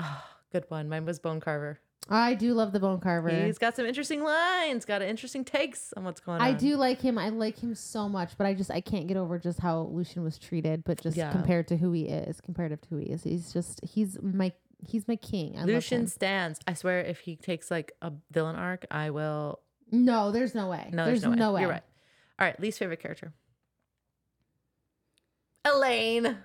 [0.00, 0.22] Oh,
[0.52, 0.88] good one.
[0.88, 1.80] Mine was Bone Carver.
[2.08, 3.30] I do love the bone carver.
[3.30, 6.46] He's got some interesting lines, got interesting takes on what's going on.
[6.46, 7.18] I do like him.
[7.18, 10.22] I like him so much, but I just I can't get over just how Lucien
[10.22, 10.84] was treated.
[10.84, 11.32] But just Yeah.
[11.32, 14.52] compared to who he is, comparative to who he is, he's just he's my
[14.86, 15.58] he's my king.
[15.58, 16.60] I Lucien stands.
[16.68, 19.58] I swear, if he takes like a villain arc, I will.
[19.92, 20.88] No, there's no way.
[20.92, 21.54] No, there's, there's no, way.
[21.56, 21.60] way.
[21.62, 21.82] You're right.
[22.38, 23.32] All right, least favorite character.
[25.64, 26.36] Elain.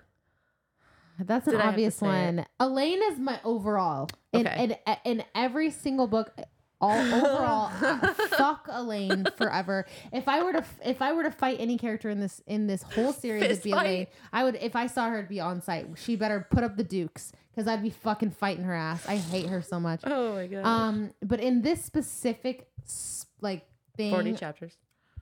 [1.20, 2.10] That's an Did I have to obvious say it?
[2.36, 2.46] one.
[2.60, 4.10] Elain is my overall.
[4.34, 4.76] In, Okay.
[4.88, 6.34] in, in every single book,
[6.80, 9.86] all overall, uh, fuck Elain forever.
[10.12, 12.82] If I were to if I were to fight any character in this in this
[12.82, 13.86] whole series, Fist it'd be fight.
[13.86, 14.08] Elain.
[14.34, 15.86] I would if I saw her, it'd be on site.
[15.96, 19.06] She better put up the dukes because I'd be fucking fighting her ass.
[19.08, 20.02] I hate her so much.
[20.06, 20.66] Oh my god.
[20.66, 23.66] Um, but in this specific s- like
[23.98, 24.74] thing, Forty chapters.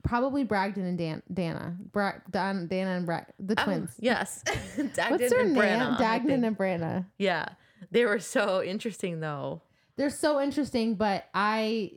[0.04, 3.90] probably Bragdon and Dan, Dana, Bra- Dan, Dana and Brag, the Oh, twins.
[3.98, 4.42] yes.
[4.46, 5.62] Dagdan What's their and name?
[5.62, 7.06] Brannagh, Dagdan and Brannagh.
[7.18, 7.46] Yeah,
[7.90, 9.62] they were so interesting though.
[9.96, 11.92] they're so interesting, but I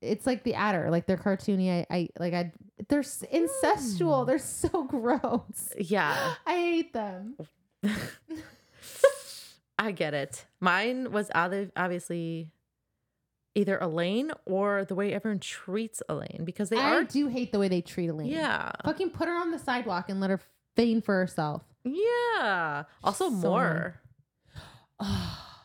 [0.00, 1.86] it's like the adder, like they're cartoony.
[1.90, 2.52] I, I like I
[2.88, 4.24] they're incestual.
[4.24, 4.26] Mm.
[4.26, 5.70] They're so gross.
[5.78, 7.36] Yeah, I hate them.
[9.78, 10.44] I get it.
[10.60, 12.50] Mine was obvi- obviously
[13.54, 17.04] either Elain or the way everyone treats Elain because they I are.
[17.04, 18.28] do hate the way they treat Elaine.
[18.28, 20.40] Yeah, Fucking put her on the sidewalk and let her
[20.76, 21.62] feign for herself.
[21.84, 22.84] yeah.
[23.04, 24.00] Also, So more.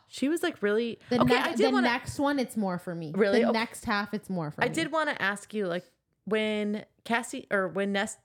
[0.09, 0.97] She was like really.
[1.09, 1.91] The, okay, ne- I the did want to.
[1.91, 3.11] next one, it's more for me.
[3.15, 3.41] Really?
[3.41, 3.59] The Okay.
[3.59, 4.71] next half, it's more for I me.
[4.71, 5.83] I did want to ask you like
[6.25, 8.17] when Cassie or when Nest,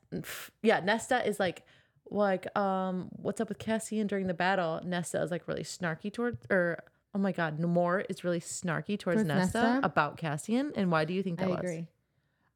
[0.62, 1.64] yeah, Nesta is like,
[2.10, 4.80] like, um, what's up with Cassian during the battle?
[4.84, 6.82] Nesta is like really snarky towards, or
[7.14, 9.80] oh my god, Namor is really snarky towards Towards Nesta, Nesta?
[9.82, 11.58] about Cassian, and why do you think I that was?
[11.60, 11.86] agree.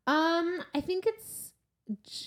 [0.06, 1.52] Um, I think it's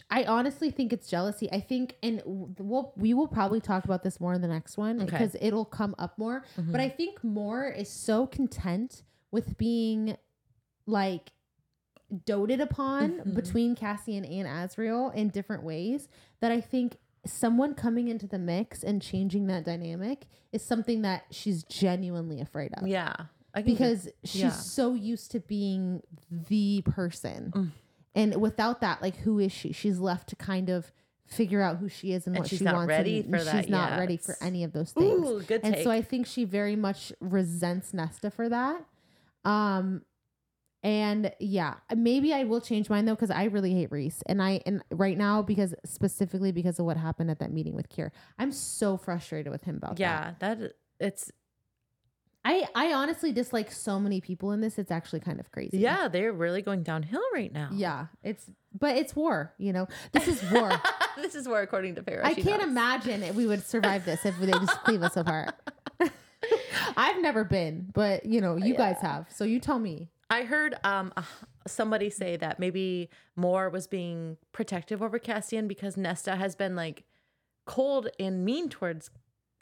[0.09, 1.51] I honestly think it's jealousy.
[1.51, 5.01] I think, and we'll, we will probably talk about this more in the next one
[5.01, 5.06] Okay.
[5.06, 6.45] because it'll come up more.
[6.56, 6.80] But Mhm.
[6.80, 10.16] I think Mor is so content with being
[10.85, 11.33] like
[12.25, 13.35] doted upon Mhm.
[13.35, 16.08] between Cassian and Azriel in different ways
[16.40, 16.98] that I think
[17.32, 22.72] someone coming into the mix and changing that dynamic is something that she's genuinely afraid
[22.75, 23.14] of yeah.
[23.56, 24.49] Can get- because she's yeah.
[24.51, 27.51] so used to being the person.
[27.56, 27.72] Mm.
[28.16, 29.72] And without that, like, who is she?
[29.72, 30.91] She's left to kind of
[31.25, 32.88] figure out who she is and, And what she wants.
[32.88, 33.99] ready and she's that not yet.
[33.99, 35.27] ready for any of those things.
[35.27, 38.83] Ooh, good and so I think she very much resents Nesta for that.
[39.45, 40.01] Um,
[40.82, 44.61] and yeah, maybe I will change mine though because I really hate Rhys, and I
[44.66, 48.51] and right now because specifically because of what happened at that meeting with Keir, I'm
[48.51, 49.99] so frustrated with him about that.
[49.99, 51.32] yeah, that it's
[52.45, 54.80] I I honestly dislike so many people in this.
[54.80, 55.80] It's actually kind of crazy.
[55.80, 57.69] yeah, they're really going downhill right now.
[57.74, 59.53] Yeah, it's but it's war.
[59.58, 60.72] You know, this is war.
[61.17, 62.25] this is war according to Paris.
[62.25, 62.69] I can't knows.
[62.69, 65.53] imagine if we would survive this if they just cleave us apart.
[66.98, 69.27] I've never been, but you know, you guys have.
[69.30, 70.09] So you tell me.
[70.30, 71.14] I heard um
[71.67, 77.03] somebody say that maybe Mor was being protective over Cassian because Nesta has been like
[77.66, 79.09] cold and mean towards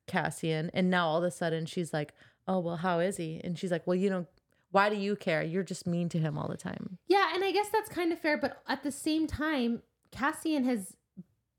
[0.08, 2.14] Cassian, and now all of a sudden she's like,
[2.48, 4.26] "Oh well, how is he?" And she's like, "Well, you know,
[4.72, 5.44] why do you care?
[5.44, 8.20] You're just mean to him all the time." Yeah, and I guess that's kind of
[8.20, 9.82] fair, but at the same time,
[10.12, 10.96] Cassian has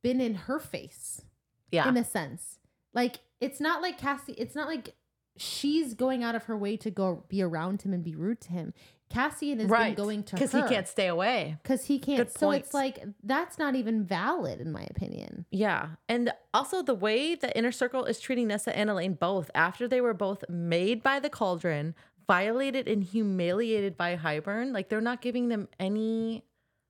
[0.03, 1.23] been in her face
[1.71, 2.59] Yeah, in a sense.
[2.95, 4.33] Like it's not like Cassie.
[4.33, 4.95] It's not like
[5.37, 8.51] she's going out of her way to go be around him and be rude to
[8.51, 8.75] him.
[9.11, 9.95] Cassian has right.
[9.97, 11.57] been going to because he can't stay away.
[11.63, 12.19] because he can't.
[12.19, 12.69] Good so points.
[12.69, 15.47] it's like that's not even valid in my opinion.
[15.51, 15.91] Yeah.
[16.09, 20.01] And also the way the inner circle is treating Nessa and Elaine both after they
[20.01, 21.95] were both made by the cauldron,
[22.27, 26.45] violated and humiliated by Hybern, like they're not giving them any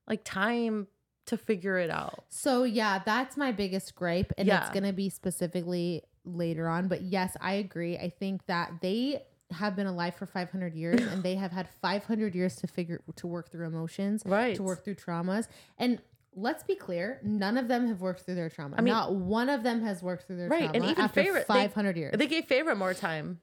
[0.08, 0.88] like time
[1.26, 2.24] to figure it out.
[2.30, 6.88] So yeah, that's my biggest gripe, and it's gonna be specifically later on.
[6.88, 7.96] But yes, I agree.
[7.96, 12.34] I think that they have been alive for 500 years, and they have had 500
[12.34, 14.54] years to figure to work through emotions, Right.
[14.56, 16.00] to work through traumas, and.
[16.40, 18.76] Let's be clear, none of them have worked through their trauma.
[18.78, 21.20] I mean- Not one of them has worked through their Right, trauma and even after
[21.22, 22.14] they- 500 years.
[22.16, 23.40] They gave Feyre more time.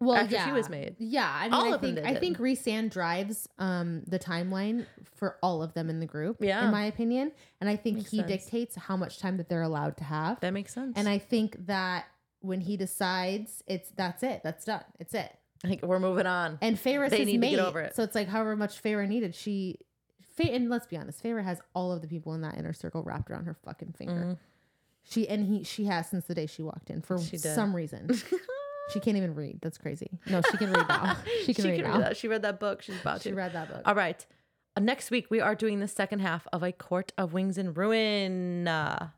[0.00, 0.96] well, after she was made.
[0.98, 4.86] Yeah, I mean, All I of them think I think Rhysand drives um the timeline
[5.14, 6.38] for all of them in the group.
[6.40, 6.64] Yeah.
[6.64, 8.28] in my opinion, and I think Makes he sense.
[8.28, 10.40] dictates how much time that they're allowed to have.
[10.40, 10.94] That makes sense.
[10.96, 12.06] And I think that
[12.42, 15.34] when he decides, it's that's it, that's done, it's it.
[15.64, 16.58] like we're moving on.
[16.60, 17.94] And Feyre They need to get over it.
[17.96, 19.78] so it's like however much Feyre needed, she.
[20.36, 23.02] Fey- and let's be honest, Feyre has all of the people in that inner circle
[23.02, 24.14] wrapped around her fucking finger.
[24.14, 24.38] Mhm.
[25.04, 28.08] She and he, she has since the day she walked in for some reason.
[28.92, 29.58] she can't even read.
[29.60, 30.10] That's crazy.
[30.26, 31.16] No, she can read now.
[31.44, 31.98] She can read now.
[31.98, 32.16] that.
[32.16, 32.82] She read that book.
[32.82, 33.28] She's about She to.
[33.30, 33.82] She read that book.
[33.84, 34.24] All right.
[34.76, 37.76] Uh, next week we are doing the second half of a Court of Wings and
[37.76, 38.66] Ruin.
[38.68, 39.08] Uh,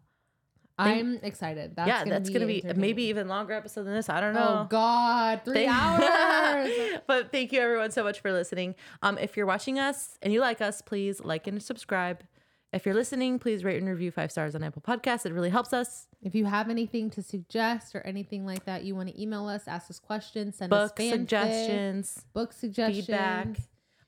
[0.77, 1.77] I'm excited.
[1.77, 4.09] That's yeah, gonna that's be gonna be maybe even longer episode than this.
[4.09, 4.63] I don't know.
[4.63, 7.01] Oh God, three Thank- hours.
[7.07, 8.75] but thank you everyone so much for listening.
[9.03, 12.25] Um, if you're watching us and you like us, please like and subscribe.
[12.73, 15.25] If you're listening, please rate and review five stars on Apple Podcasts.
[15.25, 16.09] It really helps us.
[16.23, 19.69] if you have anything to suggest or anything like that, you want to email us,
[19.69, 23.47] ask us questions, send Book us fanfic, suggestions, book suggestions, feedback.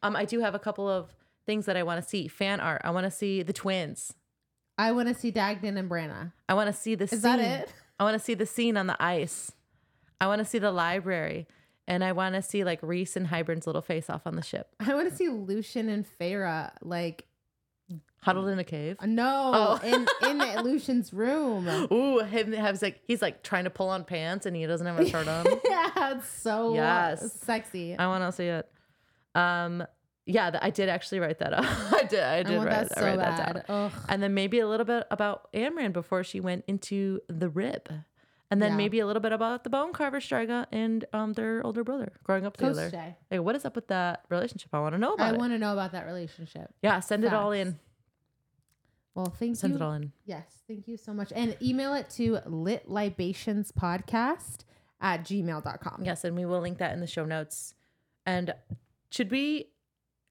[0.02, 1.14] Um, I do have a couple of
[1.46, 2.26] things that I want to see.
[2.26, 2.80] Fan art.
[2.82, 4.14] I want to see the twins.
[4.78, 6.32] I want to see Dagdan and Brannagh.
[6.48, 7.20] I want to see the Is scene.
[7.22, 7.72] that it?
[7.98, 9.52] I want to see the scene on the ice.
[10.20, 11.46] I want to see the library.
[11.88, 14.68] And I want to see like Rhys and Hybern's little face off on the ship,
[14.80, 17.26] I want to see Lucien and Feyre like
[18.22, 18.96] huddled in a cave.
[19.06, 19.86] no Oh.
[19.86, 21.68] in in Lucien's room.
[21.92, 24.98] Ooh, him has like he's like trying to pull on pants and he doesn't have
[24.98, 25.46] a shirt on.
[25.70, 27.32] yeah, it's so Yes.
[27.40, 27.96] sexy.
[27.96, 28.68] I want to see it.
[29.36, 29.84] Um,
[30.26, 31.64] yeah, I did actually write that up.
[31.92, 32.20] I did.
[32.22, 33.62] I I did want write, that I so write that down.
[33.68, 33.92] Ugh.
[34.08, 37.88] And then maybe a little bit about Amren before she went into the rib.
[38.50, 38.76] And then Yeah.
[38.76, 42.46] maybe a little bit about the bone carver Stryga and um their older brother growing
[42.46, 43.16] up Koschei together.
[43.30, 44.68] Like, what is up with that relationship?
[44.72, 46.72] I want to know about I want to know about that relationship.
[46.82, 47.78] yeah, send it all in.
[49.16, 49.76] Well, thank Send you.
[49.78, 50.12] it all in.
[50.26, 51.32] Yes, thank you so much.
[51.34, 54.58] And email it to litlibationspodcast
[55.00, 56.02] at gmail.com.
[56.04, 57.74] Yes, and we will link that in the show notes.
[58.24, 58.54] And
[59.10, 59.68] should we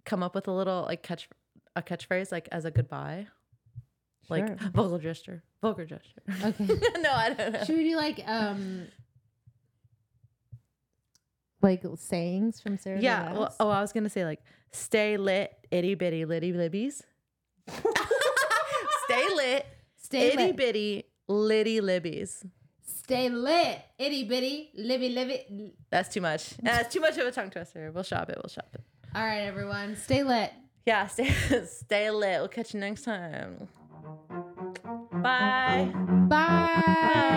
[0.05, 1.27] come up with a little like catch
[1.75, 3.27] a catchphrase like as a goodbye?
[4.29, 4.57] Like Sure.
[4.73, 5.43] vulgar gesture.
[5.61, 6.21] Vulgar gesture.
[6.43, 6.65] Okay.
[6.99, 7.63] no, I don't know.
[7.63, 8.87] Should we do like um
[11.61, 12.99] like sayings from Sarah?
[12.99, 13.33] Yeah.
[13.33, 17.01] Well, oh, I was gonna say like stay lit, itty bitty, litty libbies.
[19.05, 19.65] stay lit,
[19.97, 20.57] stay itty lit.
[20.57, 22.45] bitty, litty libbies.
[23.05, 23.81] Stay lit.
[23.99, 24.71] Itty bitty.
[24.75, 25.73] Livy livy.
[25.91, 26.57] That's too much.
[26.57, 27.91] That's too much of a tongue twister.
[27.91, 28.37] We'll shop it.
[28.43, 28.81] We'll shop it.
[29.15, 29.95] All right, everyone.
[29.95, 30.51] Stay lit.
[30.85, 31.33] Yeah, stay
[31.65, 32.39] stay lit.
[32.41, 33.69] We'll catch you next time.
[35.13, 35.89] Bye.
[36.27, 37.35] Bye.